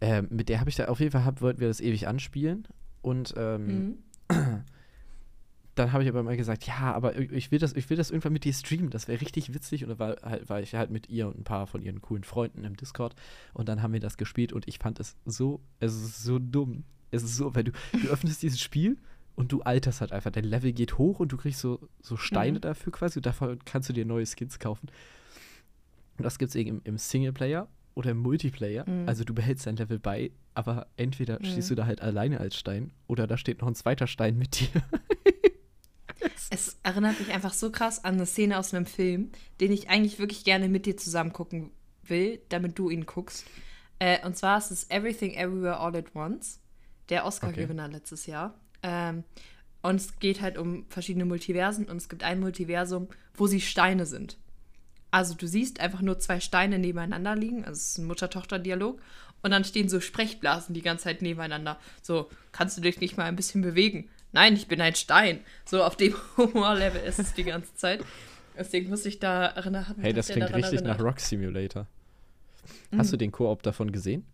äh, 0.00 0.06
äh, 0.18 0.22
mit 0.22 0.48
der 0.48 0.60
habe 0.60 0.70
ich 0.70 0.76
da 0.76 0.86
auf 0.86 0.98
jeden 1.00 1.12
Fall, 1.12 1.24
hab, 1.24 1.40
wollten 1.40 1.60
wir 1.60 1.68
das 1.68 1.80
ewig 1.80 2.08
anspielen. 2.08 2.66
Und 3.02 3.34
ähm, 3.36 3.98
Mhm. 4.30 4.64
dann 5.80 5.92
habe 5.92 6.02
ich 6.04 6.08
aber 6.08 6.22
mal 6.22 6.36
gesagt, 6.36 6.66
ja, 6.66 6.92
aber 6.94 7.18
ich 7.18 7.50
will 7.50 7.58
das, 7.58 7.74
ich 7.74 7.90
will 7.90 7.96
das 7.96 8.10
irgendwann 8.10 8.32
mit 8.32 8.44
dir 8.44 8.52
streamen, 8.52 8.90
das 8.90 9.08
wäre 9.08 9.20
richtig 9.20 9.52
witzig. 9.54 9.82
Und 9.84 9.88
dann 9.90 9.98
war, 9.98 10.16
halt, 10.22 10.48
war 10.48 10.60
ich 10.60 10.74
halt 10.74 10.90
mit 10.90 11.08
ihr 11.08 11.26
und 11.28 11.38
ein 11.40 11.44
paar 11.44 11.66
von 11.66 11.82
ihren 11.82 12.00
coolen 12.00 12.24
Freunden 12.24 12.64
im 12.64 12.76
Discord 12.76 13.14
und 13.54 13.68
dann 13.68 13.82
haben 13.82 13.92
wir 13.92 14.00
das 14.00 14.16
gespielt 14.16 14.52
und 14.52 14.68
ich 14.68 14.78
fand 14.78 15.00
es 15.00 15.16
so, 15.26 15.60
es 15.80 15.92
ist 15.94 16.22
so 16.22 16.38
dumm. 16.38 16.84
Es 17.10 17.22
ist 17.24 17.36
so, 17.36 17.54
weil 17.54 17.64
du, 17.64 17.72
du 18.00 18.08
öffnest 18.08 18.42
dieses 18.42 18.60
Spiel 18.60 18.96
und 19.34 19.50
du 19.52 19.62
alterst 19.62 20.00
halt 20.00 20.12
einfach. 20.12 20.30
Dein 20.30 20.44
Level 20.44 20.72
geht 20.72 20.96
hoch 20.98 21.18
und 21.18 21.32
du 21.32 21.36
kriegst 21.36 21.60
so, 21.60 21.88
so 22.00 22.16
Steine 22.16 22.58
Mhm. 22.58 22.62
dafür 22.62 22.92
quasi 22.92 23.18
und 23.18 23.26
davon 23.26 23.58
kannst 23.64 23.88
du 23.88 23.92
dir 23.92 24.04
neue 24.04 24.26
Skins 24.26 24.58
kaufen. 24.60 24.88
Und 26.18 26.24
das 26.24 26.38
gibt 26.38 26.50
es 26.50 26.54
eben 26.56 26.68
im, 26.68 26.80
im 26.84 26.98
Singleplayer 26.98 27.66
oder 27.94 28.10
im 28.12 28.18
Multiplayer. 28.18 28.88
Mhm. 28.88 29.08
Also 29.08 29.24
du 29.24 29.34
behältst 29.34 29.66
dein 29.66 29.76
Level 29.76 29.98
bei, 29.98 30.30
aber 30.54 30.86
entweder 30.96 31.38
Mhm. 31.40 31.44
stehst 31.46 31.70
du 31.70 31.74
da 31.74 31.86
halt 31.86 32.00
alleine 32.02 32.38
als 32.38 32.56
Stein 32.56 32.92
oder 33.08 33.26
da 33.26 33.36
steht 33.36 33.60
noch 33.60 33.68
ein 33.68 33.74
zweiter 33.74 34.06
Stein 34.06 34.36
mit 34.38 34.60
dir. 34.60 34.68
Es 36.50 36.76
erinnert 36.82 37.18
mich 37.18 37.30
einfach 37.32 37.52
so 37.52 37.70
krass 37.70 38.04
an 38.04 38.14
eine 38.14 38.26
Szene 38.26 38.58
aus 38.58 38.74
einem 38.74 38.86
Film, 38.86 39.30
den 39.60 39.72
ich 39.72 39.88
eigentlich 39.88 40.18
wirklich 40.18 40.44
gerne 40.44 40.68
mit 40.68 40.86
dir 40.86 40.96
zusammen 40.96 41.32
gucken 41.32 41.70
will, 42.02 42.40
damit 42.48 42.78
du 42.78 42.90
ihn 42.90 43.06
guckst. 43.06 43.46
Äh, 43.98 44.24
und 44.26 44.36
zwar 44.36 44.58
ist 44.58 44.70
es 44.70 44.90
Everything 44.90 45.34
Everywhere 45.34 45.78
All 45.78 45.94
at 45.96 46.14
Once, 46.14 46.58
der 47.08 47.24
Oscar-Gewinner 47.24 47.88
letztes 47.88 48.26
Jahr. 48.26 48.58
Ähm, 48.82 49.24
und 49.82 49.96
es 49.96 50.18
geht 50.18 50.40
halt 50.40 50.58
um 50.58 50.86
verschiedene 50.88 51.24
Multiversen 51.24 51.86
und 51.86 51.96
es 51.96 52.08
gibt 52.08 52.22
ein 52.22 52.40
Multiversum, 52.40 53.08
wo 53.34 53.46
sie 53.46 53.60
Steine 53.60 54.06
sind. 54.06 54.36
Also 55.10 55.34
du 55.34 55.46
siehst 55.46 55.80
einfach 55.80 56.02
nur 56.02 56.18
zwei 56.18 56.40
Steine 56.40 56.78
nebeneinander 56.78 57.34
liegen, 57.34 57.64
also 57.64 57.78
es 57.78 57.90
ist 57.90 57.98
ein 57.98 58.06
Mutter-Tochter-Dialog 58.06 59.00
und 59.42 59.50
dann 59.50 59.64
stehen 59.64 59.88
so 59.88 60.00
Sprechblasen 60.00 60.74
die 60.74 60.82
ganze 60.82 61.04
Zeit 61.04 61.22
nebeneinander. 61.22 61.78
So, 62.02 62.28
kannst 62.52 62.76
du 62.76 62.80
dich 62.80 63.00
nicht 63.00 63.16
mal 63.16 63.24
ein 63.24 63.36
bisschen 63.36 63.62
bewegen? 63.62 64.08
Nein, 64.32 64.54
ich 64.54 64.68
bin 64.68 64.80
ein 64.80 64.94
Stein. 64.94 65.40
So 65.64 65.82
auf 65.82 65.96
dem 65.96 66.14
Humorlevel 66.36 67.02
ist 67.02 67.18
es 67.18 67.34
die 67.34 67.44
ganze 67.44 67.74
Zeit. 67.74 68.04
Deswegen 68.56 68.90
muss 68.90 69.06
ich 69.06 69.18
da 69.18 69.46
erinnern. 69.46 69.94
Hey, 70.00 70.12
das 70.12 70.28
klingt 70.28 70.52
richtig 70.54 70.80
nach 70.82 70.90
erinnert. 70.90 71.00
Rock 71.00 71.20
Simulator. 71.20 71.86
Hast 72.96 73.12
du 73.12 73.16
den 73.16 73.32
Koop 73.32 73.62
davon 73.62 73.90
gesehen? 73.90 74.24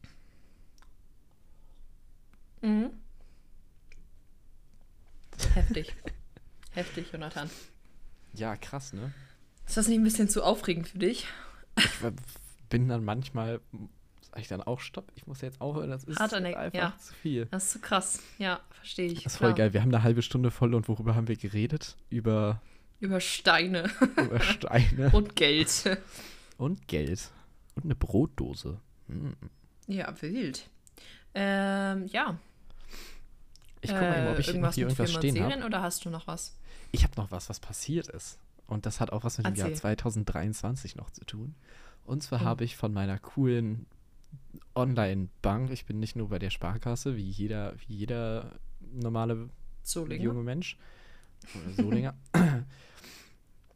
Mhm. 2.63 2.91
Heftig. 5.55 5.95
Heftig, 6.73 7.13
Jonathan. 7.13 7.49
Ja, 8.35 8.57
krass, 8.57 8.93
ne? 8.93 9.13
Ist 9.67 9.77
das 9.77 9.89
nicht 9.89 9.99
ein 9.99 10.05
bisschen 10.05 10.29
zu 10.29 10.43
aufregend 10.43 10.89
für 10.89 10.99
dich? 10.99 11.27
Ich 11.77 12.69
bin 12.69 12.89
dann 12.89 13.05
manchmal, 13.05 13.61
sag 14.37 14.43
ich 14.43 14.49
dann 14.49 14.61
auch 14.63 14.81
Stopp, 14.81 15.11
ich 15.15 15.27
muss 15.27 15.41
jetzt 15.41 15.61
aufhören, 15.63 15.89
das 15.89 16.05
ist 16.05 16.21
Hart 16.21 16.35
an 16.35 16.45
der- 16.45 16.59
einfach 16.59 16.79
ja. 16.79 16.95
zu 16.99 17.15
viel. 17.15 17.47
Das 17.47 17.65
ist 17.65 17.71
zu 17.73 17.79
krass. 17.81 18.21
Ja, 18.39 18.61
verstehe 18.71 19.07
ich. 19.11 19.23
Das 19.25 19.33
ist 19.33 19.39
voll 19.39 19.49
klar. 19.55 19.69
geil. 19.69 19.73
Wir 19.73 19.81
haben 19.81 19.95
eine 19.95 20.03
halbe 20.03 20.21
Stunde 20.21 20.51
voll 20.51 20.75
und 20.75 20.89
worüber 20.89 21.15
haben 21.15 21.27
wir 21.27 21.37
geredet? 21.37 21.97
Über, 22.11 22.61
Über 23.01 23.19
Steine 23.21 23.91
über 24.19 24.39
Steine 24.41 25.11
und 25.15 25.37
Geld. 25.37 25.99
und 26.59 26.87
Geld. 26.87 27.31
Und 27.77 27.85
eine 27.85 27.95
Brotdose. 27.95 28.79
Hm. 29.09 29.35
Ja, 29.87 30.15
wild. 30.21 30.69
Ähm, 31.35 32.07
ja. 32.09 32.39
Ich 33.81 33.91
guck 33.91 34.01
mal, 34.01 34.19
eben, 34.19 34.29
ob 34.33 34.39
ich 34.39 34.53
noch 34.55 34.73
hier 34.75 34.85
irgendwas 34.89 35.13
stehen 35.13 35.43
habe. 35.43 35.65
oder 35.65 35.81
hast 35.83 36.05
du 36.05 36.11
noch 36.11 36.27
was? 36.27 36.57
Ich 36.93 37.05
habe 37.05 37.13
noch 37.17 37.31
was, 37.31 37.49
was 37.49 37.61
passiert 37.61 38.09
ist. 38.09 38.39
Und 38.67 38.85
das 38.85 39.01
hat 39.01 39.13
auch 39.13 39.25
was 39.25 39.39
mit 39.39 39.47
dem 39.47 39.55
Jahr 39.55 39.69
Erzähl. 39.69 39.81
2023 39.81 40.97
noch 40.97 41.09
zu 41.11 41.25
tun. 41.25 41.55
Und 42.05 42.23
zwar 42.23 42.43
Oh. 42.43 42.45
habe 42.45 42.65
ich 42.65 42.77
von 42.77 42.93
meiner 42.93 43.19
coolen 43.19 43.87
Online-Bank, 44.75 45.71
ich 45.71 45.87
bin 45.87 45.99
nicht 46.01 46.17
nur 46.17 46.29
bei 46.29 46.39
der 46.39 46.51
Sparkasse, 46.51 47.17
wie 47.17 47.29
jeder, 47.29 47.75
wie 47.87 47.95
jeder 47.95 48.59
normale 48.93 49.49
Solinger? 49.83 50.23
junge 50.25 50.43
Mensch, 50.43 50.79
oder 51.55 51.73
Solinger, 51.73 52.15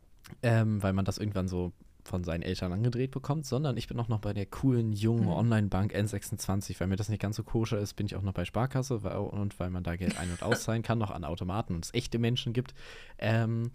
ähm, 0.43 0.83
weil 0.83 0.93
man 0.93 1.05
das 1.05 1.19
irgendwann 1.19 1.49
so 1.49 1.73
von 2.05 2.25
seinen 2.25 2.43
Eltern 2.43 2.73
angedreht 2.73 3.11
bekommt, 3.11 3.45
sondern 3.47 3.77
ich 3.77 3.87
bin 3.87 4.01
auch 4.01 4.09
noch 4.09 4.21
bei 4.21 4.33
der 4.33 4.47
coolen 4.47 4.93
jungen 4.93 5.27
Mhm. 5.27 5.29
Online-Bank 5.29 5.95
N26, 5.95 6.81
weil 6.81 6.89
mir 6.89 6.97
das 6.97 7.09
nicht 7.11 7.21
ganz 7.21 7.37
so 7.37 7.45
koscher 7.45 7.79
ist, 7.79 7.95
bin 7.95 8.07
ich 8.07 8.17
auch 8.17 8.23
noch 8.23 8.33
bei 8.33 8.45
Sparkasse 8.45 9.03
weil, 9.05 9.17
und 9.17 9.59
weil 9.61 9.71
man 9.71 9.85
da 9.85 9.97
Geld 9.97 10.17
ein- 10.17 10.31
und 10.31 10.43
auszahlen 10.43 10.83
kann, 10.83 10.99
noch 10.99 11.11
an 11.11 11.25
Automaten 11.25 11.75
und 11.75 11.85
es 11.85 11.95
echte 11.95 12.19
Menschen 12.19 12.53
gibt. 12.53 12.75
Ähm, 13.19 13.71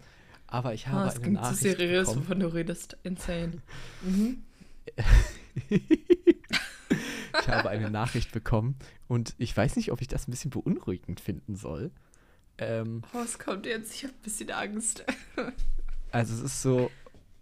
aber 0.48 0.74
ich 0.74 0.88
Ah, 0.90 0.92
habe 0.94 1.04
das 1.04 1.16
eine 1.16 1.22
klingt 1.22 1.44
zu 1.44 1.54
Nachricht 1.54 1.62
seriös, 1.62 2.16
wovon 2.16 2.40
du 2.40 2.46
redest. 2.52 2.96
Insane. 3.02 3.62
Mhm. 4.00 4.44
ich 7.46 7.52
habe 7.52 7.68
eine 7.70 7.90
Nachricht 7.90 8.32
bekommen 8.32 8.76
und 9.08 9.34
ich 9.38 9.56
weiß 9.56 9.76
nicht, 9.76 9.92
ob 9.92 10.00
ich 10.00 10.08
das 10.08 10.26
ein 10.26 10.30
bisschen 10.30 10.50
beunruhigend 10.50 11.20
finden 11.20 11.56
soll. 11.56 11.90
Ähm, 12.58 13.02
Oh, 13.12 13.18
es 13.22 13.38
kommt 13.38 13.66
jetzt. 13.66 13.94
Ich 13.94 14.04
habe 14.04 14.14
ein 14.14 14.22
bisschen 14.22 14.50
Angst. 14.50 15.04
Also 16.10 16.34
es 16.34 16.40
ist 16.40 16.62
so, 16.62 16.90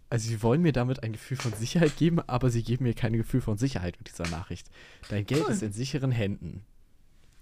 also 0.09 0.27
sie 0.27 0.41
wollen 0.43 0.61
mir 0.61 0.73
damit 0.73 1.03
ein 1.03 1.13
Gefühl 1.13 1.37
von 1.37 1.53
Sicherheit 1.53 1.95
geben, 1.97 2.19
aber 2.27 2.49
sie 2.49 2.63
geben 2.63 2.83
mir 2.83 2.93
kein 2.93 3.13
Gefühl 3.13 3.41
von 3.41 3.57
Sicherheit 3.57 3.97
mit 3.97 4.09
dieser 4.09 4.27
Nachricht. 4.29 4.69
Dein 5.09 5.25
Geld 5.25 5.45
Cool. 5.45 5.51
ist 5.53 5.63
in 5.63 5.71
sicheren 5.71 6.11
Händen. 6.11 6.65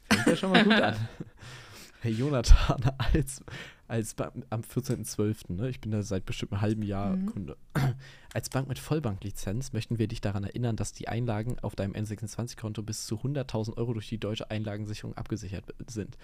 Fängt 0.09 0.27
ja 0.27 0.35
schon 0.35 0.51
mal 0.51 0.63
gut 0.63 0.73
an. 0.73 0.95
Herr 2.01 2.11
Jonathan, 2.11 2.91
als, 3.13 3.41
als 3.93 4.15
Ba- 4.15 4.33
am 4.49 4.61
14.12., 4.61 5.53
ne, 5.53 5.69
ich 5.69 5.79
bin 5.79 5.91
da 5.91 6.01
seit 6.01 6.25
bestimmt 6.25 6.51
einem 6.51 6.61
halben 6.61 6.81
Jahr 6.81 7.15
Mhm. 7.15 7.25
Kunde, 7.27 7.57
als 8.33 8.49
Bank 8.49 8.67
mit 8.67 8.79
Vollbanklizenz 8.79 9.71
möchten 9.71 9.99
wir 9.99 10.07
dich 10.07 10.19
daran 10.19 10.43
erinnern, 10.43 10.75
dass 10.75 10.93
die 10.93 11.07
Einlagen 11.07 11.57
auf 11.61 11.75
deinem 11.75 11.93
N26-Konto 11.93 12.81
bis 12.81 13.05
zu 13.05 13.17
100.000 13.17 13.77
Euro 13.77 13.93
durch 13.93 14.09
die 14.09 14.17
deutsche 14.17 14.49
Einlagensicherung 14.49 15.15
abgesichert 15.15 15.65
sind. 15.87 16.17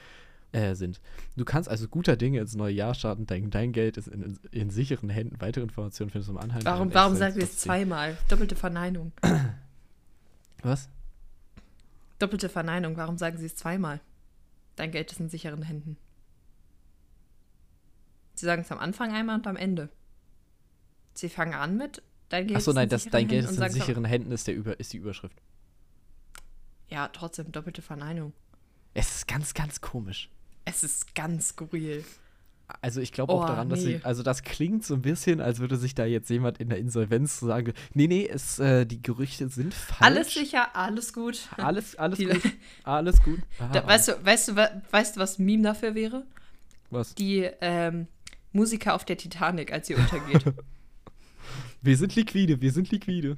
Äh, 0.52 0.74
sind. 0.74 1.00
Du 1.38 1.46
kannst 1.46 1.70
also 1.70 1.88
guter 1.88 2.18
Dinge 2.18 2.40
ins 2.40 2.56
neue 2.56 2.74
Jahr 2.74 2.96
starten. 2.96 3.28
Dein, 3.28 3.52
dein 3.52 3.72
Geld 3.72 3.98
ist 3.98 4.08
in, 4.08 4.24
in, 4.24 4.40
in 4.52 4.70
sicheren 4.72 5.10
Händen. 5.12 5.40
Weitere 5.40 5.62
Informationen 5.64 6.10
findest 6.10 6.30
du 6.30 6.34
im 6.34 6.40
Anhang. 6.40 6.66
Warum, 6.66 6.92
warum 6.92 7.16
sagen 7.16 7.36
wir 7.36 7.44
es 7.44 7.58
zweimal? 7.60 8.18
Doppelte 8.30 8.56
Verneinung. 8.56 9.12
Was? 10.64 10.90
Doppelte 12.18 12.50
Verneinung. 12.50 12.98
Warum 12.98 13.20
sagen 13.20 13.38
sie 13.38 13.46
es 13.46 13.56
zweimal? 13.56 14.02
Dein 14.76 14.90
Geld 14.92 15.12
ist 15.12 15.20
in 15.20 15.30
sicheren 15.30 15.62
Händen. 15.62 15.98
Sie 18.40 18.46
sagen 18.46 18.62
es 18.62 18.72
am 18.72 18.80
Anfang 18.80 19.12
einmal 19.14 19.36
und 19.36 19.48
am 19.48 19.58
Ende. 19.58 19.90
Sie 21.14 21.28
fangen 21.28 21.54
an 21.54 21.76
mit 21.76 22.02
dein 22.30 22.48
Geld 22.48 22.58
Achso, 22.58 22.72
nein, 22.72 22.84
in 22.86 22.90
das, 22.90 23.04
dein 23.06 23.28
Geld 23.28 23.44
ist 23.50 23.60
in 23.60 23.70
sicheren 23.72 24.06
Händen, 24.06 24.32
ist, 24.32 24.48
der 24.48 24.56
Über, 24.56 24.80
ist 24.80 24.94
die 24.94 24.98
Überschrift. 24.98 25.36
Ja, 26.88 27.10
trotzdem 27.10 27.52
doppelte 27.52 27.82
Verneinung. 27.82 28.32
Es 28.94 29.14
ist 29.18 29.28
ganz, 29.28 29.54
ganz 29.54 29.82
komisch. 29.82 30.30
Es 30.66 30.84
ist 30.84 31.14
ganz 31.16 31.50
skurril. 31.50 32.04
Also 32.82 33.02
ich 33.02 33.12
glaube 33.12 33.34
auch 33.34 33.44
Oh, 33.44 33.48
daran, 33.48 33.68
dass 33.70 33.80
nee. 33.80 33.98
sie, 33.98 34.06
also 34.06 34.22
das 34.24 34.44
klingt 34.44 34.86
so 34.86 34.94
ein 34.94 35.02
bisschen, 35.02 35.42
als 35.42 35.60
würde 35.60 35.76
sich 35.76 35.96
da 35.96 36.06
jetzt 36.06 36.30
jemand 36.30 36.60
in 36.60 36.70
der 36.70 36.78
Insolvenz 36.78 37.40
sagen, 37.40 37.74
nee, 37.94 38.08
nee, 38.08 38.28
es, 38.32 38.60
äh, 38.60 38.86
die 38.86 39.02
Gerüchte 39.02 39.50
sind 39.50 39.74
falsch. 39.74 40.02
Alles 40.02 40.34
sicher, 40.34 40.76
alles 40.76 41.12
gut. 41.12 41.50
Alles, 41.58 41.96
alles 41.98 42.20
Die- 42.20 42.26
gut. 42.28 42.42
Alles 42.84 43.22
gut. 43.24 43.40
Da, 43.74 43.82
Ah, 43.82 43.88
weißt, 43.88 44.08
du, 44.10 44.26
weißt, 44.26 44.48
du, 44.50 44.82
weißt 44.92 45.16
du, 45.16 45.20
was 45.20 45.40
ein 45.40 45.46
Meme 45.46 45.64
dafür 45.64 45.94
wäre? 45.96 46.26
was? 46.92 47.14
Die 47.16 47.42
ähm, 47.62 48.08
Musiker 48.52 48.96
auf 48.96 49.06
der 49.06 49.18
Titanic, 49.18 49.72
als 49.72 49.88
sie 49.88 49.96
untergeht. 49.96 50.44
Wir 51.82 51.96
sind 51.96 52.16
liquide, 52.16 52.60
wir 52.60 52.74
sind 52.74 52.92
liquide. 52.92 53.38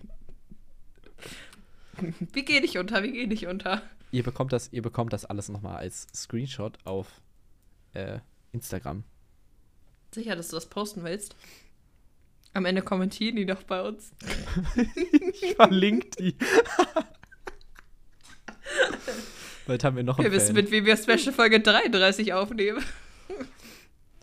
wie 2.34 2.44
geh 2.44 2.60
nicht 2.60 2.78
unter, 2.80 3.04
wie 3.04 3.12
geh 3.12 3.28
nicht 3.28 3.46
unter? 3.46 3.84
Ihr 4.12 4.24
bekommt 4.24 4.52
das, 4.52 4.74
ihr 4.74 4.82
bekommt 4.82 5.14
das 5.14 5.26
alles 5.26 5.48
nochmal 5.50 5.76
als 5.78 6.08
Screenshot 6.16 6.80
auf 6.84 7.22
äh, 7.94 8.18
Instagram. 8.52 9.04
Sicher, 10.14 10.36
dass 10.36 10.48
du 10.48 10.56
das 10.56 10.66
posten 10.68 11.04
willst? 11.04 11.36
Am 12.54 12.66
Ende 12.66 12.82
kommentieren 12.82 13.36
die 13.36 13.46
doch 13.46 13.62
bei 13.64 13.82
uns. 13.82 14.12
Ich 15.44 15.56
verlinke 15.56 16.10
die. 16.20 16.36
Bald 19.66 19.84
haben 19.84 19.96
wir 19.96 20.04
noch 20.04 20.18
einen 20.18 20.26
Wir 20.26 20.38
wissen, 20.38 20.54
mit 20.54 20.72
wem 20.72 20.86
wir 20.86 20.98
Special 20.98 21.34
Folge 21.34 21.60
33 21.62 22.34
aufnehmen. 22.34 22.84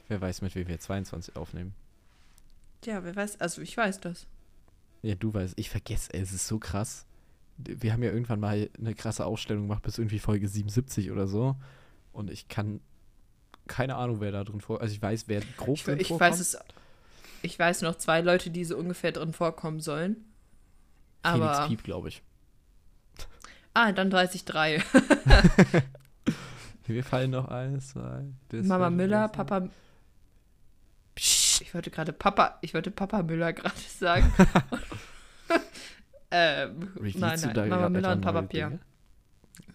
Wer 0.09 0.20
weiß, 0.20 0.42
mit 0.42 0.54
wem 0.54 0.66
wir 0.68 0.78
22 0.78 1.36
aufnehmen. 1.36 1.74
Ja, 2.84 3.04
wer 3.04 3.14
weiß, 3.14 3.40
also 3.40 3.61
ich 3.61 3.76
weiß 3.76 4.00
das. 4.00 4.26
Ja, 5.02 5.14
du 5.14 5.32
weißt, 5.32 5.54
ich 5.56 5.70
vergesse, 5.70 6.12
ey, 6.14 6.20
es 6.20 6.32
ist 6.32 6.46
so 6.46 6.59
krass. 6.59 7.06
Wir 7.56 7.92
haben 7.92 8.02
ja 8.02 8.11
irgendwann 8.11 8.40
mal 8.40 8.70
eine 8.78 8.94
krasse 8.94 9.26
Ausstellung 9.26 9.64
gemacht 9.64 9.82
bis 9.82 9.98
irgendwie 9.98 10.18
Folge 10.18 10.48
77 10.48 11.11
oder 11.11 11.26
so. 11.26 11.56
Und 12.12 12.30
ich 12.30 12.48
kann 12.48 12.80
keine 13.66 13.96
Ahnung, 13.96 14.20
wer 14.20 14.32
da 14.32 14.44
drin 14.44 14.61
vor. 14.61 14.80
Also 14.80 14.94
ich 14.94 15.02
weiß, 15.02 15.24
wer 15.28 15.42
grob 15.56 15.76
Ich, 15.76 15.84
drin 15.84 16.00
ich 16.00 16.09
vorkommt. 16.09 16.30
weiß 16.32 16.40
es. 16.40 16.59
Ich 17.42 17.59
weiß 17.59 17.82
noch 17.82 17.96
zwei 17.96 18.20
Leute, 18.20 18.50
die 18.50 18.64
so 18.64 18.76
ungefähr 18.76 19.12
drin 19.12 19.32
vorkommen 19.32 19.80
sollen. 19.80 20.16
Aber. 21.22 21.52
Felix 21.54 21.68
Piep, 21.68 21.84
glaube 21.84 22.09
ich. 22.09 22.22
Ah, 23.74 23.92
dann 23.92 24.11
weiß 24.11 24.34
ich 24.34 24.44
drei. 24.44 24.82
Mir 26.88 27.04
fallen 27.04 27.30
noch 27.32 27.48
eins, 27.48 27.90
zwei. 27.90 28.24
Mama 28.50 28.88
Müller, 28.90 29.28
Papa. 29.28 29.68
Ich 31.61 31.74
wollte 31.74 31.90
gerade 31.90 32.12
Papa, 32.12 32.59
ich 32.62 32.74
wollte 32.74 32.90
Papa 32.90 33.22
Müller 33.22 33.52
gerade 33.52 33.74
sagen. 33.98 34.32
ähm, 36.30 36.92
Revealst 36.96 37.44
nein, 37.46 37.52
nein, 37.54 37.68
Mama 37.68 37.88
Müller 37.88 38.12
und 38.12 38.20
Papa. 38.20 38.42
Dinge? 38.42 38.78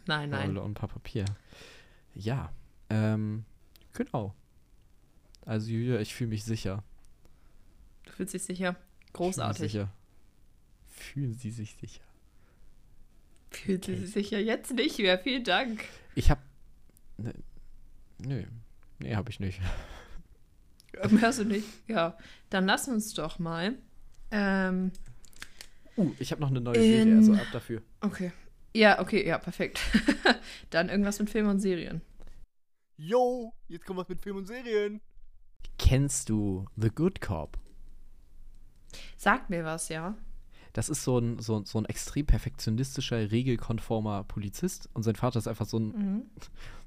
Nein, 0.05 0.29
Mama 0.29 0.41
nein. 0.41 0.47
Müller 0.53 0.63
und 0.63 0.73
Papa 0.75 0.99
Pierre. 0.99 1.36
Ja, 2.15 2.51
ähm, 2.89 3.45
genau. 3.93 4.34
Also 5.45 5.71
Julia, 5.71 5.99
ich 5.99 6.13
fühle 6.13 6.29
mich 6.29 6.43
sicher. 6.43 6.84
Du 8.05 8.11
fühlst 8.11 8.34
dich 8.34 8.43
sicher. 8.43 8.69
Ich 8.69 9.05
fühl 9.07 9.13
Großartig. 9.13 9.71
Sicher. 9.71 9.89
Fühlen 10.88 11.34
Sie 11.34 11.51
sich 11.51 11.75
sicher? 11.75 12.01
Fühlt 13.51 13.86
sie 13.86 13.93
Okay. 13.93 14.01
sich 14.01 14.13
sicher 14.13 14.39
jetzt 14.39 14.73
nicht 14.73 14.97
mehr. 14.99 15.19
Vielen 15.19 15.43
Dank. 15.43 15.84
Ich 16.15 16.31
hab. 16.31 16.39
Ne, 17.17 17.34
nö. 18.19 18.43
Nee, 18.99 19.15
hab 19.15 19.29
ich 19.29 19.39
nicht. 19.39 19.59
Hörst 21.20 21.39
du 21.39 21.46
nicht? 21.46 21.68
Ja. 21.88 22.18
Dann 22.50 22.66
lass 22.66 22.88
uns 22.88 23.14
doch 23.14 23.39
mal. 23.39 23.76
Ähm, 24.32 24.91
Uh, 25.96 26.12
ich 26.18 26.32
habe 26.32 26.41
noch 26.41 26.50
eine 26.50 26.60
neue 26.60 26.82
Serie, 26.82 27.16
also 27.18 27.34
In- 27.34 27.39
ab 27.39 27.48
dafür. 27.52 27.82
okay. 28.02 28.32
Ja, 28.76 29.00
okay, 29.00 29.28
ja, 29.28 29.38
perfekt. 29.38 29.80
Dann 30.72 30.89
irgendwas 30.89 31.20
mit 31.20 31.30
Film 31.30 31.48
und 31.48 31.60
Serien. 31.60 32.02
Yo, 32.98 33.54
jetzt 33.68 33.86
kommt 33.86 34.00
was 34.00 34.10
mit 34.10 34.20
Film 34.20 34.38
und 34.38 34.48
Serien. 34.48 35.02
Kennst 35.78 36.30
du 36.30 36.66
The 36.78 36.89
Good 36.89 37.22
Cop? 37.22 37.60
Sagt 39.18 39.52
mir 39.52 39.64
was, 39.64 39.89
ja. 39.89 40.16
Das 40.74 40.89
ist 40.89 41.04
so 41.04 41.20
ein, 41.20 41.38
so, 41.39 41.64
so 41.66 41.78
ein 41.78 41.86
extrem 41.86 42.26
perfektionistischer, 42.26 43.30
regelkonformer 43.32 44.24
Polizist 44.24 44.89
und 44.94 45.04
sein 45.04 45.16
Vater 45.16 45.38
ist 45.38 45.48
einfach 45.48 45.68
so 45.68 45.78
ein, 45.78 45.88
Mhm. 45.89 46.22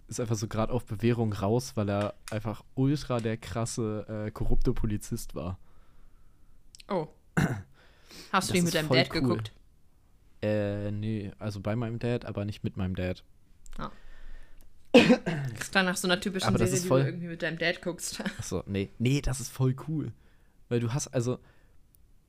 Ist 0.09 0.21
einfach 0.21 0.37
so 0.37 0.47
gerade 0.49 0.73
auf 0.73 0.85
Bewährung 0.87 1.33
raus, 1.33 1.73
weil 1.77 1.89
er 1.91 2.15
einfach 2.31 2.65
ultra 2.75 3.21
der 3.21 3.37
krasse, 3.37 4.25
äh, 4.27 4.31
korrupte 4.31 4.73
Polizist 4.73 5.35
war. 5.35 5.59
Oh. 6.89 7.09
Hast 8.33 8.51
du 8.51 8.53
Das 8.53 8.59
ist 8.59 8.65
mit 8.65 8.75
deinem 8.75 8.87
voll 8.89 8.97
Dad 8.99 9.09
cool. 9.15 9.21
geguckt? 9.21 9.53
Äh, 10.43 10.91
nee, 10.93 11.33
also 11.39 11.61
bei 11.61 11.75
meinem 11.77 11.99
Dad, 11.99 12.25
aber 12.25 12.45
nicht 12.45 12.63
mit 12.65 12.77
meinem 12.77 12.95
Dad. 12.95 13.25
Das 14.93 15.71
klang 15.71 15.85
nach 15.85 15.97
so 15.97 16.09
einer 16.09 16.21
typischen 16.21 16.49
Aber 16.49 16.59
Serie, 16.59 16.73
ist 16.75 16.85
die 16.85 16.89
voll- 16.89 17.01
du 17.03 17.09
irgendwie 17.09 17.27
mit 17.27 17.43
deinem 17.43 17.59
Dad 17.59 17.83
guckst. 17.83 18.21
Achso, 18.39 18.63
nee. 18.67 18.89
Nee, 18.99 19.21
das 19.21 19.41
ist 19.41 19.51
voll 19.51 19.75
cool. 19.89 20.13
Weil 20.69 20.81
du 20.81 20.93
hast, 20.95 21.09
also, 21.09 21.39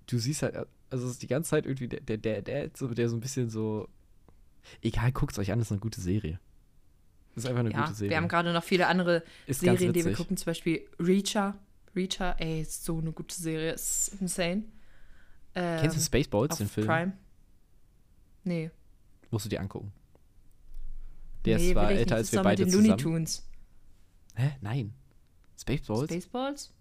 du 0.08 0.18
siehst 0.20 0.42
halt, 0.44 0.56
also 0.90 1.06
es 1.06 1.12
ist 1.12 1.22
die 1.22 1.28
ganze 1.28 1.52
Zeit 1.52 1.66
irgendwie 1.66 1.88
der, 1.88 2.02
der, 2.02 2.18
der, 2.18 2.42
der, 2.42 2.70
so, 2.76 2.88
der 2.94 3.08
so 3.10 3.16
ein 3.16 3.22
bisschen 3.22 3.50
so. 3.50 3.88
Egal, 4.82 5.14
guckt 5.14 5.38
euch 5.40 5.52
an, 5.52 5.60
das 5.60 5.70
ist 5.70 5.72
eine 5.72 5.80
gute 5.80 6.02
Serie. 6.02 6.40
Das 7.38 7.44
ist 7.44 7.52
einfach 7.52 7.60
eine 7.60 7.72
ja, 7.72 7.82
gute 7.84 7.94
Serie. 7.94 8.10
wir 8.10 8.18
haben 8.18 8.28
gerade 8.30 8.52
noch 8.52 8.64
viele 8.64 8.88
andere 8.88 9.22
ist 9.46 9.60
Serien, 9.60 9.94
die 9.94 10.04
wir 10.04 10.14
gucken. 10.14 10.38
Zum 10.38 10.48
Beispiel 10.48 10.90
Reacher. 11.00 11.56
Reacher, 11.96 12.36
ey, 12.40 12.62
ist 12.62 12.84
so 12.84 12.98
eine 12.98 13.12
gute 13.12 13.36
Serie. 13.36 13.74
Ist 13.74 14.16
insane. 14.20 14.64
Ähm, 15.54 15.82
Kennst 15.82 15.98
du 15.98 16.02
Spaceballs, 16.02 16.54
auf 16.54 16.58
den 16.58 16.68
Film? 16.68 16.88
Prime? 16.88 17.14
Nee. 18.44 18.72
Musst 19.30 19.46
du 19.46 19.50
dir 19.50 19.62
angucken. 19.62 19.94
Der 21.46 21.58
nee, 21.58 21.68
ist 21.68 21.72
zwar 21.74 21.92
älter 21.92 22.16
als 22.16 22.32
wir 22.32 22.42
beide 22.42 22.66
mit 22.66 22.74
den 22.74 22.76
Looney 22.76 22.98
zusammen. 22.98 23.14
Tunes. 23.18 23.48
Hä? 24.34 24.52
Nein. 24.62 24.96
Spaceballs? 25.62 26.12
Spaceballs? 26.12 26.74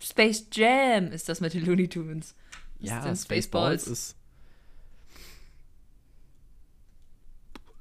Space 0.00 0.46
Jam 0.50 1.12
ist 1.12 1.28
das 1.28 1.40
mit 1.40 1.54
den 1.54 1.64
Looney 1.64 1.86
Tunes. 1.86 2.34
Was 2.80 2.88
ja, 2.90 2.96
Spaceballs 3.02 3.24
Spaceballs? 3.28 3.86
ist. 3.86 4.16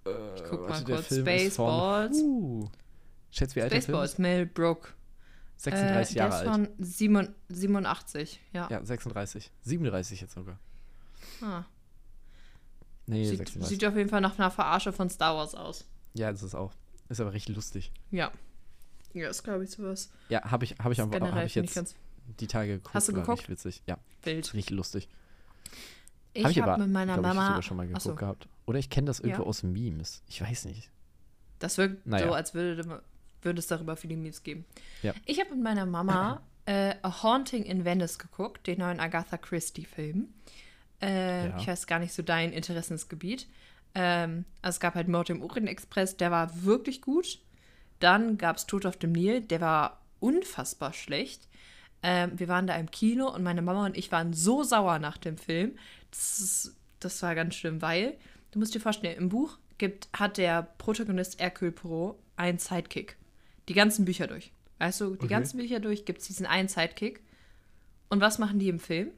Äh, 0.08 0.36
Ich 0.36 0.44
guck 0.50 0.62
mal 0.62 0.70
warte, 0.70 0.86
der 0.86 0.96
kurz. 0.96 1.16
Spaceballs. 1.16 2.18
Uh, 2.18 2.70
schätzt, 3.32 3.56
wie 3.56 3.62
alt 3.62 3.72
der 3.72 3.82
Film 3.82 4.02
ist? 4.04 4.12
Spaceballs, 4.14 4.18
Mel 4.18 4.46
Brooke. 4.46 4.90
36 5.58 6.16
äh, 6.16 6.20
Jahre 6.20 6.30
der 6.30 6.40
ist 6.42 6.48
alt. 6.48 6.68
von 6.78 6.86
87, 6.86 7.36
87, 7.50 8.42
ja. 8.54 8.68
Ja, 8.70 8.86
36. 8.86 9.52
37 9.64 10.22
jetzt 10.22 10.34
sogar. 10.34 10.60
Ah. 11.42 11.64
Nee, 13.06 13.26
Sieht, 13.26 13.38
36. 13.40 13.70
sieht 13.70 13.86
auf 13.86 13.96
jeden 13.96 14.10
Fall 14.10 14.22
nach 14.22 14.38
einer 14.38 14.52
Verarsche 14.52 14.92
von 14.92 15.10
Star 15.10 15.36
Wars 15.36 15.56
aus. 15.56 15.86
ja, 16.14 16.32
das 16.32 16.44
ist 16.44 16.56
auch. 16.56 16.74
Ist 17.10 17.22
aber 17.22 17.32
richtig 17.34 17.56
lustig. 17.56 17.92
Ja. 18.12 18.32
Ja, 19.14 19.30
ist 19.30 19.44
glaube 19.44 19.64
ich 19.64 19.72
sowas. 19.72 20.12
Ja, 20.30 20.44
habe 20.52 20.66
ich, 20.66 20.76
hab 20.78 20.92
ich, 20.92 21.00
am- 21.00 21.12
hab 21.12 21.46
ich 21.46 21.56
jetzt 21.56 21.96
die 22.40 22.48
Tage 22.48 22.74
geguckt. 22.74 22.94
Hast 22.94 23.08
du 23.08 23.14
geguckt? 23.14 23.40
Richtig 23.40 23.50
witzig. 23.50 23.82
Ja, 23.88 23.98
wild. 24.24 24.54
richtig 24.54 24.76
lustig. 24.76 25.08
Ich 26.38 26.60
Hab 26.60 26.68
habe 26.70 26.84
mit 26.84 26.92
meiner 26.92 27.14
glaub 27.18 27.26
ich, 27.26 27.34
Mama. 27.36 27.48
sogar 27.48 27.62
schon 27.64 27.78
mal 27.78 27.88
geguckt 27.88 28.06
Achso, 28.06 28.16
gehabt. 28.16 28.48
Oder 28.66 28.80
ich 28.80 28.90
kenne 28.90 29.06
das 29.08 29.20
irgendwo 29.20 29.44
Ja. 29.44 29.48
aus 29.48 29.64
Memes. 29.64 30.24
Ich 30.28 30.42
weiß 30.42 30.66
nicht. 30.66 30.90
das 31.60 31.78
wirkt 31.78 32.06
Naja. 32.06 32.28
so, 32.28 32.34
als 32.34 32.54
würde, 32.54 33.02
würde 33.42 33.60
es 33.60 33.68
darüber 33.68 33.96
viele 33.98 34.16
Memes 34.18 34.44
geben. 34.44 34.66
Ja. 35.02 35.14
Ich 35.26 35.40
habe 35.40 35.52
mit 35.56 35.64
meiner 35.64 35.86
Mama 35.88 36.42
äh, 36.66 36.94
A 37.02 37.24
Haunting 37.24 37.64
in 37.64 37.84
Venice 37.86 38.20
geguckt, 38.20 38.68
den 38.68 38.80
neuen 38.80 39.00
Agatha 39.00 39.38
Christie-Film. 39.38 40.28
Äh, 41.02 41.50
Ja. 41.50 41.58
Ich 41.58 41.68
weiß 41.68 41.88
gar 41.88 42.00
nicht 42.00 42.14
so 42.14 42.22
dein 42.24 42.52
Interessensgebiet. 42.54 43.48
Ähm, 43.96 44.46
also 44.62 44.76
es 44.76 44.80
gab 44.80 44.94
halt 44.96 45.08
Mord 45.08 45.30
im 45.32 45.42
Orient 45.42 45.68
Express, 45.70 46.18
der 46.18 46.30
war 46.32 46.64
wirklich 46.64 47.02
gut. 47.02 47.40
Dann 48.00 48.38
gab 48.38 48.58
es 48.58 48.68
Tod 48.68 48.86
auf 48.86 48.98
dem 48.98 49.12
Nil, 49.14 49.42
der 49.42 49.62
war 49.62 50.02
unfassbar 50.20 50.94
schlecht. 50.94 51.48
Ähm, 52.04 52.32
wir 52.38 52.48
waren 52.48 52.68
da 52.68 52.76
im 52.76 52.92
Kino 52.92 53.28
und 53.34 53.42
meine 53.42 53.64
Mama 53.64 53.86
und 53.88 53.98
ich 53.98 54.12
waren 54.12 54.34
so 54.34 54.62
sauer 54.62 55.00
nach 55.00 55.18
dem 55.18 55.38
Film. 55.38 55.72
Das, 56.12 56.40
ist, 56.40 56.76
das 57.00 57.22
war 57.22 57.36
ganz 57.36 57.56
schlimm, 57.56 57.82
weil, 57.82 58.18
du 58.52 58.60
musst 58.60 58.74
dir 58.74 58.80
vorstellen, 58.80 59.18
im 59.18 59.30
Buch 59.30 59.58
gibt, 59.78 60.10
hat 60.14 60.38
der 60.38 60.64
Protagonist 60.78 61.40
Hercule 61.40 61.72
Poirot 61.72 62.18
einen 62.36 62.58
Sidekick. 62.60 63.18
Die 63.70 63.74
ganzen 63.74 64.06
Bücher 64.06 64.28
durch. 64.28 64.52
Weißt 64.80 65.02
du, 65.02 65.12
die 65.12 65.18
Okay. 65.20 65.28
ganzen 65.28 65.58
Bücher 65.58 65.80
durch 65.80 66.06
gibt 66.06 66.22
es 66.22 66.28
diesen 66.28 66.46
einen 66.46 66.68
Sidekick. 66.68 67.22
Und 68.10 68.22
was 68.22 68.40
machen 68.40 68.60
die 68.60 68.70
im 68.70 68.80
Film? 68.80 69.12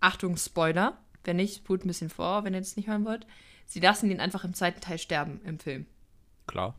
Achtung, 0.00 0.36
Spoiler. 0.36 0.98
Wenn 1.24 1.36
nicht, 1.36 1.56
spult 1.58 1.84
ein 1.84 1.88
bisschen 1.88 2.10
vor, 2.10 2.44
wenn 2.44 2.52
ihr 2.52 2.60
das 2.60 2.76
nicht 2.76 2.88
hören 2.88 3.04
wollt. 3.04 3.26
Sie 3.66 3.80
lassen 3.80 4.10
ihn 4.10 4.20
einfach 4.20 4.44
im 4.44 4.52
zweiten 4.52 4.80
Teil 4.80 4.98
sterben 4.98 5.40
im 5.44 5.58
Film. 5.58 5.86
Klar. 6.46 6.74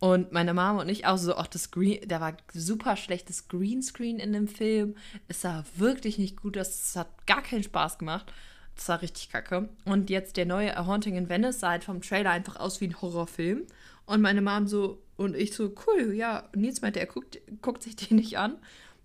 Und 0.00 0.32
meine 0.32 0.54
Mama 0.54 0.80
und 0.80 0.88
ich 0.88 1.06
auch 1.06 1.18
so, 1.18 1.36
ach, 1.36 1.46
das 1.46 1.70
Green, 1.70 2.00
da 2.08 2.22
war 2.22 2.34
super 2.54 2.96
schlechtes 2.96 3.48
Greenscreen 3.48 4.18
in 4.18 4.32
dem 4.32 4.48
Film. 4.48 4.96
Es 5.28 5.42
sah 5.42 5.62
wirklich 5.76 6.18
nicht 6.18 6.40
gut 6.40 6.56
aus. 6.56 6.68
Es 6.68 6.96
hat 6.96 7.26
gar 7.26 7.42
keinen 7.42 7.62
Spaß 7.62 7.98
gemacht. 7.98 8.32
Das 8.76 8.88
war 8.88 9.02
richtig 9.02 9.28
kacke. 9.28 9.68
Und 9.84 10.08
jetzt 10.08 10.38
der 10.38 10.46
neue 10.46 10.74
A 10.74 10.86
Haunting 10.86 11.16
in 11.16 11.28
Venice 11.28 11.60
sah 11.60 11.70
halt 11.70 11.84
vom 11.84 12.00
Trailer 12.00 12.30
einfach 12.30 12.56
aus 12.56 12.80
wie 12.80 12.86
ein 12.86 13.00
Horrorfilm. 13.00 13.66
Und 14.06 14.22
meine 14.22 14.40
Mom 14.40 14.66
so, 14.66 15.02
und 15.18 15.36
ich 15.36 15.54
so, 15.54 15.74
cool, 15.86 16.14
ja. 16.14 16.48
Nils 16.56 16.80
meinte, 16.80 16.98
er 16.98 17.06
guckt, 17.06 17.38
guckt 17.60 17.82
sich 17.82 17.94
den 17.94 18.16
nicht 18.16 18.38
an. 18.38 18.56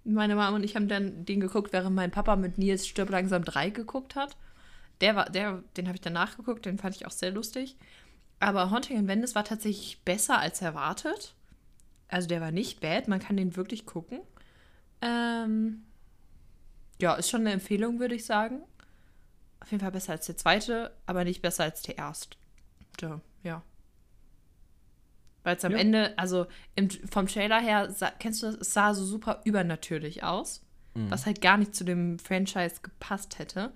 Meine 0.05 0.35
Mama 0.35 0.55
und 0.55 0.63
ich 0.63 0.77
haben 0.77 0.87
dann 0.87 1.25
den 1.25 1.41
geguckt, 1.41 1.73
während 1.73 1.93
mein 1.93 2.11
Papa 2.11 2.37
mit 2.37 2.57
Nils 2.57 2.87
Stirb 2.87 3.09
langsam 3.09 3.43
3 3.43 3.71
geguckt 3.71 4.15
hat. 4.15 4.37
Der 5.01 5.17
war, 5.17 5.29
der, 5.29 5.61
den 5.75 5.87
habe 5.87 5.95
ich 5.95 6.01
danach 6.01 6.37
geguckt, 6.37 6.65
den 6.65 6.77
fand 6.77 6.95
ich 6.95 7.05
auch 7.05 7.11
sehr 7.11 7.31
lustig. 7.31 7.75
Aber 8.45 8.69
Haunting 8.69 8.97
in 8.99 9.07
Venice 9.07 9.33
war 9.33 9.43
tatsächlich 9.43 10.01
besser 10.03 10.37
als 10.37 10.61
erwartet. 10.61 11.33
Also 12.09 12.27
der 12.27 12.41
war 12.41 12.51
nicht 12.51 12.79
bad, 12.79 13.07
man 13.07 13.19
kann 13.19 13.37
den 13.37 13.55
wirklich 13.55 13.87
gucken. 13.87 14.19
Ähm, 15.01 15.83
ja, 17.01 17.15
ist 17.15 17.29
schon 17.31 17.41
eine 17.41 17.53
Empfehlung, 17.53 17.99
würde 17.99 18.13
ich 18.13 18.23
sagen. 18.25 18.61
Auf 19.61 19.71
jeden 19.71 19.81
Fall 19.81 19.91
besser 19.91 20.11
als 20.11 20.27
der 20.27 20.37
zweite, 20.37 20.95
aber 21.07 21.23
nicht 21.23 21.41
besser 21.41 21.63
als 21.63 21.81
der 21.81 21.97
erste. 21.97 22.37
Ja. 23.43 23.63
Weil 25.43 25.55
es 25.57 25.65
am 25.65 25.71
Ja. 25.71 25.79
Ende, 25.79 26.17
also 26.17 26.45
im, 26.75 26.89
vom 26.91 27.25
Trailer 27.25 27.59
her, 27.59 27.89
sah, 27.91 28.11
kennst 28.11 28.43
du 28.43 28.47
das, 28.47 28.55
es 28.57 28.73
sah 28.73 28.93
so 28.93 29.03
super 29.05 29.41
übernatürlich 29.43 30.23
aus, 30.23 30.61
Mhm. 30.93 31.09
was 31.09 31.25
halt 31.25 31.41
gar 31.41 31.57
nicht 31.57 31.75
zu 31.75 31.83
dem 31.83 32.19
Franchise 32.19 32.75
gepasst 32.83 33.39
hätte. 33.39 33.73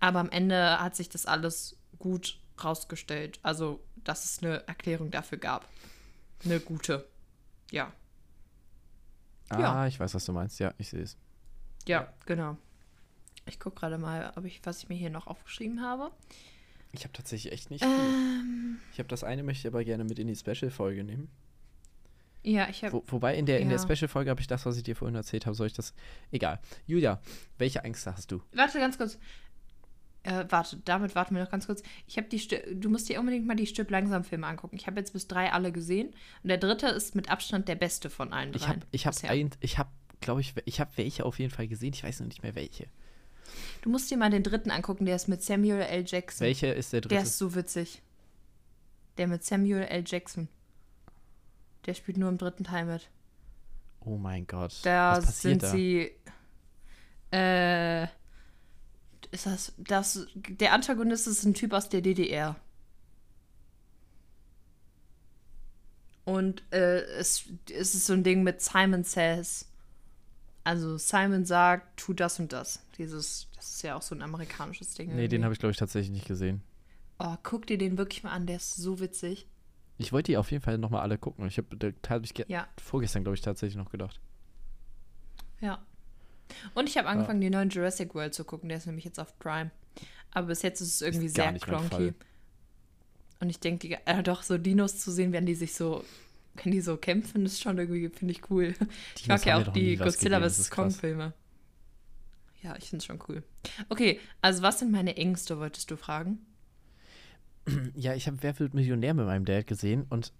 Aber 0.00 0.18
am 0.18 0.28
Ende 0.30 0.80
hat 0.80 0.96
sich 0.96 1.08
das 1.08 1.24
alles 1.24 1.76
gut 2.00 2.40
rausgestellt. 2.62 3.38
Also, 3.44 3.80
dass 4.04 4.24
es 4.24 4.42
eine 4.42 4.66
Erklärung 4.66 5.10
dafür 5.10 5.38
gab. 5.38 5.68
Eine 6.44 6.60
gute. 6.60 7.06
Ja. 7.70 7.92
Ah, 9.48 9.60
Ja. 9.60 9.86
ich 9.86 9.98
weiß, 9.98 10.14
was 10.14 10.24
du 10.24 10.32
meinst. 10.32 10.58
Ja, 10.60 10.72
ich 10.78 10.88
sehe 10.90 11.02
es. 11.02 11.16
Ja, 11.86 12.12
genau. 12.26 12.56
Ich 13.46 13.58
gucke 13.58 13.80
gerade 13.80 13.98
mal, 13.98 14.32
ob 14.36 14.44
ich, 14.44 14.60
was 14.64 14.82
ich 14.82 14.88
mir 14.88 14.94
hier 14.96 15.10
noch 15.10 15.26
aufgeschrieben 15.26 15.80
habe. 15.82 16.10
Ich 16.92 17.04
habe 17.04 17.12
tatsächlich 17.12 17.52
echt 17.52 17.70
nicht 17.70 17.84
viel. 17.84 17.92
Ähm, 17.94 18.78
Ich 18.92 18.98
habe 18.98 19.08
das 19.08 19.24
eine, 19.24 19.42
möchte 19.42 19.66
ich 19.68 19.72
aber 19.72 19.84
gerne 19.84 20.04
mit 20.04 20.18
in 20.18 20.26
die 20.26 20.36
Special-Folge 20.36 21.04
nehmen. 21.04 21.30
Ja, 22.42 22.68
ich 22.68 22.84
habe. 22.84 22.92
Wo, 22.94 23.04
wobei 23.08 23.36
in 23.36 23.46
der, 23.46 23.60
in 23.60 23.68
der 23.68 23.78
Ja. 23.78 23.82
Special-Folge 23.82 24.30
habe 24.30 24.40
ich 24.40 24.46
das, 24.46 24.64
was 24.64 24.76
ich 24.76 24.82
dir 24.84 24.94
vorhin 24.96 25.14
erzählt 25.14 25.44
habe, 25.46 25.54
soll 25.56 25.66
ich 25.66 25.72
das. 25.72 25.92
Egal. 26.30 26.60
Julia, 26.86 27.20
welche 27.58 27.80
Ängste 27.80 28.14
hast 28.14 28.30
du? 28.30 28.42
Warte 28.52 28.78
ganz 28.78 28.96
kurz. 28.96 29.18
Äh, 30.28 30.44
warte, 30.50 30.76
damit 30.84 31.14
warten 31.14 31.34
wir 31.34 31.42
noch 31.42 31.50
ganz 31.50 31.66
kurz. 31.66 31.82
Ich 32.06 32.18
habe 32.18 32.28
die 32.28 32.38
Stü 32.38 32.58
du 32.74 32.90
musst 32.90 33.08
dir 33.08 33.18
unbedingt 33.18 33.46
mal 33.46 33.56
die 33.56 33.66
Stück 33.66 33.88
langsam 33.88 34.24
Filme 34.24 34.46
angucken. 34.46 34.76
Ich 34.76 34.86
habe 34.86 35.00
jetzt 35.00 35.14
bis 35.14 35.26
drei 35.26 35.50
alle 35.50 35.72
gesehen 35.72 36.08
und 36.42 36.48
der 36.48 36.58
dritte 36.58 36.86
ist 36.88 37.14
mit 37.14 37.30
Abstand 37.30 37.66
der 37.66 37.76
beste 37.76 38.10
von 38.10 38.34
allen 38.34 38.52
drei. 38.52 38.58
Ich 38.58 38.68
habe, 38.68 38.80
ich 38.90 39.06
habe, 39.06 39.28
ein, 39.30 39.50
ich 39.60 39.78
habe, 39.78 39.88
glaube 40.20 40.42
ich, 40.42 40.52
ich 40.66 40.80
habe 40.80 40.90
welche 40.96 41.24
auf 41.24 41.38
jeden 41.38 41.50
Fall 41.50 41.66
gesehen. 41.66 41.94
Ich 41.94 42.04
weiß 42.04 42.20
noch 42.20 42.26
nicht 42.26 42.42
mehr 42.42 42.54
welche. 42.54 42.88
Du 43.80 43.88
musst 43.88 44.10
dir 44.10 44.18
mal 44.18 44.28
den 44.28 44.42
dritten 44.42 44.70
angucken, 44.70 45.06
der 45.06 45.16
ist 45.16 45.28
mit 45.28 45.42
Samuel 45.42 45.80
L. 45.80 46.04
Jackson. 46.06 46.46
Welche 46.46 46.66
ist 46.66 46.92
der 46.92 47.00
dritte? 47.00 47.14
Der 47.14 47.22
ist 47.22 47.38
so 47.38 47.54
witzig. 47.54 48.02
Der 49.16 49.28
mit 49.28 49.44
Samuel 49.44 49.84
L. 49.84 50.04
Jackson. 50.06 50.48
Der 51.86 51.94
spielt 51.94 52.18
nur 52.18 52.28
im 52.28 52.36
dritten 52.36 52.64
Teil 52.64 52.84
mit. 52.84 53.08
oh 54.00 54.18
mein 54.18 54.46
Gott. 54.46 54.74
Da 54.82 55.16
was 55.16 55.24
passiert 55.24 55.62
sind 55.62 55.62
da? 55.62 55.70
sie. 55.70 56.10
Äh. 57.30 58.17
Ist 59.30 59.46
das. 59.46 59.72
das 59.76 60.26
der 60.34 60.72
Antagonist 60.72 61.26
ist 61.26 61.44
ein 61.44 61.54
Typ 61.54 61.72
aus 61.72 61.88
der 61.88 62.00
DDR. 62.00 62.56
Und 66.24 66.62
äh, 66.72 67.00
es, 67.18 67.44
es 67.70 67.94
ist 67.94 68.06
so 68.06 68.12
ein 68.12 68.22
Ding 68.22 68.42
mit 68.42 68.60
Simon 68.60 69.04
Says. 69.04 69.66
Also 70.64 70.98
Simon 70.98 71.46
sagt, 71.46 71.98
tu 71.98 72.12
das 72.12 72.38
und 72.38 72.52
das. 72.52 72.82
Dieses, 72.98 73.48
das 73.56 73.70
ist 73.70 73.82
ja 73.82 73.96
auch 73.96 74.02
so 74.02 74.14
ein 74.14 74.20
amerikanisches 74.22 74.92
Ding. 74.94 75.14
Nee, 75.14 75.28
den 75.28 75.42
habe 75.44 75.54
ich, 75.54 75.58
glaube 75.60 75.70
ich, 75.70 75.78
tatsächlich 75.78 76.10
nicht 76.10 76.26
gesehen. 76.28 76.62
Oh, 77.18 77.34
guck 77.42 77.66
dir 77.66 77.78
den 77.78 77.96
wirklich 77.96 78.22
mal 78.22 78.32
an, 78.32 78.46
der 78.46 78.56
ist 78.56 78.76
so 78.76 79.00
witzig. 79.00 79.46
Ich 79.96 80.12
wollte 80.12 80.30
die 80.32 80.36
auf 80.36 80.50
jeden 80.50 80.62
Fall 80.62 80.76
nochmal 80.78 81.00
alle 81.00 81.16
gucken. 81.18 81.46
Ich 81.46 81.56
habe 81.58 81.92
hab 82.08 82.24
ich 82.24 82.34
Ja. 82.48 82.68
vorgestern, 82.80 83.24
glaube 83.24 83.34
ich, 83.34 83.40
tatsächlich 83.40 83.76
noch 83.76 83.90
gedacht. 83.90 84.20
Ja. 85.60 85.82
Und 86.74 86.88
ich 86.88 86.96
habe 86.96 87.08
angefangen, 87.08 87.40
die 87.40 87.50
neuen 87.50 87.70
Jurassic 87.70 88.14
World 88.14 88.34
zu 88.34 88.44
gucken. 88.44 88.68
Der 88.68 88.78
ist 88.78 88.86
nämlich 88.86 89.04
jetzt 89.04 89.20
auf 89.20 89.38
Prime. 89.38 89.70
Aber 90.32 90.48
bis 90.48 90.62
jetzt 90.62 90.80
ist 90.80 90.94
es 90.94 91.02
irgendwie 91.02 91.26
Ist 91.26 91.36
sehr. 91.36 91.58
Fall. 91.58 92.14
Und 93.40 93.50
ich 93.50 93.60
denke, 93.60 93.98
äh, 94.04 94.22
doch, 94.22 94.42
so 94.42 94.58
Dinos 94.58 94.98
zu 94.98 95.10
sehen, 95.10 95.32
wenn 95.32 95.46
die 95.46 95.54
sich 95.54 95.74
so, 95.74 96.04
wenn 96.54 96.72
die 96.72 96.80
so 96.80 96.96
kämpfen, 96.96 97.46
ist 97.46 97.62
schon 97.62 97.78
irgendwie, 97.78 98.08
finde 98.08 98.32
ich 98.32 98.50
cool. 98.50 98.74
Ich 99.16 99.22
Dinos 99.22 99.28
mag 99.28 99.46
ja 99.46 99.58
auch 99.58 99.72
die 99.72 99.96
Godzilla 99.96 100.40
vs. 100.40 100.70
Kong-Filme. 100.70 101.32
Ja, 102.62 102.76
ich 102.76 102.90
finde 102.90 102.98
es 102.98 103.04
schon 103.04 103.20
cool. 103.28 103.42
Okay, 103.88 104.18
also 104.42 104.62
was 104.62 104.80
sind 104.80 104.90
meine 104.90 105.16
Ängste, 105.16 105.58
wolltest 105.58 105.90
du 105.90 105.96
fragen? 105.96 106.38
Ja, 107.94 108.14
ich 108.14 108.26
habe 108.26 108.38
Wer 108.40 108.58
wird 108.58 108.72
Millionär 108.72 109.12
mit 109.12 109.26
meinem 109.26 109.44
Dad 109.44 109.66
gesehen 109.66 110.06
und 110.08 110.32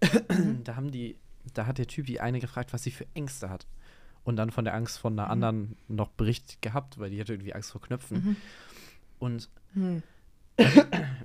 da 0.64 0.74
haben 0.74 0.90
die, 0.90 1.16
da 1.54 1.66
hat 1.66 1.78
der 1.78 1.86
Typ 1.86 2.06
die 2.06 2.20
eine 2.20 2.40
gefragt, 2.40 2.72
was 2.72 2.82
sie 2.82 2.90
für 2.90 3.06
Ängste 3.14 3.50
hat. 3.50 3.68
Und 4.24 4.36
dann 4.36 4.50
von 4.50 4.64
der 4.64 4.74
Angst 4.74 4.98
von 4.98 5.14
Mhm. 5.14 5.18
einer 5.18 5.30
anderen 5.30 5.76
noch 5.88 6.08
Bericht 6.10 6.62
gehabt, 6.62 6.98
weil 6.98 7.10
die 7.10 7.20
hatte 7.20 7.32
irgendwie 7.32 7.54
Angst 7.54 7.72
vor 7.72 7.80
Knöpfen. 7.80 8.24
Mhm. 8.24 8.36
Und 9.18 9.48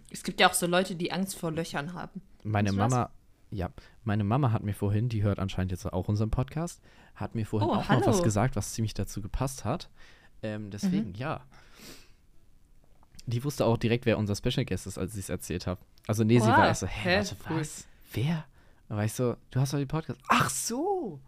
Es 0.10 0.24
gibt 0.24 0.40
ja 0.40 0.50
auch 0.50 0.54
so 0.54 0.66
Leute, 0.68 0.96
die 0.96 1.12
Angst 1.12 1.38
vor 1.38 1.52
Löchern 1.52 1.94
haben. 1.94 2.22
meine 2.44 2.70
was? 2.70 2.76
Mama, 2.92 3.10
ja, 3.52 3.70
meine 4.04 4.24
Mama 4.24 4.52
hat 4.52 4.64
mir 4.64 4.74
vorhin, 4.74 5.10
die 5.10 5.22
hört 5.24 5.38
anscheinend 5.40 5.72
jetzt 5.72 5.86
auch 5.86 6.08
unseren 6.08 6.32
Podcast, 6.32 6.82
hat 7.16 7.36
mir 7.36 7.46
vorhin 7.46 7.70
Oh, 7.70 7.74
auch 7.74 7.90
noch 7.90 8.06
was 8.08 8.16
hallo. 8.16 8.24
gesagt, 8.24 8.56
was 8.56 8.74
ziemlich 8.74 8.94
dazu 8.94 9.22
gepasst 9.22 9.66
hat. 9.66 9.90
Ähm, 10.42 10.72
deswegen, 10.72 11.10
Mhm. 11.10 11.16
ja. 11.16 11.42
Die 13.26 13.44
wusste 13.44 13.66
auch 13.66 13.78
direkt, 13.78 14.06
wer 14.06 14.18
unser 14.18 14.36
Special 14.36 14.64
Guest 14.66 14.88
ist, 14.88 14.98
als 14.98 15.14
ich 15.14 15.22
es 15.22 15.30
erzählt 15.30 15.68
habe. 15.68 15.82
Also, 16.08 16.24
nee, 16.24 16.40
sie 16.40 16.48
war 16.48 16.66
erst 16.68 16.82
so, 16.82 16.88
hä, 16.88 17.10
Hä? 17.10 17.18
warte, 17.18 17.36
Cool. 17.50 17.60
was? 17.60 17.86
Wer? 18.14 18.46
Da 18.88 18.96
war 18.96 19.04
ich 19.04 19.12
so, 19.14 19.36
du 19.52 19.60
hast 19.60 19.74
doch 19.74 19.78
den 19.80 19.88
Podcast. 19.90 20.20
Ach 20.30 20.50
so! 20.50 21.20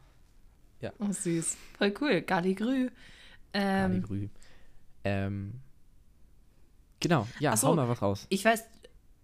Oh, 1.00 1.12
süß. 1.12 1.58
Voll 1.78 1.94
cool. 2.02 2.22
Galigrü. 2.22 2.90
Ähm, 3.54 4.04
Ähm, 4.10 4.30
ähm, 5.04 5.54
genau, 7.00 7.28
ja, 7.40 7.56
so. 7.58 7.68
hau 7.70 7.76
mal 7.76 7.88
was 7.90 8.02
raus. 8.02 8.26
Ich 8.30 8.46
weiß, 8.46 8.64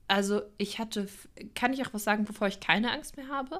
also 0.08 0.42
ich 0.58 0.80
hatte, 0.80 1.02
f- 1.04 1.28
kann 1.54 1.74
ich 1.74 1.86
auch 1.86 1.94
was 1.94 2.04
sagen, 2.04 2.26
bevor 2.26 2.48
ich 2.48 2.60
keine 2.60 2.92
Angst 2.92 3.18
mehr 3.18 3.28
habe? 3.30 3.60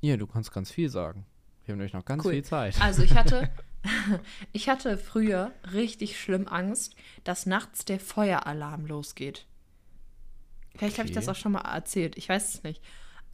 Ja, 0.00 0.16
du 0.16 0.26
kannst 0.26 0.52
ganz 0.52 0.70
viel 0.70 0.88
sagen. 0.88 1.26
Wir 1.64 1.72
haben 1.72 1.78
nämlich 1.78 1.92
noch 1.92 2.04
ganz 2.04 2.24
Cool. 2.24 2.32
viel 2.32 2.44
Zeit. 2.44 2.80
Also 2.80 3.02
ich 3.02 3.14
hatte, 3.14 3.50
ich 4.52 4.68
hatte 4.68 4.98
früher 4.98 5.52
richtig 5.72 6.18
schlimm 6.20 6.48
Angst, 6.48 6.96
dass 7.24 7.46
nachts 7.46 7.84
der 7.84 8.00
Feueralarm 8.00 8.86
losgeht. 8.86 9.46
Vielleicht 10.76 10.98
habe 10.98 11.08
ich 11.08 11.14
das 11.14 11.24
Okay. 11.28 11.32
auch 11.36 11.40
schon 11.40 11.52
mal 11.52 11.60
erzählt, 11.60 12.16
ich 12.16 12.28
weiß 12.28 12.54
es 12.54 12.62
nicht. 12.64 12.82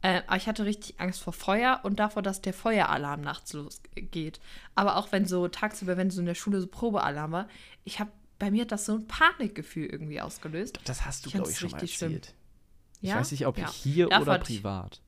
Äh, 0.01 0.21
ich 0.37 0.47
hatte 0.47 0.65
richtig 0.65 0.99
Angst 0.99 1.21
vor 1.21 1.33
Feuer 1.33 1.81
und 1.83 1.99
davor, 1.99 2.21
dass 2.21 2.41
der 2.41 2.53
Feueralarm 2.53 3.21
nachts 3.21 3.51
losgeht. 3.53 4.39
Aber 4.75 4.95
auch 4.95 5.11
wenn 5.11 5.25
so 5.25 5.47
tagsüber, 5.47 5.97
wenn 5.97 6.09
so 6.09 6.19
in 6.21 6.25
der 6.25 6.35
Schule 6.35 6.61
so 6.61 6.67
Probealarm 6.67 7.31
war, 7.31 7.47
ich 7.83 7.99
habe, 7.99 8.11
bei 8.37 8.49
mir 8.51 8.61
hat 8.61 8.71
das 8.71 8.85
so 8.85 8.95
ein 8.95 9.07
Panikgefühl 9.07 9.85
irgendwie 9.87 10.21
ausgelöst. 10.21 10.79
Das 10.85 11.05
hast 11.05 11.25
du, 11.25 11.29
Ich 11.29 11.33
glaube 11.35 11.51
ich, 11.51 11.59
schon 11.59 11.71
mal 11.71 11.79
richtig 11.79 11.97
schlimm. 11.97 12.13
erzählt. 12.13 12.35
Ja? 13.01 13.15
Ich 13.15 13.19
weiß 13.21 13.31
nicht, 13.31 13.45
ob 13.47 13.57
Ja. 13.57 13.69
hier 13.71 14.07
Davor 14.07 14.21
oder 14.23 14.35
ich- 14.37 14.43
privat. 14.47 15.01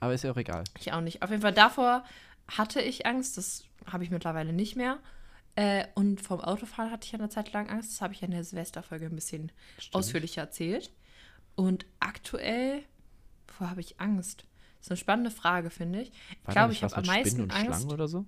Aber 0.00 0.14
ist 0.14 0.24
ja 0.24 0.30
auch 0.32 0.36
egal. 0.36 0.64
Ich 0.78 0.92
auch 0.92 1.00
nicht. 1.00 1.22
Auf 1.22 1.30
jeden 1.30 1.42
Fall 1.42 1.52
davor 1.54 2.04
hatte 2.48 2.80
ich 2.80 3.06
Angst, 3.06 3.36
das 3.38 3.64
habe 3.86 4.04
ich 4.04 4.10
mittlerweile 4.10 4.52
nicht 4.52 4.76
mehr. 4.76 4.98
Äh, 5.56 5.86
und 5.94 6.20
vom 6.20 6.40
Autofahren 6.40 6.90
hatte 6.90 7.06
ich 7.06 7.14
eine 7.14 7.28
Zeit 7.28 7.52
lang 7.52 7.68
Angst. 7.70 7.90
Das 7.92 8.00
habe 8.00 8.12
ich 8.12 8.20
ja 8.20 8.26
in 8.26 8.32
der 8.32 8.44
Silvesterfolge 8.44 9.06
ein 9.06 9.14
bisschen 9.14 9.52
Stimmt. 9.78 9.94
ausführlicher 9.94 10.42
erzählt. 10.42 10.90
Und 11.54 11.86
aktuell, 12.00 12.82
wovor 13.54 13.70
habe 13.70 13.80
ich 13.80 14.00
Angst? 14.00 14.44
Das 14.78 14.86
ist 14.86 14.90
eine 14.90 14.96
spannende 14.98 15.30
Frage, 15.30 15.70
finde 15.70 16.02
ich. 16.02 16.12
Ich 16.46 16.52
glaube, 16.52 16.72
ich 16.72 16.82
habe 16.84 16.96
am 16.96 17.06
meisten 17.06 17.28
Spinnen 17.28 17.44
und 17.44 17.52
Angst. 17.52 17.80
Schlangen 17.80 17.92
oder 17.92 18.08
so? 18.08 18.26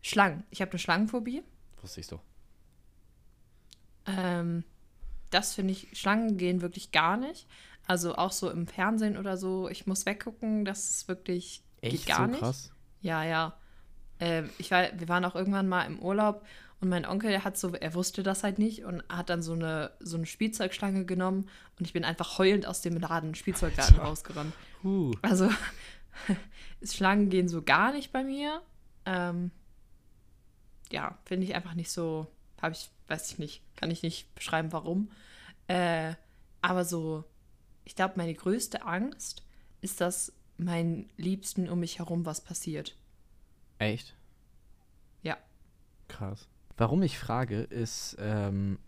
Schlangen. 0.00 0.44
Ich 0.50 0.62
habe 0.62 0.70
eine 0.70 0.78
Schlangenphobie. 0.78 1.42
Wusste 1.82 2.00
ich 2.00 2.06
doch. 2.06 2.22
Ähm, 4.06 4.64
das 5.30 5.54
finde 5.54 5.72
ich, 5.72 5.88
Schlangen 5.98 6.38
gehen 6.38 6.62
wirklich 6.62 6.92
gar 6.92 7.16
nicht. 7.16 7.46
Also 7.86 8.14
auch 8.14 8.32
so 8.32 8.50
im 8.50 8.66
Fernsehen 8.66 9.16
oder 9.16 9.36
so. 9.36 9.68
Ich 9.68 9.86
muss 9.86 10.06
weggucken, 10.06 10.64
das 10.64 10.90
ist 10.90 11.08
wirklich 11.08 11.62
Echt 11.80 11.98
geht 11.98 12.06
gar 12.06 12.24
so 12.24 12.26
nicht. 12.26 12.40
krass? 12.40 12.72
Ja, 13.02 13.24
ja. 13.24 13.56
Ähm, 14.18 14.50
ich 14.58 14.70
war, 14.70 14.88
wir 14.98 15.08
waren 15.08 15.24
auch 15.24 15.34
irgendwann 15.34 15.68
mal 15.68 15.84
im 15.84 15.98
Urlaub 15.98 16.44
und 16.80 16.88
mein 16.88 17.04
Onkel, 17.04 17.30
der 17.30 17.44
hat 17.44 17.58
so, 17.58 17.74
er 17.74 17.94
wusste 17.94 18.22
das 18.22 18.42
halt 18.42 18.58
nicht 18.58 18.84
und 18.84 19.02
hat 19.08 19.28
dann 19.28 19.42
so 19.42 19.52
eine, 19.52 19.92
so 20.00 20.16
eine 20.16 20.26
Spielzeugschlange 20.26 21.04
genommen 21.04 21.48
und 21.78 21.86
ich 21.86 21.92
bin 21.92 22.04
einfach 22.04 22.38
heulend 22.38 22.66
aus 22.66 22.80
dem 22.80 22.96
Laden 22.96 23.34
Spielzeugladen 23.34 23.96
Alter. 23.96 24.08
rausgerannt. 24.08 24.54
Huh. 24.82 25.12
Also 25.20 25.50
Schlangen 26.82 27.28
gehen 27.28 27.48
so 27.48 27.62
gar 27.62 27.92
nicht 27.92 28.12
bei 28.12 28.24
mir. 28.24 28.62
Ähm, 29.04 29.50
ja, 30.90 31.18
finde 31.24 31.46
ich 31.46 31.54
einfach 31.54 31.74
nicht 31.74 31.90
so, 31.90 32.26
habe 32.62 32.72
ich, 32.72 32.90
weiß 33.08 33.30
ich 33.30 33.38
nicht, 33.38 33.62
kann 33.76 33.90
ich 33.90 34.02
nicht 34.02 34.34
beschreiben, 34.34 34.72
warum. 34.72 35.10
Äh, 35.68 36.14
aber 36.62 36.86
so, 36.86 37.24
ich 37.84 37.94
glaube, 37.94 38.14
meine 38.16 38.34
größte 38.34 38.86
Angst 38.86 39.42
ist, 39.82 40.00
dass 40.00 40.32
meinen 40.56 41.10
Liebsten 41.16 41.68
um 41.68 41.80
mich 41.80 41.98
herum 41.98 42.24
was 42.24 42.40
passiert. 42.40 42.96
Echt? 43.78 44.14
Ja. 45.22 45.36
Krass. 46.08 46.49
Warum 46.80 47.02
ich 47.02 47.18
frage, 47.18 47.60
ist, 47.60 48.16
ähm, 48.18 48.78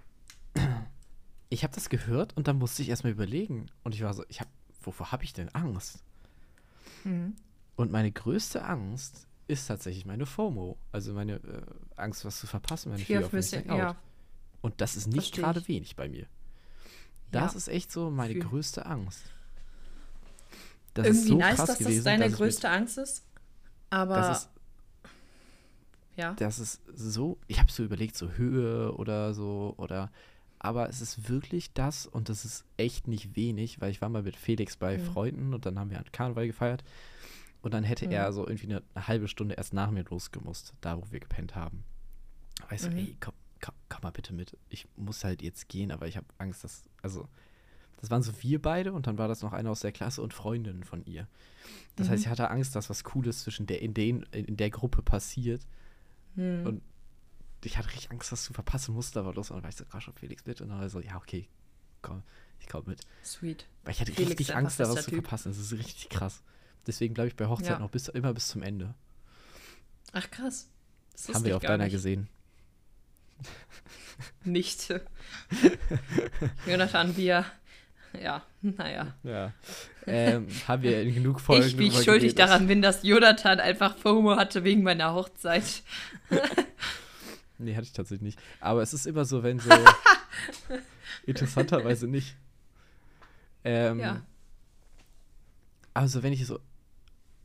ich 1.50 1.62
habe 1.62 1.74
das 1.74 1.90
gehört 1.90 2.34
und 2.38 2.48
dann 2.48 2.56
musste 2.56 2.80
ich 2.80 2.88
erstmal 2.88 3.12
überlegen. 3.12 3.66
Und 3.84 3.94
ich 3.94 4.00
war 4.02 4.14
so, 4.14 4.24
ich 4.28 4.40
habe, 4.40 4.48
wovor 4.80 5.12
habe 5.12 5.24
ich 5.24 5.34
denn 5.34 5.50
Angst? 5.50 6.02
Mhm. 7.04 7.36
Und 7.76 7.92
meine 7.92 8.10
größte 8.10 8.64
Angst 8.64 9.26
ist 9.46 9.66
tatsächlich 9.66 10.06
meine 10.06 10.24
FOMO. 10.24 10.78
Also 10.90 11.12
meine 11.12 11.34
äh, 11.34 11.62
Angst, 11.96 12.24
was 12.24 12.38
zu 12.40 12.46
verpassen, 12.46 12.92
meine 12.92 13.04
Fear 13.04 13.18
Fear 13.20 13.26
of 13.26 13.32
Missing 13.34 13.68
Out. 13.68 13.78
ja. 13.78 13.96
Und 14.62 14.80
das 14.80 14.96
ist 14.96 15.08
nicht 15.08 15.34
gerade 15.34 15.68
wenig 15.68 15.94
bei 15.94 16.08
mir. 16.08 16.24
Das 17.30 17.52
Ja. 17.52 17.58
ist 17.58 17.68
echt 17.68 17.92
so 17.92 18.10
meine 18.10 18.32
Fühl- 18.32 18.42
größte 18.44 18.86
Angst. 18.86 19.20
Das 20.94 21.06
Irgendwie 21.06 21.22
ist 21.24 21.28
so 21.28 21.36
nice, 21.36 21.56
krass 21.56 21.66
dass 21.66 21.78
gewesen, 21.78 21.96
das 21.96 22.04
deine 22.04 22.28
dass 22.30 22.36
größte 22.38 22.70
Angst 22.70 22.96
ist. 22.96 23.24
Aber 23.90 24.16
Mit, 24.16 24.24
das 24.24 24.38
ist 24.44 24.50
ja. 26.16 26.34
das 26.34 26.58
ist 26.58 26.80
so, 26.94 27.38
ich 27.46 27.58
habe 27.58 27.70
so 27.72 27.82
überlegt, 27.84 28.16
so 28.16 28.30
Höhe 28.32 28.92
oder 28.96 29.34
so, 29.34 29.74
oder, 29.78 30.10
aber 30.58 30.88
es 30.88 31.00
ist 31.00 31.28
wirklich 31.28 31.72
das 31.72 32.06
und 32.06 32.28
das 32.28 32.44
ist 32.44 32.64
echt 32.76 33.08
nicht 33.08 33.34
wenig, 33.36 33.80
weil 33.80 33.90
ich 33.90 34.00
war 34.00 34.08
mal 34.08 34.22
mit 34.22 34.36
Felix 34.36 34.76
bei 34.76 34.98
Mhm. 34.98 35.02
Freunden 35.02 35.54
und 35.54 35.66
dann 35.66 35.78
haben 35.78 35.90
wir 35.90 35.98
an 35.98 36.10
Karneval 36.12 36.46
gefeiert 36.46 36.84
und 37.62 37.74
dann 37.74 37.84
hätte 37.84 38.06
Mhm. 38.06 38.12
er 38.12 38.32
so 38.32 38.46
irgendwie 38.46 38.66
eine, 38.66 38.82
eine 38.94 39.08
halbe 39.08 39.28
Stunde 39.28 39.54
erst 39.56 39.72
nach 39.74 39.90
mir 39.90 40.04
losgemusst, 40.04 40.74
da 40.80 40.96
wo 40.98 41.10
wir 41.10 41.20
gepennt 41.20 41.54
haben. 41.54 41.84
Weißt 42.68 42.86
Mhm. 42.86 42.90
du, 42.92 42.96
ey, 42.98 43.16
komm, 43.20 43.34
komm, 43.60 43.74
komm 43.88 44.00
mal 44.02 44.10
bitte 44.10 44.32
mit. 44.32 44.56
Ich 44.68 44.86
muss 44.96 45.24
halt 45.24 45.42
jetzt 45.42 45.68
gehen, 45.68 45.90
aber 45.90 46.06
ich 46.06 46.16
habe 46.16 46.26
Angst, 46.38 46.62
dass, 46.64 46.82
also, 47.02 47.28
das 48.00 48.10
waren 48.10 48.22
so 48.22 48.32
wir 48.42 48.60
beide 48.60 48.92
und 48.92 49.06
dann 49.06 49.16
war 49.18 49.28
das 49.28 49.42
noch 49.42 49.52
eine 49.52 49.70
aus 49.70 49.80
der 49.80 49.92
Klasse 49.92 50.22
und 50.22 50.34
Freundinnen 50.34 50.82
von 50.82 51.04
ihr. 51.04 51.28
Das 51.96 52.08
heißt, 52.08 52.20
Mhm. 52.20 52.24
ich 52.24 52.28
hatte 52.30 52.50
Angst, 52.50 52.74
dass 52.74 52.90
was 52.90 53.04
Cooles 53.04 53.42
zwischen 53.44 53.66
der, 53.66 53.80
in, 53.80 53.94
den, 53.94 54.22
in 54.32 54.56
der 54.56 54.70
Gruppe 54.70 55.02
passiert 55.02 55.66
Hm. 56.36 56.66
und 56.66 56.82
ich 57.64 57.76
hatte 57.78 57.88
richtig 57.88 58.10
Angst, 58.10 58.32
das 58.32 58.44
zu 58.44 58.52
verpassen, 58.52 58.94
musste 58.94 59.20
aber 59.20 59.32
los. 59.34 59.50
Und 59.50 59.56
dann 59.58 59.62
war 59.64 59.70
ich 59.70 59.76
so, 59.76 59.84
komm 59.88 60.00
schon, 60.00 60.14
Felix 60.14 60.44
mit. 60.46 60.60
Und 60.60 60.68
dann 60.70 60.78
war 60.78 60.86
ich 60.86 60.92
so, 60.92 61.00
ja, 61.00 61.16
okay, 61.16 61.48
komm, 62.00 62.22
ich 62.58 62.68
komm 62.68 62.84
mit. 62.86 63.00
Sweet. 63.24 63.66
Weil 63.84 63.92
ich 63.94 64.00
hatte 64.00 64.12
Felix 64.12 64.30
richtig 64.30 64.54
Angst, 64.56 64.80
da 64.80 64.88
was 64.88 65.04
zu 65.04 65.10
Typ. 65.10 65.22
verpassen. 65.22 65.50
Das 65.50 65.58
ist 65.58 65.72
richtig 65.72 66.08
krass. 66.08 66.42
Deswegen 66.86 67.14
bleibe 67.14 67.28
ich 67.28 67.36
bei 67.36 67.46
Hochzeit 67.46 67.70
Ja. 67.70 67.78
noch 67.78 67.90
bis, 67.90 68.08
immer 68.08 68.34
bis 68.34 68.48
zum 68.48 68.62
Ende. 68.62 68.94
Ach 70.12 70.28
krass. 70.30 70.68
Das 71.12 71.28
Haben 71.34 71.44
wir 71.44 71.56
auf 71.56 71.62
deiner 71.62 71.84
nicht. 71.84 71.92
gesehen. 71.92 72.28
Nicht. 74.44 74.92
Jonathan, 76.66 77.16
wir. 77.16 77.44
Ja, 78.22 78.42
naja. 78.60 79.14
Ja. 79.22 79.52
ähm, 80.06 80.46
haben 80.68 80.82
wir 80.82 81.04
genug 81.12 81.40
Folgen 81.40 81.66
Ich, 81.66 81.78
wie 81.78 81.86
ich 81.88 82.02
schuldig 82.02 82.34
daran 82.34 82.66
bin, 82.66 82.82
dass 82.82 83.02
Jonathan 83.02 83.58
einfach 83.60 83.96
FOMO 83.96 84.36
hatte 84.36 84.64
wegen 84.64 84.82
meiner 84.82 85.14
Hochzeit. 85.14 85.82
Nee, 87.58 87.74
hatte 87.76 87.84
ich 87.84 87.92
tatsächlich 87.92 88.22
nicht. 88.22 88.38
Aber 88.60 88.82
es 88.82 88.92
ist 88.92 89.06
immer 89.06 89.24
so, 89.24 89.44
wenn 89.44 89.60
so. 89.60 89.70
interessanterweise 91.26 92.08
nicht. 92.08 92.34
Ähm, 93.64 94.00
Ja. 94.00 94.22
Also, 95.94 96.22
wenn 96.24 96.32
ich 96.32 96.44
so. 96.46 96.58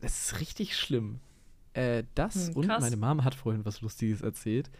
Das 0.02 0.32
ist 0.32 0.40
richtig 0.40 0.76
schlimm. 0.78 1.20
Äh, 1.74 2.04
das 2.16 2.48
Hm, 2.48 2.56
und 2.56 2.68
meine 2.68 2.98
Mama 2.98 3.24
hat 3.26 3.36
vorhin 3.36 3.64
was 3.66 3.82
Lustiges 3.82 4.22
erzählt. 4.22 4.72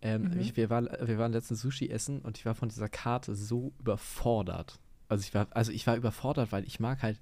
Ähm, 0.00 0.30
Mhm. 0.30 0.40
ich, 0.40 0.56
wir, 0.56 0.68
waren, 0.70 0.88
wir 1.00 1.18
waren 1.18 1.32
letztens 1.32 1.60
Sushi 1.62 1.88
essen 1.90 2.20
und 2.20 2.38
ich 2.38 2.44
war 2.44 2.54
von 2.54 2.68
dieser 2.68 2.88
Karte 2.88 3.34
so 3.34 3.72
überfordert. 3.80 4.78
Also 5.12 5.22
ich 5.26 5.34
war, 5.34 5.46
also 5.50 5.72
ich 5.72 5.86
war 5.86 5.96
überfordert, 5.96 6.52
weil 6.52 6.64
ich 6.64 6.80
mag 6.80 7.02
halt 7.02 7.20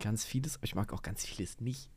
ganz 0.00 0.24
vieles, 0.24 0.56
aber 0.56 0.64
ich 0.64 0.74
mag 0.74 0.92
auch 0.92 1.02
ganz 1.02 1.24
vieles 1.24 1.60
nicht. 1.60 1.88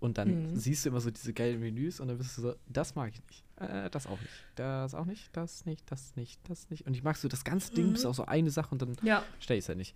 Und 0.00 0.16
dann 0.18 0.42
Mhm. 0.42 0.56
siehst 0.56 0.84
du 0.84 0.88
immer 0.90 1.00
so 1.00 1.10
diese 1.10 1.32
geilen 1.34 1.60
Menüs 1.60 2.00
und 2.00 2.08
dann 2.08 2.18
bist 2.18 2.36
du 2.38 2.42
so, 2.42 2.54
das 2.68 2.94
mag 2.94 3.10
ich 3.12 3.20
nicht. 3.26 3.44
Äh, 3.56 3.90
das 3.90 4.06
auch 4.06 4.20
nicht. 4.20 4.32
Das 4.54 4.94
auch 4.94 5.04
nicht, 5.04 5.28
das 5.36 5.66
nicht, 5.66 5.90
das 5.90 6.16
nicht, 6.16 6.40
das 6.48 6.70
nicht. 6.70 6.86
Und 6.86 6.94
ich 6.94 7.02
mag 7.02 7.16
so 7.16 7.28
das 7.28 7.44
ganze 7.44 7.72
Ding, 7.74 7.92
bis 7.92 8.04
Mhm. 8.04 8.10
auf 8.10 8.16
so 8.16 8.24
eine 8.26 8.50
Sache 8.50 8.70
und 8.72 8.82
dann 8.82 8.96
Ja. 9.02 9.24
stell 9.38 9.58
ich 9.58 9.64
es 9.64 9.68
ja 9.68 9.74
nicht. 9.74 9.94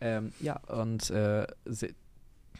Ähm, 0.00 0.32
ja, 0.40 0.56
und 0.66 1.10
äh, 1.10 1.46
se- 1.64 1.94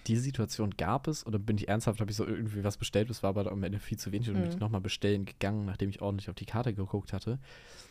diese 0.06 0.22
Situation 0.22 0.70
gab 0.70 1.08
es 1.08 1.22
und 1.22 1.32
dann 1.32 1.44
bin 1.44 1.58
ich 1.58 1.68
ernsthaft, 1.68 2.00
habe 2.00 2.10
ich 2.10 2.16
so 2.16 2.26
irgendwie 2.26 2.64
was 2.64 2.76
bestellt, 2.76 3.10
es 3.10 3.22
war 3.22 3.30
aber 3.30 3.50
am 3.50 3.62
Ende 3.62 3.78
viel 3.80 3.98
zu 3.98 4.12
wenig 4.12 4.28
und 4.28 4.34
dann 4.34 4.42
bin 4.42 4.50
ich 4.50 4.56
Mhm. 4.56 4.60
nochmal 4.60 4.80
bestellen 4.80 5.24
gegangen, 5.26 5.64
nachdem 5.66 5.90
ich 5.90 6.00
ordentlich 6.02 6.28
auf 6.30 6.34
die 6.36 6.46
Karte 6.46 6.72
geguckt 6.74 7.12
hatte. 7.12 7.38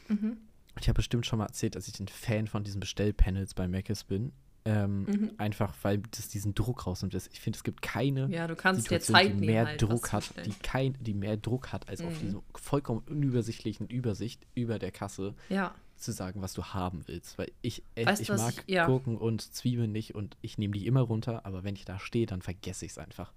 Mhm. 0.07 0.37
Ich 0.79 0.87
habe 0.87 0.95
bestimmt 0.97 1.25
schon 1.25 1.39
mal 1.39 1.45
erzählt, 1.45 1.75
dass 1.75 1.87
ich 1.87 1.99
ein 1.99 2.07
Fan 2.07 2.47
von 2.47 2.63
diesen 2.63 2.79
Bestellpanels 2.79 3.53
bei 3.53 3.67
Mc's 3.67 4.03
bin. 4.03 4.31
Ähm, 4.65 5.03
Mhm. 5.05 5.31
Einfach, 5.37 5.73
weil 5.83 5.99
das 6.11 6.27
diesen 6.27 6.53
Druck 6.53 6.85
rausnimmt. 6.85 7.13
Ich 7.15 7.39
finde, 7.39 7.57
es 7.57 7.63
gibt 7.63 7.81
keine 7.81 8.27
Ja, 8.29 8.47
Situation, 8.73 9.17
die 9.39 9.45
mehr 9.45 9.65
halt, 9.65 9.81
Druck 9.81 10.11
hat, 10.11 10.31
die, 10.45 10.51
kein, 10.61 10.95
die 10.99 11.13
mehr 11.13 11.37
Druck 11.37 11.71
hat, 11.71 11.87
als 11.87 12.01
auf 12.01 12.13
Mhm. 12.13 12.19
diese 12.19 12.41
vollkommen 12.55 12.99
unübersichtlichen 13.07 13.87
Übersicht 13.87 14.45
über 14.55 14.77
der 14.77 14.91
Kasse 14.91 15.33
Ja. 15.47 15.73
zu 15.95 16.11
sagen, 16.11 16.41
was 16.41 16.53
du 16.53 16.63
haben 16.65 17.03
willst. 17.07 17.37
Weil 17.37 17.51
ich, 17.61 17.83
äh, 17.95 18.05
Weißt 18.05 18.21
ich 18.21 18.29
mag 18.29 18.53
ich- 18.67 18.73
ja. 18.73 18.85
Gurken 18.85 19.17
und 19.17 19.41
Zwiebeln 19.41 19.91
nicht 19.93 20.13
und 20.13 20.35
ich 20.41 20.57
nehme 20.57 20.73
die 20.73 20.87
immer 20.87 21.01
runter, 21.01 21.45
aber 21.45 21.63
wenn 21.63 21.75
ich 21.75 21.85
da 21.85 21.97
stehe, 21.97 22.25
dann 22.25 22.41
vergesse 22.41 22.85
ich 22.85 22.91
es 22.91 22.97
einfach. 22.97 23.31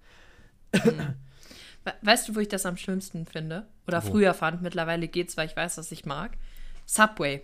We- 0.73 1.93
Weißt 2.01 2.27
du, 2.29 2.35
wo 2.35 2.39
ich 2.39 2.47
das 2.47 2.65
am 2.65 2.77
schlimmsten 2.77 3.25
finde? 3.25 3.67
Oder 3.87 4.03
Wo? 4.03 4.11
früher 4.11 4.33
fand, 4.33 4.61
mittlerweile 4.61 5.07
geht's, 5.07 5.35
weil 5.37 5.47
ich 5.47 5.55
weiß, 5.55 5.77
was 5.77 5.91
ich 5.91 6.05
mag. 6.05 6.37
Subway. 6.85 7.41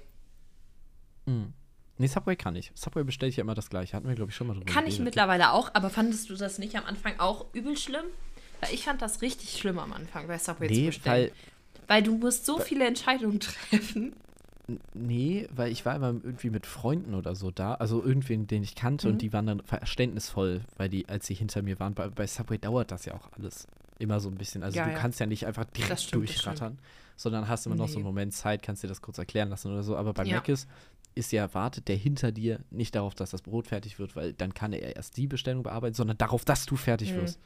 Mhm. 1.26 1.54
Nee, 1.98 2.08
Subway 2.08 2.36
kann 2.38 2.56
ich. 2.56 2.72
Subway 2.76 3.04
bestelle 3.04 3.30
ich 3.30 3.36
ja 3.38 3.42
immer 3.44 3.56
das 3.56 3.70
gleiche. 3.70 3.96
Hatten 3.98 4.08
wir, 4.08 4.16
glaube 4.16 4.32
ich, 4.32 4.36
schon 4.38 4.48
mal 4.48 4.54
drüber 4.54 4.66
Kann 4.68 4.86
ich 4.86 4.92
geredet. 4.96 5.06
mittlerweile 5.06 5.52
auch, 5.52 5.70
aber 5.74 5.90
fandest 5.90 6.30
du 6.30 6.36
das 6.36 6.58
nicht 6.58 6.76
am 6.78 6.86
Anfang 6.86 7.20
auch 7.20 7.46
übel 7.54 7.76
schlimm? 7.78 8.06
Weil 8.62 8.74
ich 8.74 8.86
fand 8.86 9.02
das 9.02 9.22
richtig 9.22 9.58
schlimm 9.58 9.80
am 9.80 9.92
Anfang, 9.94 10.28
bei 10.28 10.38
Subway 10.38 10.68
zu 10.68 10.74
Nee, 10.74 10.86
bestellen. 10.88 11.32
weil, 11.32 11.32
Weil 11.88 12.04
du 12.04 12.18
musst 12.18 12.46
so 12.46 12.60
viele 12.60 12.86
Entscheidungen 12.88 13.40
treffen. 13.42 14.14
nee, 14.94 15.48
weil 15.52 15.72
ich 15.72 15.86
war 15.86 15.96
immer 15.96 16.08
irgendwie 16.08 16.50
mit 16.52 16.66
Freunden 16.66 17.16
oder 17.16 17.36
so 17.36 17.52
da, 17.52 17.74
also 17.76 18.04
irgendwen, 18.04 18.48
den 18.48 18.64
ich 18.64 18.76
kannte 18.76 19.08
Mhm. 19.08 19.14
und 19.14 19.22
die 19.22 19.34
waren 19.34 19.48
dann 19.48 19.62
verständnisvoll, 19.62 20.62
weil 20.78 20.88
die, 20.90 21.10
als 21.10 21.28
sie 21.28 21.34
hinter 21.34 21.62
mir 21.64 21.80
waren, 21.80 21.94
bei, 21.96 22.08
bei 22.10 22.28
Subway 22.28 22.58
dauert 22.60 22.92
das 22.92 23.06
ja 23.06 23.14
auch 23.14 23.30
alles. 23.34 23.68
Immer 24.00 24.20
so 24.20 24.30
ein 24.30 24.36
bisschen. 24.36 24.64
Also 24.64 24.78
Ja, 24.78 24.86
du 24.86 24.92
ja. 24.92 24.98
kannst 24.98 25.20
ja 25.20 25.26
nicht 25.28 25.46
einfach 25.46 25.66
direkt 25.66 25.92
Das 25.92 26.04
stimmt, 26.04 26.28
das 26.30 26.36
durchrattern, 26.36 26.80
sondern 27.18 27.48
hast 27.48 27.66
immer 27.68 27.76
noch 27.76 27.88
so 27.90 27.98
einen. 28.00 28.06
Moment 28.06 28.34
Zeit, 28.34 28.64
kannst 28.64 28.82
dir 28.82 28.88
das 28.88 29.02
kurz 29.02 29.18
erklären 29.20 29.50
lassen 29.50 29.72
oder 29.72 29.84
so. 29.84 29.96
Aber 29.98 30.14
bei 30.14 30.24
Ja. 30.24 30.38
Mc's 30.40 30.68
ist 31.16 31.32
ja, 31.34 31.54
wartet 31.54 31.88
der 31.90 31.98
hinter 31.98 32.32
dir 32.32 32.62
nicht 32.72 32.96
darauf, 32.96 33.14
dass 33.14 33.30
das 33.32 33.42
Brot 33.42 33.68
fertig 33.68 34.00
wird, 34.00 34.16
weil 34.16 34.32
dann 34.34 34.54
kann 34.54 34.72
er 34.74 34.96
erst 34.96 35.18
die 35.18 35.28
Bestellung 35.28 35.64
bearbeiten, 35.64 35.94
sondern 35.96 36.18
darauf, 36.18 36.46
dass 36.46 36.66
du 36.66 36.76
fertig 36.78 37.12
Mhm. 37.12 37.18
wirst. 37.18 37.40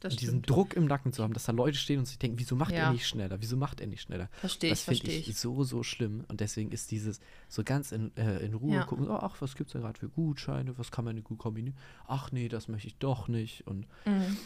Das 0.00 0.12
und 0.12 0.20
diesen 0.20 0.34
stimmt. 0.42 0.50
Druck 0.50 0.74
im 0.74 0.84
Nacken 0.84 1.12
zu 1.14 1.22
haben, 1.24 1.32
dass 1.32 1.44
da 1.46 1.52
Leute 1.52 1.78
stehen 1.78 1.98
und 2.00 2.04
sich 2.04 2.18
denken, 2.18 2.38
wieso 2.38 2.54
macht 2.54 2.72
er 2.74 2.78
Ja. 2.78 2.92
nicht 2.92 3.08
schneller? 3.08 3.40
Wieso 3.40 3.56
macht 3.56 3.80
er 3.80 3.86
nicht 3.86 4.02
schneller? 4.02 4.28
Verstehe 4.34 4.68
das 4.70 4.80
ich, 4.80 4.84
finde 4.84 5.00
verstehe 5.00 5.20
ich, 5.20 5.28
ich. 5.30 5.36
so, 5.38 5.64
so 5.64 5.82
schlimm. 5.82 6.24
Und 6.28 6.40
deswegen 6.40 6.70
ist 6.70 6.90
dieses 6.90 7.18
so 7.48 7.64
ganz 7.64 7.92
in, 7.92 8.14
äh, 8.16 8.38
in 8.44 8.52
Ruhe 8.54 8.74
Ja. 8.74 8.84
gucken, 8.84 9.08
oh, 9.08 9.14
ach, 9.20 9.36
was 9.40 9.56
gibt's 9.56 9.72
denn 9.72 9.80
gerade 9.80 9.98
für 9.98 10.10
Gutscheine? 10.10 10.76
Was 10.78 10.90
kann 10.92 11.06
man 11.06 11.16
denn 11.16 11.24
gut 11.24 11.38
kombinieren? 11.38 11.76
Ach 12.06 12.30
nee, 12.30 12.48
das 12.48 12.68
möchte 12.68 12.88
ich 12.88 12.98
doch 12.98 13.26
nicht. 13.26 13.66
Und, 13.66 13.86
Mhm. 14.04 14.36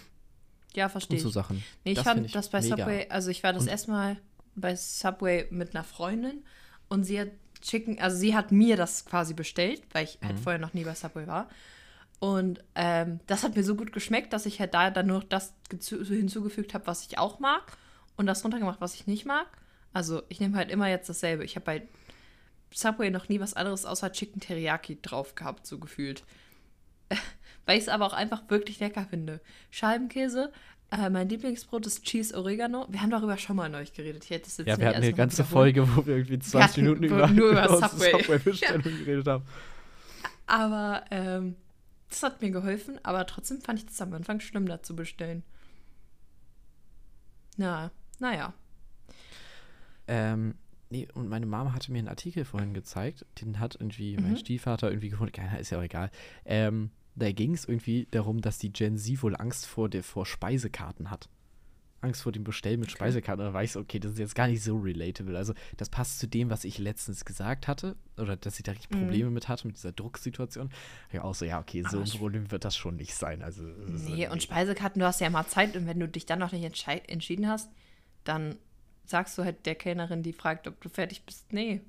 Ja, 0.75 0.89
verstehe 0.89 1.17
und 1.19 1.23
so 1.23 1.29
ich. 1.29 1.35
Sachen. 1.35 1.65
Nee, 1.85 1.93
ich 1.93 1.97
Das 1.99 2.05
fand 2.05 2.25
ich 2.27 2.33
das 2.33 2.49
bei 2.51 2.61
mega. 2.61 2.77
Subway, 2.77 3.07
also 3.09 3.31
ich 3.31 3.43
war 3.43 3.53
das 3.53 3.63
Und- 3.65 3.69
erste 3.69 3.91
Mal 3.91 4.17
bei 4.55 4.77
Subway 4.77 5.47
mit 5.51 5.75
einer 5.75 5.85
Freundin 5.85 6.45
und 6.89 7.05
sie 7.05 7.21
hat 7.21 7.29
Chicken, 7.61 8.01
also 8.01 8.17
sie 8.17 8.35
hat 8.35 8.53
mir 8.53 8.77
das 8.77 9.05
quasi 9.05 9.35
bestellt, 9.35 9.83
weil 9.93 10.05
ich 10.05 10.19
halt 10.23 10.37
Mhm. 10.37 10.43
vorher 10.43 10.59
noch 10.61 10.73
nie 10.75 10.85
bei 10.85 10.95
Subway 10.95 11.27
war. 11.27 11.49
Und 12.19 12.63
ähm, 12.75 13.21
das 13.27 13.43
hat 13.45 13.57
mir 13.57 13.65
so 13.65 13.75
gut 13.75 13.93
geschmeckt, 13.93 14.33
dass 14.33 14.47
ich 14.47 14.61
halt 14.61 14.75
da 14.75 14.91
dann 14.91 15.07
nur 15.07 15.25
das 15.25 15.55
hinzugefügt 15.71 16.75
habe, 16.75 16.87
was 16.87 17.07
ich 17.07 17.19
auch 17.19 17.39
mag 17.39 17.77
und 18.17 18.27
das 18.27 18.45
runtergemacht, 18.45 18.81
was 18.81 18.95
ich 18.95 19.07
nicht 19.07 19.25
mag. 19.27 19.47
Also 19.93 20.23
ich 20.29 20.39
nehme 20.41 20.57
halt 20.57 20.71
immer 20.71 20.89
jetzt 20.89 21.09
dasselbe. 21.09 21.45
Ich 21.45 21.57
habe 21.57 21.65
bei 21.65 21.89
Subway 22.73 23.11
noch 23.11 23.29
nie 23.29 23.41
was 23.41 23.55
anderes 23.55 23.85
außer 23.87 24.13
Chicken 24.13 24.41
Teriyaki 24.41 24.99
drauf 25.03 25.35
gehabt, 25.35 25.67
so 25.67 25.79
gefühlt. 25.79 26.23
Weil 27.67 27.77
ich 27.79 27.85
es 27.85 27.89
aber 27.89 28.07
auch 28.07 28.13
einfach 28.13 28.43
wirklich 28.49 28.81
lecker 28.81 29.07
finde. 29.09 29.41
Scheibenkäse, 29.71 30.53
äh, 30.91 31.09
mein 31.11 31.29
Lieblingsbrot 31.29 31.87
ist 31.87 32.05
Cheese 32.05 32.37
Oregano. 32.37 32.87
Wir 32.89 33.01
haben 33.03 33.11
darüber 33.11 33.37
schon 33.39 33.57
mal 33.57 33.69
neu 33.69 33.85
geredet. 33.95 34.25
Ich 34.25 34.31
hätte 34.31 34.45
das 34.47 34.57
jetzt 34.59 34.67
Ja, 34.67 34.79
wir 34.79 34.89
hatten 34.89 35.03
eine 35.03 35.13
ganze. 35.13 35.45
Folge, 35.45 35.87
wo 35.97 36.05
wir 36.07 36.17
irgendwie 36.17 36.39
20 36.39 36.61
hatten 36.63 36.81
Minuten 36.83 37.05
über, 37.05 37.27
nur 37.29 37.51
über 37.51 37.69
Subway. 37.89 38.11
Subway-Bestellung 38.13 38.83
geredet 38.83 39.27
haben. 39.29 39.45
Aber 40.47 41.05
ähm, 41.13 41.55
das 42.09 42.23
hat 42.25 42.43
mir 42.43 42.51
geholfen, 42.51 42.99
aber 43.05 43.25
trotzdem 43.27 43.61
fand 43.61 43.79
ich 43.79 43.87
das 43.87 44.01
am 44.03 44.13
Anfang 44.15 44.41
schlimm, 44.41 44.67
da 44.67 44.83
zu 44.83 44.97
bestellen. 44.97 45.45
Na, 47.57 47.91
naja. 48.19 48.53
Ähm, 50.09 50.55
nee, 50.89 51.07
und 51.15 51.29
meine 51.29 51.47
Mama 51.47 51.73
hatte 51.73 51.93
mir 51.93 51.99
einen 51.99 52.09
Artikel 52.09 52.45
vorhin 52.45 52.75
gezeigt, 52.75 53.27
den 53.41 53.61
hat 53.61 53.77
irgendwie 53.77 54.17
mein 54.17 54.33
Mhm. 54.33 54.37
Stiefvater 54.39 54.89
irgendwie 54.89 55.11
gefunden, 55.11 55.33
keiner 55.33 55.59
ist 55.61 55.71
ja 55.71 55.79
auch 55.79 55.83
egal. 55.85 56.11
Ähm, 56.45 56.91
da 57.17 57.31
ging 57.33 57.55
es 57.55 57.65
irgendwie 57.67 58.07
darum, 58.11 58.41
dass 58.41 58.59
die 58.59 58.73
Gen 58.73 58.97
Z 58.99 59.23
wohl 59.23 59.37
Angst 59.37 59.67
vor, 59.67 59.89
der, 59.89 60.03
vor 60.03 60.27
Speisekarten 60.27 61.11
hat. 61.11 61.29
Angst 62.03 62.23
vor 62.23 62.33
dem 62.33 62.45
Bestellen 62.45 62.81
mit 62.81 62.89
Okay. 62.89 62.97
Speisekarten. 62.97 63.45
Da 63.45 63.53
war 63.53 63.63
ich 63.63 63.77
okay, 63.77 63.99
das 63.99 64.13
ist 64.13 64.19
jetzt 64.19 64.35
gar 64.35 64.47
nicht 64.49 64.63
so 64.63 64.79
relatable. 64.79 65.37
Also, 65.37 65.53
das 65.77 65.91
passt 65.91 66.19
zu 66.19 66.27
dem, 66.27 66.49
was 66.49 66.65
ich 66.65 66.79
letztens 66.79 67.27
gesagt 67.27 67.69
hatte, 67.69 67.95
oder 68.17 68.37
dass 68.37 68.57
ich 68.59 68.63
da 68.63 68.73
richtig. 68.73 68.89
Probleme 68.89 69.29
mit 69.31 69.49
hatte, 69.49 69.67
mit 69.67 69.77
dieser 69.77 69.93
Drucksituation. 69.93 70.71
Ja, 71.13 71.25
auch 71.25 71.35
so, 71.35 71.45
ja, 71.45 71.61
okay, 71.61 71.83
so 71.83 71.99
Aber 71.99 72.07
ein 72.07 72.19
Problem 72.19 72.51
wird 72.51 72.65
das 72.65 72.75
schon 72.77 72.97
nicht 72.97 73.15
sein. 73.15 73.43
Also, 73.43 73.65
Nee, 73.65 74.23
irgendwie- 74.23 74.29
und 74.29 74.43
Speisekarten, 74.43 75.01
du 75.01 75.05
hast 75.07 75.21
ja 75.21 75.27
immer 75.27 75.47
Zeit 75.47 75.77
und 75.77 75.87
wenn 75.87 76.01
du 76.01 76.09
dich 76.09 76.25
dann 76.25 76.39
noch 76.39 76.53
nicht 76.53 76.65
entschieden 77.09 77.49
hast, 77.49 77.71
dann 78.25 78.57
sagst 79.05 79.37
du 79.37 79.45
halt 79.45 79.67
der 79.67 79.75
Kellnerin, 79.75 80.23
die 80.23 80.33
fragt, 80.33 80.69
ob 80.69 80.81
du 80.81 80.89
fertig 80.89 81.25
bist, 81.27 81.53
nee. 81.53 81.83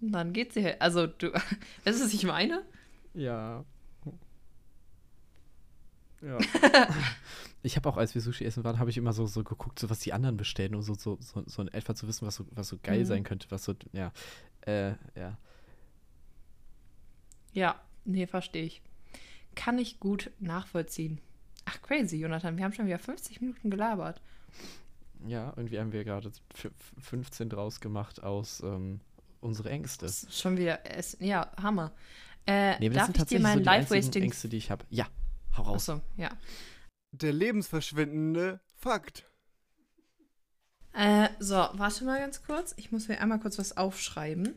Und 0.00 0.12
dann 0.12 0.34
geht 0.34 0.52
sie 0.52 0.62
halt. 0.62 0.80
Also, 0.80 1.08
du, 1.08 1.32
weißt 1.84 1.98
du, 2.00 2.04
was 2.04 2.14
ich 2.14 2.24
meine? 2.24 2.62
Ja. 3.14 3.64
Ja. 6.26 6.38
ich 7.62 7.76
habe 7.76 7.88
auch, 7.88 7.96
als 7.96 8.14
wir 8.14 8.20
Sushi 8.22 8.44
essen 8.44 8.64
waren, 8.64 8.78
habe 8.80 8.90
ich 8.90 8.96
immer 8.98 9.12
so, 9.12 9.26
so 9.26 9.44
geguckt, 9.44 9.78
so 9.78 9.88
was 9.90 10.00
die 10.00 10.12
anderen 10.12 10.36
bestellen, 10.36 10.74
um 10.74 10.82
so, 10.82 10.94
so, 10.94 11.18
so, 11.20 11.44
so 11.46 11.62
in 11.62 11.68
etwa 11.68 11.94
zu 11.94 12.08
wissen, 12.08 12.26
was 12.26 12.34
so, 12.36 12.46
was 12.50 12.68
so 12.68 12.78
geil 12.82 13.00
Mhm. 13.00 13.04
sein 13.04 13.22
könnte, 13.24 13.46
was 13.50 13.62
so, 13.64 13.74
ja. 13.92 14.12
Äh, 14.62 14.94
ja. 15.14 15.38
Ja, 17.52 17.80
nee, 18.04 18.26
verstehe 18.26 18.64
ich. 18.64 18.82
Kann 19.54 19.78
ich 19.78 20.00
gut 20.00 20.30
nachvollziehen. 20.38 21.20
Ach, 21.64 21.80
crazy, 21.82 22.16
Jonathan, 22.16 22.56
wir 22.56 22.64
haben 22.64 22.72
schon 22.72 22.86
wieder 22.86 22.98
50 22.98 23.40
Minuten 23.40 23.70
gelabert. 23.70 24.20
Ja, 25.26 25.52
irgendwie 25.56 25.78
haben 25.78 25.92
wir 25.92 26.04
gerade 26.04 26.30
f- 26.54 26.70
15 27.00 27.48
draus 27.48 27.80
gemacht 27.80 28.22
aus 28.22 28.60
ähm, 28.60 29.00
unsere 29.40 29.70
Ängste. 29.70 30.04
Das 30.06 30.24
ist 30.24 30.38
schon 30.38 30.58
wieder, 30.58 30.84
es, 30.84 31.16
ja, 31.20 31.50
Hammer. 31.60 31.92
Äh, 32.46 32.78
Nee, 32.78 32.90
darf 32.90 33.06
sind 33.06 33.16
ich 33.16 33.16
dir 33.16 33.18
tatsächlich 33.20 33.42
meinen 33.42 33.64
so 33.64 33.70
Life-Wasting... 33.70 34.22
Ängste, 34.24 34.48
die 34.48 34.58
ich 34.58 34.70
habe. 34.70 34.84
Ja, 34.90 35.06
hau 35.56 35.62
raus. 35.62 35.88
Achso, 35.88 36.02
ja. 36.16 36.30
Der 37.12 37.32
lebensverschwindende 37.32 38.60
Fakt. 38.76 39.24
Äh, 40.92 41.28
so, 41.38 41.54
warte 41.54 42.04
mal 42.04 42.18
ganz 42.18 42.42
kurz. 42.42 42.74
Ich 42.76 42.90
muss 42.90 43.08
mir 43.08 43.20
einmal 43.20 43.38
kurz 43.38 43.58
was 43.58 43.76
aufschreiben. 43.76 44.54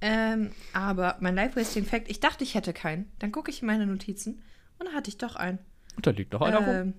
Ähm, 0.00 0.52
aber 0.72 1.16
mein 1.20 1.34
Life-Wasting-Fact, 1.34 2.10
ich 2.10 2.20
dachte, 2.20 2.44
ich 2.44 2.54
hätte 2.54 2.72
keinen. 2.72 3.10
Dann 3.18 3.32
gucke 3.32 3.50
ich 3.50 3.62
in 3.62 3.66
meine 3.66 3.86
Notizen 3.86 4.42
und 4.78 4.86
dann 4.86 4.94
hatte 4.94 5.08
ich 5.08 5.18
doch 5.18 5.36
einen. 5.36 5.58
Und 5.96 6.06
da 6.06 6.10
liegt 6.10 6.32
noch 6.32 6.42
einer 6.42 6.58
rum. 6.58 6.68
Ähm, 6.68 6.94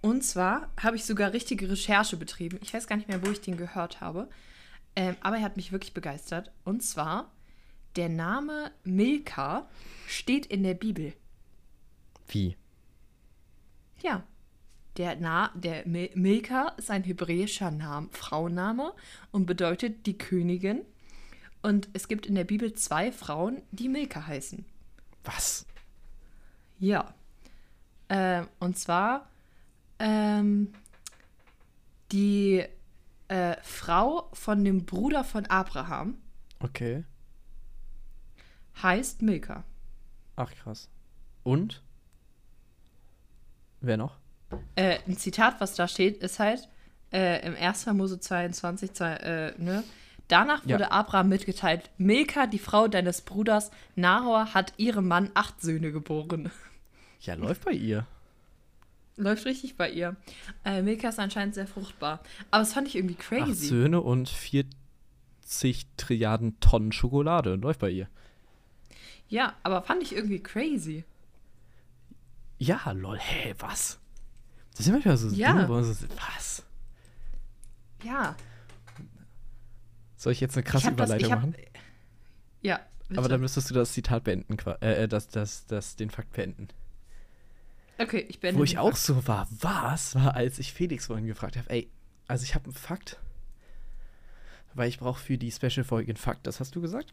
und 0.00 0.22
zwar 0.22 0.70
habe 0.80 0.96
ich 0.96 1.04
sogar 1.04 1.32
richtige 1.32 1.70
Recherche 1.70 2.16
betrieben. 2.16 2.58
Ich 2.62 2.74
weiß 2.74 2.86
gar 2.86 2.96
nicht 2.96 3.08
mehr, 3.08 3.24
wo 3.24 3.30
ich 3.30 3.40
den 3.40 3.56
gehört 3.56 4.00
habe. 4.00 4.28
Ähm, 4.96 5.16
aber 5.22 5.36
er 5.36 5.42
hat 5.42 5.56
mich 5.56 5.72
wirklich 5.72 5.94
begeistert. 5.94 6.52
Und 6.64 6.82
zwar, 6.82 7.32
der 7.96 8.08
Name 8.08 8.70
Milka 8.84 9.68
steht 10.06 10.46
in 10.46 10.62
der 10.62 10.74
Bibel. 10.74 11.14
Wie? 12.28 12.56
Ja. 14.02 14.22
Der, 14.96 15.16
Na 15.16 15.50
der 15.54 15.86
Mi- 15.88 16.12
Milka 16.14 16.68
ist 16.76 16.88
ein 16.90 17.02
hebräischer 17.02 17.72
Name, 17.72 18.08
Frauenname 18.12 18.92
und 19.32 19.44
bedeutet 19.46 20.06
die 20.06 20.16
Königin. 20.16 20.82
Und 21.62 21.88
es 21.94 22.06
gibt 22.06 22.26
in 22.26 22.34
der 22.36 22.44
Bibel 22.44 22.74
zwei 22.74 23.10
Frauen, 23.10 23.62
die 23.72 23.88
Milka 23.88 24.26
heißen. 24.26 24.64
Was? 25.24 25.66
Ja. 26.78 27.12
Ähm, 28.08 28.46
und 28.60 28.78
zwar 28.78 29.28
ähm, 29.98 30.72
die 32.12 32.64
äh, 33.28 33.56
Frau 33.62 34.28
von 34.32 34.62
dem 34.64 34.84
Bruder 34.86 35.24
von 35.24 35.46
Abraham 35.46 36.18
Okay. 36.60 37.04
heißt 38.82 39.22
Milka. 39.22 39.64
Ach, 40.36 40.52
krass. 40.54 40.88
Und? 41.42 41.82
Wer 43.86 43.96
noch? 43.96 44.16
Äh, 44.76 44.98
ein 45.06 45.16
Zitat, 45.16 45.60
was 45.60 45.74
da 45.74 45.88
steht, 45.88 46.18
ist 46.18 46.38
halt 46.38 46.68
äh, 47.12 47.46
im 47.46 47.54
1. 47.56 47.86
Mose 47.86 48.18
22, 48.20 48.92
zwei, 48.92 49.12
äh, 49.14 49.54
ne? 49.62 49.84
Danach 50.28 50.64
Ja. 50.64 50.74
wurde 50.76 50.90
Abraham 50.90 51.28
mitgeteilt, 51.28 51.90
Milka, 51.98 52.46
die 52.46 52.58
Frau 52.58 52.88
deines 52.88 53.20
Bruders 53.20 53.70
Nahor, 53.94 54.54
hat 54.54 54.72
ihrem 54.78 55.06
Mann 55.06 55.30
acht 55.34 55.60
Söhne 55.60 55.92
geboren. 55.92 56.50
Ja, 57.20 57.34
läuft 57.34 57.64
bei 57.64 57.72
ihr. 57.72 58.06
Läuft 59.16 59.44
richtig 59.44 59.76
bei 59.76 59.90
ihr. 59.90 60.16
Äh, 60.64 60.82
Milka 60.82 61.08
ist 61.10 61.18
anscheinend 61.20 61.54
sehr 61.54 61.66
fruchtbar. 61.66 62.20
Aber 62.50 62.60
das 62.60 62.72
fand 62.72 62.88
ich 62.88 62.96
irgendwie 62.96 63.16
Acht 63.18 63.28
crazy. 63.28 63.66
Söhne 63.66 64.00
und 64.00 64.28
40 64.28 65.86
Trilliarden 65.96 66.58
Tonnen 66.60 66.90
Schokolade. 66.92 67.54
Läuft 67.56 67.80
bei 67.80 67.90
ihr. 67.90 68.08
Ja, 69.28 69.54
aber 69.62 69.82
fand 69.82 70.02
ich 70.02 70.14
irgendwie 70.14 70.42
crazy. 70.42 71.04
Ja, 72.58 72.90
lol. 72.92 73.18
Hä, 73.18 73.54
was? 73.58 73.98
Das 74.76 74.84
sind 74.84 74.94
manchmal 74.94 75.16
so 75.16 75.28
Ja. 75.28 75.52
Dinge, 75.52 75.68
wo 75.68 75.74
man 75.74 75.84
so, 75.84 76.06
was? 76.16 76.62
Ja. 78.02 78.36
Soll 80.16 80.32
ich 80.32 80.40
jetzt 80.40 80.56
eine 80.56 80.62
krasse 80.64 80.86
das, 80.86 80.92
Überleitung 80.92 81.26
ich 81.26 81.32
hab, 81.32 81.40
machen? 81.40 81.54
Ja. 82.62 82.80
Bitte. 83.08 83.18
Aber 83.18 83.28
dann 83.28 83.40
müsstest 83.40 83.68
du 83.70 83.74
das 83.74 83.92
Zitat 83.92 84.24
beenden, 84.24 84.56
äh, 84.80 85.04
äh, 85.04 85.08
das, 85.08 85.28
das, 85.28 85.66
das, 85.66 85.96
den 85.96 86.08
Fakt 86.10 86.32
beenden. 86.32 86.68
okay, 87.98 88.24
ich 88.28 88.40
bin. 88.40 88.56
Wo 88.56 88.64
ich 88.64 88.78
auch 88.78 88.96
so 88.96 89.26
war, 89.26 89.46
was 89.50 90.14
war, 90.14 90.34
als 90.34 90.58
ich 90.58 90.72
Felix 90.72 91.06
vorhin 91.06 91.26
gefragt 91.26 91.56
habe, 91.58 91.68
ey, 91.70 91.90
also 92.28 92.44
ich 92.44 92.54
habe 92.54 92.64
einen 92.64 92.74
Fakt, 92.74 93.20
weil 94.72 94.88
ich 94.88 94.98
brauche 94.98 95.20
für 95.20 95.36
die 95.36 95.52
Special-Folge 95.52 96.12
einen 96.12 96.16
Fakt, 96.16 96.46
das 96.46 96.60
hast 96.60 96.74
du 96.74 96.80
gesagt? 96.80 97.12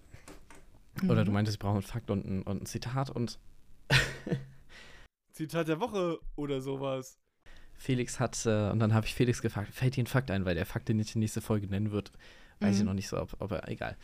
Oder 1.03 1.21
Mhm. 1.21 1.25
du 1.25 1.31
meintest, 1.31 1.55
ich 1.55 1.59
brauche 1.59 1.73
einen 1.73 1.81
Fakt 1.83 2.09
und 2.09 2.25
ein, 2.25 2.41
und 2.43 2.63
ein 2.63 2.65
Zitat 2.65 3.09
und 3.09 3.37
Zitat 5.47 5.67
der 5.67 5.79
Woche 5.79 6.19
oder 6.35 6.61
sowas. 6.61 7.17
Felix 7.73 8.19
hat, 8.19 8.45
äh, 8.45 8.69
und 8.69 8.79
dann 8.79 8.93
habe 8.93 9.07
ich 9.07 9.15
Felix 9.15 9.41
gefragt, 9.41 9.73
fällt 9.73 9.95
dir 9.95 10.03
ein 10.03 10.07
Fakt 10.07 10.29
ein, 10.29 10.45
weil 10.45 10.53
der 10.55 10.65
Fakt, 10.67 10.87
den 10.87 10.99
ich 10.99 11.07
in 11.09 11.13
der 11.13 11.19
nächsten 11.21 11.41
Folge 11.41 11.67
nennen 11.67 11.91
wird, 11.91 12.11
weiß 12.59 12.75
ich 12.75 12.81
Mhm. 12.81 12.87
noch 12.87 12.93
nicht 12.93 13.07
so, 13.07 13.19
ob, 13.19 13.35
ob 13.39 13.51
er, 13.51 13.67
egal. 13.69 13.97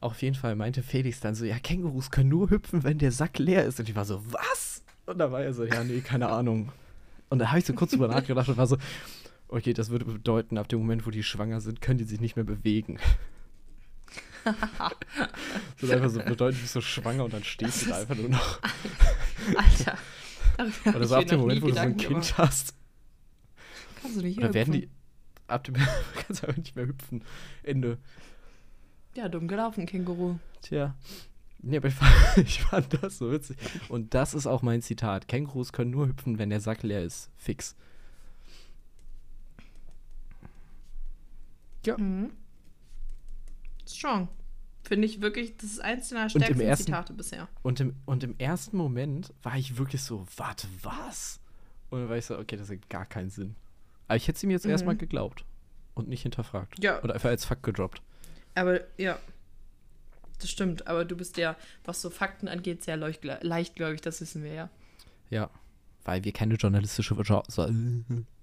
Auf 0.00 0.22
jeden 0.22 0.36
Fall 0.36 0.54
meinte 0.54 0.82
Felix 0.82 1.18
dann 1.20 1.34
so, 1.34 1.44
ja, 1.44 1.58
Kängurus 1.58 2.10
können 2.10 2.28
nur 2.28 2.50
hüpfen, 2.50 2.84
wenn 2.84 2.98
der 2.98 3.10
Sack 3.12 3.38
leer 3.38 3.64
ist. 3.64 3.80
Und 3.80 3.88
ich 3.88 3.96
war 3.96 4.04
so, 4.04 4.22
was? 4.32 4.82
Und 5.06 5.18
da 5.18 5.32
war 5.32 5.42
er 5.42 5.52
so, 5.52 5.64
ja, 5.64 5.82
nee, 5.82 6.00
keine 6.00 6.28
Ahnung. 6.30 6.70
Und 7.30 7.40
da 7.40 7.48
habe 7.48 7.58
ich 7.58 7.64
so 7.64 7.72
kurz 7.74 7.90
drüber 7.90 8.06
nachgedacht 8.08 8.48
und 8.48 8.56
war 8.56 8.66
so, 8.68 8.78
okay, 9.48 9.72
das 9.72 9.90
würde 9.90 10.04
bedeuten, 10.04 10.56
ab 10.56 10.68
dem 10.68 10.78
Moment, 10.78 11.04
wo 11.06 11.10
die 11.10 11.24
schwanger 11.24 11.60
sind, 11.60 11.80
können 11.80 11.98
die 11.98 12.04
sich 12.04 12.20
nicht 12.20 12.36
mehr 12.36 12.44
bewegen. 12.44 12.98
das 14.44 14.54
würde 15.80 15.96
einfach 15.96 16.10
so 16.10 16.20
bedeuten, 16.20 16.56
du 16.56 16.62
bist 16.62 16.72
so 16.72 16.80
schwanger 16.80 17.24
und 17.24 17.32
dann 17.34 17.44
stehst 17.44 17.82
du 17.82 17.90
da 17.90 17.98
einfach 17.98 18.14
nur 18.16 18.28
noch. 18.30 18.60
Alter. 19.56 19.98
Oder 20.86 21.06
so 21.06 21.16
ab 21.16 21.26
dem 21.26 21.40
Moment, 21.40 21.62
wo 21.62 21.66
du 21.68 21.74
so 21.74 21.80
ein 21.80 21.96
Kind 21.96 22.08
gemacht. 22.08 22.38
hast. 22.38 22.74
Kannst 24.00 24.16
du 24.16 24.22
nicht 24.22 24.38
Oder 24.38 24.54
werden 24.54 24.74
hüpfen. 24.74 24.88
die. 24.90 24.96
Ab 25.46 25.64
dem 25.64 25.74
kannst 26.26 26.42
du 26.42 26.52
nicht 26.52 26.76
mehr 26.76 26.86
hüpfen. 26.86 27.24
Ende. 27.62 27.98
Ja, 29.14 29.28
dumm 29.28 29.48
gelaufen, 29.48 29.86
Känguru. 29.86 30.38
Tja. 30.62 30.94
Nee, 31.62 31.76
aber 31.76 31.88
ich 31.88 31.94
fand, 31.94 32.14
ich 32.46 32.62
fand 32.62 33.02
das 33.02 33.18
so 33.18 33.30
witzig. 33.30 33.56
Und 33.88 34.14
das 34.14 34.34
ist 34.34 34.46
auch 34.46 34.62
mein 34.62 34.80
Zitat. 34.82 35.28
Kängurus 35.28 35.72
können 35.72 35.90
nur 35.90 36.06
hüpfen, 36.08 36.38
wenn 36.38 36.50
der 36.50 36.60
Sack 36.60 36.82
leer 36.82 37.02
ist. 37.02 37.30
Fix. 37.36 37.76
Ja. 41.84 41.96
Mhm. 41.98 42.32
Strong. 43.86 44.28
Finde 44.90 45.06
ich 45.06 45.20
wirklich, 45.20 45.56
das 45.56 45.70
ist 45.70 45.80
eins 45.80 46.08
deiner 46.08 46.24
im 46.24 46.30
stärksten 46.30 46.60
ersten- 46.62 46.84
Zitate 46.86 47.12
bisher. 47.12 47.46
Und 47.62 47.78
im, 47.78 47.94
und 48.06 48.24
im 48.24 48.34
ersten 48.38 48.76
Moment 48.76 49.32
war 49.44 49.56
ich 49.56 49.78
wirklich 49.78 50.02
so, 50.02 50.26
warte, 50.36 50.66
was? 50.82 51.38
Und 51.90 52.00
dann 52.00 52.08
war 52.08 52.16
ich 52.16 52.26
so, 52.26 52.36
okay, 52.36 52.56
das 52.56 52.68
hat 52.70 52.90
gar 52.90 53.06
keinen 53.06 53.30
Sinn. 53.30 53.54
Aber 54.08 54.16
ich 54.16 54.26
hätte 54.26 54.36
es 54.38 54.42
ihm 54.42 54.50
jetzt 54.50 54.64
Mhm. 54.64 54.72
erstmal 54.72 54.96
geglaubt. 54.96 55.44
Und 55.94 56.08
nicht 56.08 56.22
hinterfragt. 56.22 56.82
Ja. 56.82 57.00
Oder 57.04 57.14
einfach 57.14 57.28
als 57.28 57.44
Fakt 57.44 57.62
gedroppt. 57.62 58.02
Aber 58.56 58.80
ja, 58.98 59.16
das 60.40 60.50
stimmt. 60.50 60.88
Aber 60.88 61.04
du 61.04 61.16
bist 61.16 61.36
ja, 61.36 61.54
was 61.84 62.02
so 62.02 62.10
Fakten 62.10 62.48
angeht, 62.48 62.82
sehr 62.82 62.96
leichtgläubig, 62.96 64.00
das 64.00 64.20
wissen 64.20 64.42
wir 64.42 64.52
ja. 64.52 64.70
Ja. 65.28 65.50
Weil 66.04 66.24
wir 66.24 66.32
keine 66.32 66.54
journalistische 66.54 67.14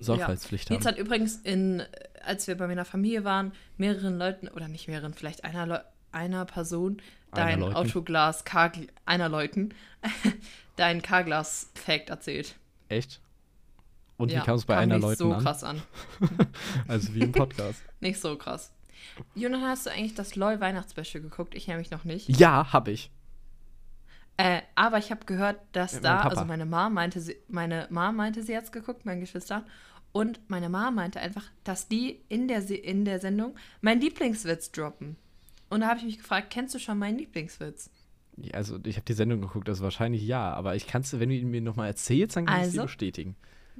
Sorgfaltspflicht 0.00 0.70
Nils 0.70 0.84
haben. 0.84 0.94
hat 0.94 0.98
übrigens 0.98 1.36
in, 1.36 1.82
als 2.22 2.46
wir 2.46 2.56
bei 2.56 2.66
meiner 2.66 2.84
Familie 2.84 3.24
waren, 3.24 3.52
mehreren 3.76 4.18
Leuten, 4.18 4.48
oder 4.48 4.68
nicht 4.68 4.88
mehreren, 4.88 5.14
vielleicht 5.14 5.44
einer, 5.44 5.66
Leu 5.66 5.78
einer 6.12 6.44
Person, 6.44 7.02
Einer 7.30 7.44
dein 7.44 7.60
Leuten. 7.60 7.76
Autoglas, 7.76 8.44
K 8.44 8.72
einer 9.04 9.28
Leuten, 9.28 9.74
dein 10.76 11.02
K-Glas-Fact 11.02 12.10
erzählt. 12.10 12.54
Echt? 12.88 13.20
Und 14.16 14.32
ja, 14.32 14.40
wie 14.40 14.44
kam 14.44 14.56
es 14.56 14.64
bei 14.64 14.74
kam 14.74 14.82
einer 14.84 14.98
Leuten 14.98 15.18
so 15.18 15.32
an? 15.32 15.42
krass 15.42 15.64
an. 15.64 15.82
Also 16.88 17.14
wie 17.14 17.20
im 17.20 17.32
Podcast. 17.32 17.82
Nicht 18.00 18.20
so 18.20 18.36
krass. 18.36 18.72
Jonathan, 19.34 19.68
hast 19.68 19.86
du 19.86 19.90
eigentlich 19.90 20.14
das 20.14 20.34
LOL 20.36 20.60
Weihnachtsspecial 20.60 21.22
geguckt? 21.22 21.54
Ich 21.54 21.66
nämlich 21.68 21.90
noch 21.90 22.04
nicht. 22.04 22.28
ja, 22.28 22.72
hab 22.72 22.88
ich. 22.88 23.10
Äh, 24.38 24.62
aber 24.76 24.98
ich 24.98 25.10
habe 25.10 25.26
gehört, 25.26 25.58
dass 25.72 25.94
Mit 25.94 26.04
da, 26.04 26.20
also 26.20 26.44
meine 26.44 26.64
Mom 26.64 26.94
meinte, 26.94 27.20
sie, 27.20 27.36
meine 27.48 27.86
Mom 27.90 28.14
meinte, 28.16 28.42
sie 28.42 28.56
hat's 28.56 28.70
geguckt, 28.72 29.04
meine 29.04 29.20
Geschwister. 29.20 29.66
Und 30.12 30.40
meine 30.48 30.68
Mom 30.68 30.94
meinte 30.94 31.20
einfach, 31.20 31.44
dass 31.64 31.88
die 31.88 32.20
in 32.28 32.46
der, 32.48 32.68
in 32.70 33.04
der 33.04 33.18
Sendung 33.20 33.56
meinen 33.80 34.00
Lieblingswitz 34.00 34.70
droppen. 34.72 35.16
Und 35.70 35.80
da 35.80 35.88
habe 35.88 35.98
ich 35.98 36.04
mich 36.06 36.18
gefragt, 36.18 36.50
kennst 36.50 36.74
du 36.74 36.78
schon 36.78 36.98
meinen 36.98 37.18
Lieblingswitz? 37.18 37.90
Ja, 38.36 38.54
Also 38.54 38.78
ich 38.84 38.94
habe 38.96 39.04
die 39.04 39.12
Sendung 39.12 39.40
geguckt, 39.40 39.68
also 39.68 39.82
wahrscheinlich 39.82 40.22
ja. 40.22 40.52
Aber 40.54 40.76
ich 40.76 40.86
kann 40.86 41.02
es, 41.02 41.18
wenn 41.18 41.28
du 41.28 41.34
ihn 41.34 41.50
mir 41.50 41.60
nochmal 41.60 41.88
erzählst, 41.88 42.36
dann 42.36 42.46
kann 42.46 42.58
ich 42.60 42.66
Also? 42.66 42.78
dir 42.78 42.82
bestätigen. 42.84 43.36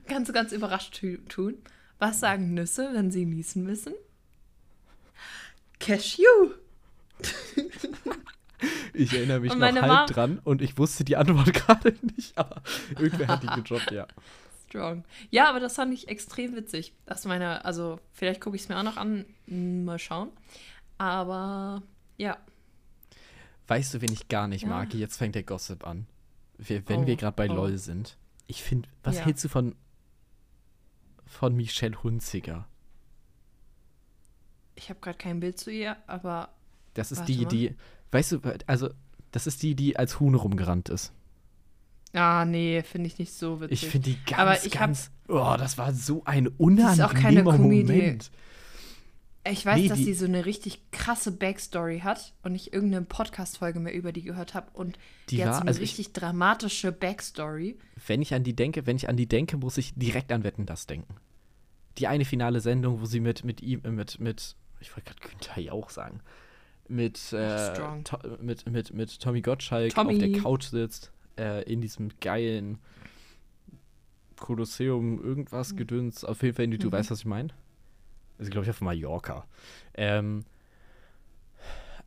Kannst 0.07 0.29
du 0.29 0.33
ganz 0.33 0.51
überrascht 0.53 0.99
tu- 1.01 1.19
tun. 1.29 1.55
Was 2.01 2.19
sagen 2.21 2.53
Nüsse, 2.55 2.91
wenn 2.95 3.11
sie 3.13 3.25
niesen 3.25 3.63
müssen? 3.63 3.95
Cashew. 5.79 6.51
Ich 8.95 9.13
erinnere 9.13 9.41
mich 9.41 9.55
noch 9.55 9.61
halb 9.61 9.87
Mom- 9.87 10.07
dran 10.07 10.39
und 10.43 10.63
ich 10.63 10.77
wusste 10.79 11.05
die 11.05 11.17
Antwort 11.17 11.53
gerade 11.55 11.95
nicht, 12.17 12.37
aber 12.37 12.63
irgendwer 12.99 13.29
hat 13.29 13.43
die 13.43 13.47
gedroppt, 13.49 13.91
ja. 13.93 14.07
Strong. 14.69 15.05
Ja, 15.31 15.49
aber 15.49 15.61
das 15.61 15.77
fand 15.77 15.95
ich 15.95 16.09
extrem 16.09 16.55
witzig. 16.57 16.93
Das 17.07 17.25
meine, 17.25 17.65
also 17.65 18.01
vielleicht 18.13 18.41
gucke 18.41 18.57
ich 18.57 18.63
es 18.63 18.69
mir 18.69 18.77
auch 18.79 18.83
noch 18.83 18.97
an. 18.97 19.25
Hm, 19.47 19.85
Mal 19.85 19.99
schauen. 19.99 20.29
Aber 20.99 21.83
ja. 22.17 22.37
Weißt 23.67 23.95
du, 23.95 24.01
wen 24.03 24.13
ich 24.13 24.29
gar 24.29 24.49
nicht 24.49 24.63
Ja. 24.63 24.69
mag? 24.69 24.93
Jetzt 24.95 25.17
fängt 25.17 25.35
der 25.37 25.43
Gossip 25.45 25.87
an. 25.87 26.07
Wir, 26.59 26.87
wenn 26.89 27.05
Oh, 27.05 27.07
wir 27.07 27.17
gerade 27.17 27.37
bei 27.37 27.49
oh. 27.49 27.55
LOL 27.55 27.79
sind. 27.79 28.17
Ich 28.47 28.63
finde, 28.63 28.89
was 29.03 29.17
Ja. 29.17 29.25
hältst 29.25 29.45
du 29.45 29.49
von 29.49 29.75
von 31.25 31.55
Michelle 31.55 32.03
Hunziger? 32.03 32.67
Ich 34.75 34.89
habe 34.91 35.01
gerade 35.01 35.19
kein 35.19 35.41
Bild 35.41 35.59
zu 35.59 35.71
ihr, 35.71 35.97
aber 36.07 36.51
Das 36.95 37.13
ist 37.13 37.25
die, 37.25 37.39
mal. 37.43 37.49
die, 37.49 37.75
weißt 38.13 38.33
du, 38.33 38.41
also 38.67 38.91
das 39.31 39.47
ist 39.47 39.63
die, 39.63 39.75
die 39.75 39.97
als 39.97 40.21
Huhn 40.21 40.35
rumgerannt 40.35 40.89
ist. 40.89 41.13
ah 42.15 42.45
nee, 42.45 42.83
finde 42.83 43.07
ich 43.09 43.19
nicht 43.19 43.33
so 43.35 43.61
witzig. 43.61 43.83
Ich 43.85 43.91
finde 43.91 44.11
die 44.11 44.19
ganz, 44.25 44.39
Aber 44.41 44.65
ich 44.65 44.73
hab- 44.75 44.81
ganz, 44.81 45.11
oh, 45.29 45.55
das 45.59 45.77
war 45.79 45.93
so 45.93 46.25
ein 46.25 46.47
ist 46.47 47.01
auch 47.01 47.15
keine 47.15 47.43
unangenehmer. 47.45 47.93
Moment. 47.93 48.31
ich 49.47 49.65
weiß, 49.67 49.79
nee, 49.81 49.89
dass 49.89 49.99
die- 49.99 50.05
sie 50.05 50.15
so 50.15 50.25
eine 50.27 50.45
richtig 50.47 50.91
krasse 50.91 51.33
Backstory 51.33 52.01
hat 52.01 52.35
und 52.43 52.55
ich 52.55 52.73
irgendeine 52.73 53.05
Podcast-Folge 53.07 53.81
mehr 53.81 53.95
über 53.95 54.13
die 54.13 54.23
gehört 54.23 54.55
habe 54.55 54.69
und 54.73 54.99
die, 55.31 55.37
Die 55.37 55.43
hat 55.43 55.49
war- 55.49 55.55
so 55.57 55.61
eine 55.63 55.69
also 55.69 55.81
ich- 55.81 55.91
richtig 55.91 56.13
dramatische 56.13 56.93
Backstory. 56.93 57.79
Wenn 58.07 58.23
ich 58.23 58.33
an 58.35 58.43
die 58.45 58.55
denke, 58.57 58.87
wenn 58.87 58.97
ich 58.97 59.09
an 59.09 59.17
die 59.17 59.27
denke, 59.29 59.57
muss 59.59 59.77
ich 59.79 59.95
direkt 59.95 60.33
an 60.33 60.45
Wetten 60.45 60.65
das 60.67 60.87
denken. 60.87 61.15
Die 61.99 62.07
eine 62.07 62.25
finale 62.25 62.61
Sendung, 62.61 63.01
wo 63.01 63.07
sie 63.07 63.21
mit 63.21 63.45
mit 63.45 63.61
ihm 63.61 63.81
äh, 63.85 63.91
mit 63.91 64.19
mit 64.21 64.55
ich 64.81 64.95
wollte 64.97 65.13
gerade 65.13 65.29
Günther 65.29 65.61
Jauch 65.61 65.91
sagen, 65.91 66.21
mit 66.89 67.33
äh, 67.33 68.01
mit 68.41 68.69
mit 68.71 68.93
mit 68.95 69.21
Tommy 69.21 69.43
Gottschalk 69.43 69.95
Tommy. 69.95 70.15
auf 70.15 70.19
der 70.19 70.33
Couch 70.33 70.65
sitzt, 70.65 71.13
äh, 71.39 71.63
in 71.71 71.81
diesem 71.81 72.11
geilen 72.21 72.79
Kolosseum 74.37 75.23
irgendwas 75.23 75.75
gedöns. 75.77 76.25
Auf 76.25 76.43
jeden 76.43 76.55
Fall, 76.55 76.69
du 76.69 76.87
Mhm. 76.89 76.93
weißt, 76.93 77.11
was 77.11 77.21
ich 77.21 77.25
meine. 77.27 77.49
Also 78.39 78.51
glaube 78.51 78.65
ich 78.65 78.71
auf 78.71 78.81
Mallorca. 78.81 79.47
Ähm, 79.95 80.45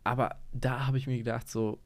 aber 0.04 0.38
da 0.54 0.88
habe 0.88 0.98
ich 0.98 1.08
mir 1.08 1.18
gedacht 1.18 1.50
so 1.50 1.80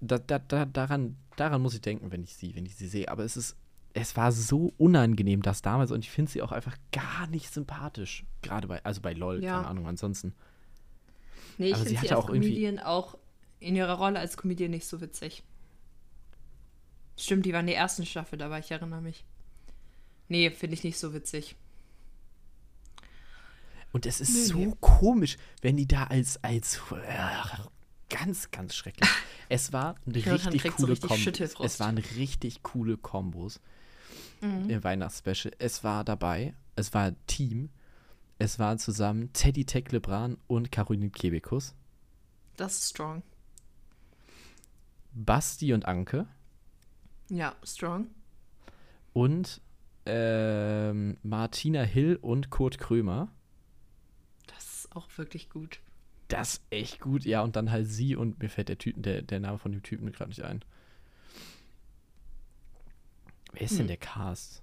da, 0.00 0.18
da, 0.18 0.40
da, 0.40 0.64
daran, 0.64 1.16
daran 1.36 1.62
muss 1.62 1.74
ich 1.74 1.80
denken, 1.80 2.10
wenn 2.10 2.24
ich 2.24 2.34
sie, 2.34 2.56
wenn 2.56 2.66
ich 2.66 2.74
sie 2.74 2.88
sehe. 2.88 3.08
Aber 3.08 3.22
es 3.22 3.36
ist, 3.36 3.56
es 3.94 4.16
war 4.16 4.32
so 4.32 4.72
unangenehm, 4.78 5.42
das 5.42 5.62
damals 5.62 5.92
und 5.92 6.00
ich 6.00 6.10
finde 6.10 6.30
sie 6.32 6.42
auch 6.42 6.50
einfach 6.50 6.76
gar 6.90 7.28
nicht 7.28 7.52
sympathisch. 7.52 8.24
Gerade 8.40 8.66
bei, 8.66 8.84
also 8.84 9.00
bei 9.00 9.12
LOL, 9.12 9.44
Ja. 9.44 9.56
keine 9.56 9.68
Ahnung, 9.68 9.86
ansonsten. 9.86 10.34
Nee, 11.58 11.70
ich 11.70 11.76
sie 11.76 11.82
finde 11.84 11.90
sie, 11.90 11.96
hatte 11.98 12.16
als 12.16 12.24
auch 12.24 12.28
irgendwie- 12.30 12.48
Comedian 12.50 12.78
auch 12.78 13.16
in 13.60 13.76
ihrer 13.76 13.94
Rolle 13.94 14.18
als 14.18 14.36
Comedian 14.36 14.70
nicht 14.70 14.86
so 14.86 15.00
witzig. 15.00 15.42
Stimmt, 17.16 17.46
die 17.46 17.52
war 17.52 17.60
in 17.60 17.66
der 17.66 17.76
ersten 17.76 18.06
Staffel 18.06 18.38
dabei, 18.38 18.58
ich 18.60 18.70
erinnere 18.70 19.00
mich. 19.02 19.24
Nee, 20.28 20.50
finde 20.50 20.74
ich 20.74 20.82
nicht 20.84 20.98
so 20.98 21.12
witzig. 21.14 21.56
Und 23.92 24.06
es 24.06 24.20
ist 24.20 24.30
Nee, 24.34 24.44
so 24.44 24.58
nee. 24.58 24.72
komisch, 24.80 25.36
wenn 25.60 25.76
die 25.76 25.86
da 25.86 26.04
als, 26.04 26.42
als 26.42 26.80
äh, 27.06 27.58
ganz, 28.08 28.50
ganz 28.50 28.74
schrecklich. 28.74 29.08
Es 29.48 29.70
war 29.70 29.96
eine 30.06 30.14
richtig 30.14 30.62
kriegt 30.62 30.78
so 30.78 30.86
coole 30.86 31.10
richtig. 31.10 31.40
Es 31.60 31.78
waren 31.78 31.98
richtig 31.98 32.62
coole 32.62 32.96
Kombos 32.96 33.60
Mhm. 34.40 34.70
im 34.70 34.82
Weihnachtsspecial. 34.82 35.52
Es 35.58 35.84
war 35.84 36.04
dabei, 36.04 36.54
es 36.74 36.94
war 36.94 37.12
Team, 37.26 37.68
es 38.42 38.58
waren 38.58 38.78
zusammen 38.78 39.32
Teddy 39.32 39.64
Tech 39.64 39.90
Lebran 39.92 40.36
und 40.46 40.70
Caroline 40.72 41.10
Kebekus, 41.10 41.74
Das 42.56 42.74
ist 42.78 42.90
strong. 42.90 43.22
Basti 45.14 45.72
und 45.74 45.84
Anke 45.86 46.26
Ja, 47.28 47.54
strong. 47.62 48.06
und 49.12 49.60
ähm, 50.06 51.16
Martina 51.22 51.82
Hill 51.82 52.18
und 52.20 52.50
Kurt 52.50 52.78
Krömer. 52.78 53.28
Das 54.48 54.64
ist 54.84 54.96
auch 54.96 55.06
wirklich 55.16 55.48
gut. 55.50 55.80
Das 56.28 56.54
ist 56.54 56.62
echt 56.70 57.00
gut, 57.00 57.24
ja, 57.24 57.42
und 57.42 57.56
dann 57.56 57.70
halt 57.70 57.86
sie 57.88 58.16
und 58.16 58.40
mir 58.40 58.48
fällt 58.48 58.68
der 58.70 58.78
Typen, 58.78 59.02
der, 59.02 59.22
der 59.22 59.38
Name 59.38 59.58
von 59.58 59.70
dem 59.72 59.82
Typen 59.82 60.10
gerade 60.10 60.30
nicht 60.30 60.42
ein. 60.42 60.64
Wer 63.52 63.62
ist 63.62 63.72
denn 63.74 63.80
Hm. 63.80 63.88
der 63.88 63.96
Cast? 63.98 64.62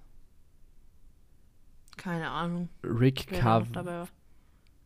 Keine 2.00 2.30
Ahnung. 2.30 2.68
Rick 2.82 3.26
Cav. 3.28 3.66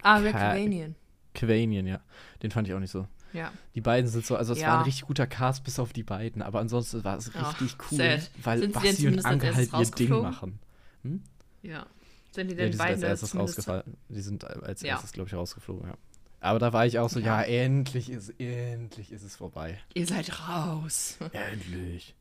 Ah, 0.03 0.17
Rick 0.17 0.33
Cavanian. 0.33 0.97
Cavanian, 1.33 1.87
ja. 1.87 2.01
Den 2.43 2.51
fand 2.51 2.67
ich 2.67 2.75
auch 2.75 2.81
nicht 2.81 2.91
so. 2.91 3.07
Ja. 3.33 3.53
Die 3.75 3.81
beiden 3.81 4.09
sind 4.11 4.27
so, 4.27 4.37
also 4.37 4.53
es 4.53 4.61
Ja. 4.61 4.69
war 4.69 4.79
ein 4.79 4.85
richtig 4.85 5.07
guter 5.07 5.27
Cast 5.27 5.63
bis 5.65 5.79
auf 5.79 5.93
die 5.93 6.03
beiden, 6.03 6.43
aber 6.43 6.59
ansonsten 6.61 7.03
war 7.05 7.17
es 7.17 7.31
Ach, 7.35 7.61
richtig 7.61 7.77
cool, 7.91 7.99
sad. 7.99 8.31
weil 8.43 8.59
Sind 8.61 8.73
Basti 8.75 9.09
und 9.09 9.25
Anke 9.25 9.55
halt 9.55 9.73
ihr 9.73 9.91
Ding 9.91 10.11
machen. 10.23 10.59
Ja. 11.63 11.87
Sind 12.33 12.49
die 12.51 12.55
Ja, 12.55 12.59
denn 12.59 12.71
die 12.73 12.77
sind 12.77 12.79
beiden 12.79 12.95
als 12.95 13.03
erstes 13.23 13.37
rausgefallen. 13.37 13.97
Die 14.09 14.21
sind 14.21 14.45
als 14.45 14.83
Ja. 14.83 14.89
erstes, 14.95 15.13
glaube 15.13 15.29
ich, 15.29 15.35
rausgeflogen, 15.35 15.89
ja. 15.89 15.97
Aber 16.41 16.59
da 16.59 16.73
war 16.73 16.85
ich 16.85 16.99
auch 16.99 17.09
so, 17.09 17.21
ja, 17.21 17.43
Ja. 17.43 17.65
endlich 17.65 18.11
ist, 18.11 18.31
endlich 18.41 19.11
ist 19.13 19.23
es 19.23 19.37
vorbei. 19.37 19.79
Ihr 19.95 20.07
seid 20.07 20.47
raus. 20.49 21.17
Endlich. 21.33 22.15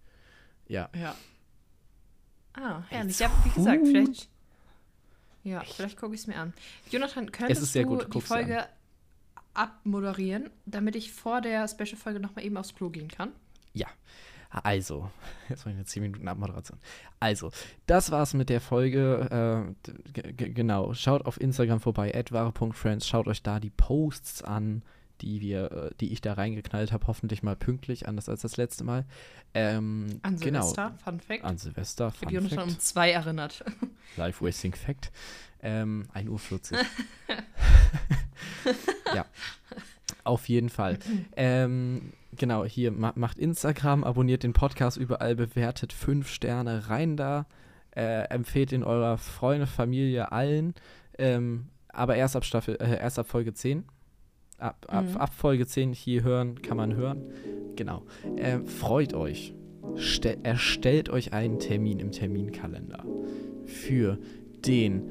Ja. 0.68 0.90
Ja. 0.96 1.16
Ah, 2.54 2.84
herrlich. 2.90 3.20
Ja, 3.20 3.30
wie 3.44 3.50
gesagt, 3.50 3.82
vielleicht. 3.86 4.30
Ja, 5.44 5.62
vielleicht 5.62 5.98
gucke 5.98 6.16
ich 6.16 6.22
es 6.22 6.28
mir 6.28 6.38
an. 6.38 6.54
Jonathan, 6.90 7.32
könntest 7.32 7.76
du 7.76 7.84
gut, 7.84 8.14
die 8.14 8.22
Folge 8.22 8.66
abmoderieren, 9.54 10.50
damit 10.66 10.96
ich 10.96 11.12
vor 11.12 11.42
der 11.42 11.68
Special-Folge 11.68 12.20
nochmal 12.20 12.46
eben 12.46 12.58
aufs 12.58 12.74
Klo 12.74 12.90
gehen 12.90 13.08
kann? 13.08 13.32
Ja, 13.74 13.88
also, 14.62 15.10
jetzt 15.50 15.60
mache 15.60 15.72
ich 15.72 15.76
eine 15.76 15.86
10 15.86 16.04
Minuten 16.04 16.28
Abmoderation. 16.28 16.80
Also, 17.20 17.52
das 17.88 18.12
war's 18.12 18.34
mit 18.34 18.50
der 18.50 18.62
Folge. 18.62 19.76
Äh, 20.16 20.32
genau, 20.34 20.94
schaut 20.94 21.26
auf 21.26 21.40
Instagram 21.40 21.80
vorbei, 21.80 22.12
@wahre.friends. 22.30 23.08
Schaut 23.08 23.28
euch 23.28 23.42
da 23.42 23.60
die 23.60 23.72
Posts 23.72 24.44
an, 24.44 24.84
die 25.24 25.42
wir, 25.42 25.72
äh, 25.72 25.90
die 26.00 26.12
ich 26.12 26.22
da 26.22 26.34
reingeknallt 26.34 26.92
habe. 26.92 27.08
Hoffentlich 27.08 27.44
mal 27.44 27.56
pünktlich, 27.56 28.08
anders 28.08 28.30
als 28.30 28.42
das 28.42 28.58
letzte 28.58 28.84
Mal. 28.84 29.06
Ähm, 29.54 30.20
An 30.24 30.38
genau, 30.40 30.62
Silvester, 30.62 30.94
Fun 31.04 31.20
Fact. 31.20 31.44
an 31.44 31.58
Silvester. 31.58 32.08
ich 32.08 32.22
habe 32.22 32.26
Fun 32.26 32.34
Jonathan 32.34 32.64
um 32.64 32.70
Fact. 32.70 32.82
zwei 32.82 33.12
erinnert. 33.12 33.64
Live 34.18 34.42
Wasting 34.42 34.74
Fact. 34.76 35.12
Ähm, 35.62 36.06
1.40 36.14 36.74
Uhr. 36.74 36.80
ja. 39.16 39.26
Auf 40.26 40.50
jeden 40.50 40.70
Fall. 40.70 41.00
ähm, 41.36 42.14
genau, 42.36 42.66
hier 42.66 42.92
ma 42.92 43.14
macht 43.16 43.38
Instagram, 43.38 44.04
abonniert 44.04 44.44
den 44.44 44.54
Podcast 44.54 44.98
überall, 44.98 45.36
bewertet 45.36 45.94
fünf 45.94 46.30
Sterne 46.30 46.90
rein 46.90 47.18
da. 47.18 47.46
Äh, 47.96 48.24
empfehlt 48.30 48.72
in 48.74 48.84
eurer 48.84 49.18
Freunde, 49.18 49.68
Familie, 49.68 50.32
allen. 50.32 50.74
Ähm, 51.18 51.68
aber 51.90 52.16
erst 52.16 52.36
ab 52.36 52.44
Staffel, 52.44 52.76
äh, 52.82 53.00
erst 53.00 53.20
ab 53.20 53.28
Folge 53.28 53.54
10. 53.54 53.86
Ab, 54.64 54.86
ab, 54.88 55.04
Mhm. 55.10 55.18
ab 55.18 55.34
Folge 55.34 55.68
10 55.68 55.92
hier 55.92 56.24
hören, 56.24 56.62
kann 56.62 56.78
man 56.78 56.96
hören. 56.96 57.22
Genau. 57.76 58.04
Äh, 58.38 58.60
freut 58.60 59.14
euch. 59.14 59.54
Ste 59.98 60.38
erstellt 60.44 61.10
euch 61.10 61.34
einen 61.34 61.60
Termin 61.60 62.00
im 62.00 62.12
Terminkalender 62.12 63.04
für 63.66 64.18
den 64.66 65.02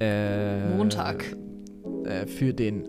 äh, 0.00 0.74
Montag. 0.76 1.36
Äh, 2.04 2.26
für 2.26 2.54
den 2.54 2.88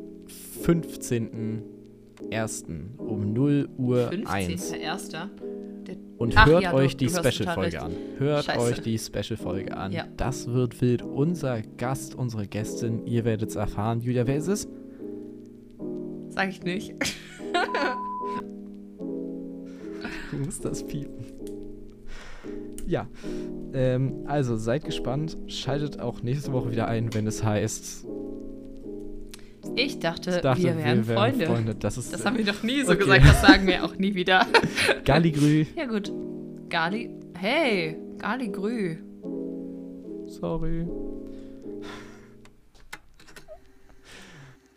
15.01. 0.63 2.97
um 2.97 3.33
0 3.33 3.67
Uhr 3.77 4.09
1. 4.25 4.73
15.01. 4.73 5.27
Und 6.17 6.33
Ach 6.37 6.45
hört 6.45 6.63
ja, 6.63 6.73
euch 6.73 6.95
die 6.95 7.07
du 7.07 7.13
total 7.13 7.31
Special-Folge 7.33 7.81
an. 7.81 7.91
Hört 8.17 8.45
Scheiße. 8.45 8.59
euch 8.61 8.79
die 8.81 8.97
Special-Folge 8.97 9.75
an. 9.75 9.91
Ja. 9.91 10.05
Das 10.15 10.47
wird 10.47 10.79
wild. 10.81 11.01
Unser 11.01 11.61
Gast, 11.77 12.15
unsere 12.15 12.47
Gästin, 12.47 13.05
ihr 13.05 13.25
werdet 13.25 13.49
es 13.49 13.55
erfahren. 13.57 13.99
Julia, 13.99 14.25
wer 14.25 14.37
ist 14.37 14.47
es? 14.47 14.67
Sag 16.35 16.49
ich 16.49 16.63
nicht. 16.63 16.93
Du 20.31 20.37
musst 20.37 20.65
das 20.65 20.85
piepen. 20.85 21.25
Ja, 22.87 23.07
ähm, 23.73 24.23
also 24.25 24.57
seid 24.57 24.83
gespannt. 24.83 25.37
Schaltet 25.47 25.99
auch 25.99 26.21
nächste 26.23 26.51
Woche 26.51 26.71
wieder 26.71 26.87
ein, 26.87 27.13
wenn 27.13 27.25
es 27.27 27.43
heißt, 27.43 28.05
Ich 29.75 29.99
dachte, 29.99 30.31
ich 30.31 30.41
dachte, 30.41 30.63
wir 30.63 30.77
wären 30.77 31.03
Freunde. 31.05 31.75
Das 31.79 31.97
ist 31.97 32.11
Das 32.13 32.25
haben 32.25 32.37
wir 32.37 32.45
doch 32.45 32.63
nie 32.63 32.81
so 32.81 32.91
Okay. 32.91 32.99
gesagt, 33.03 33.25
das 33.25 33.41
sagen 33.41 33.67
wir 33.67 33.85
auch 33.85 33.95
nie 33.97 34.13
wieder. 34.15 34.45
Galligrü. 35.05 35.65
ja, 35.77 35.85
gut. 35.85 36.11
Gali. 36.69 37.09
Hey, 37.37 37.95
Gali 38.17 38.49
Grü. 38.49 38.97
Sorry. 40.27 40.85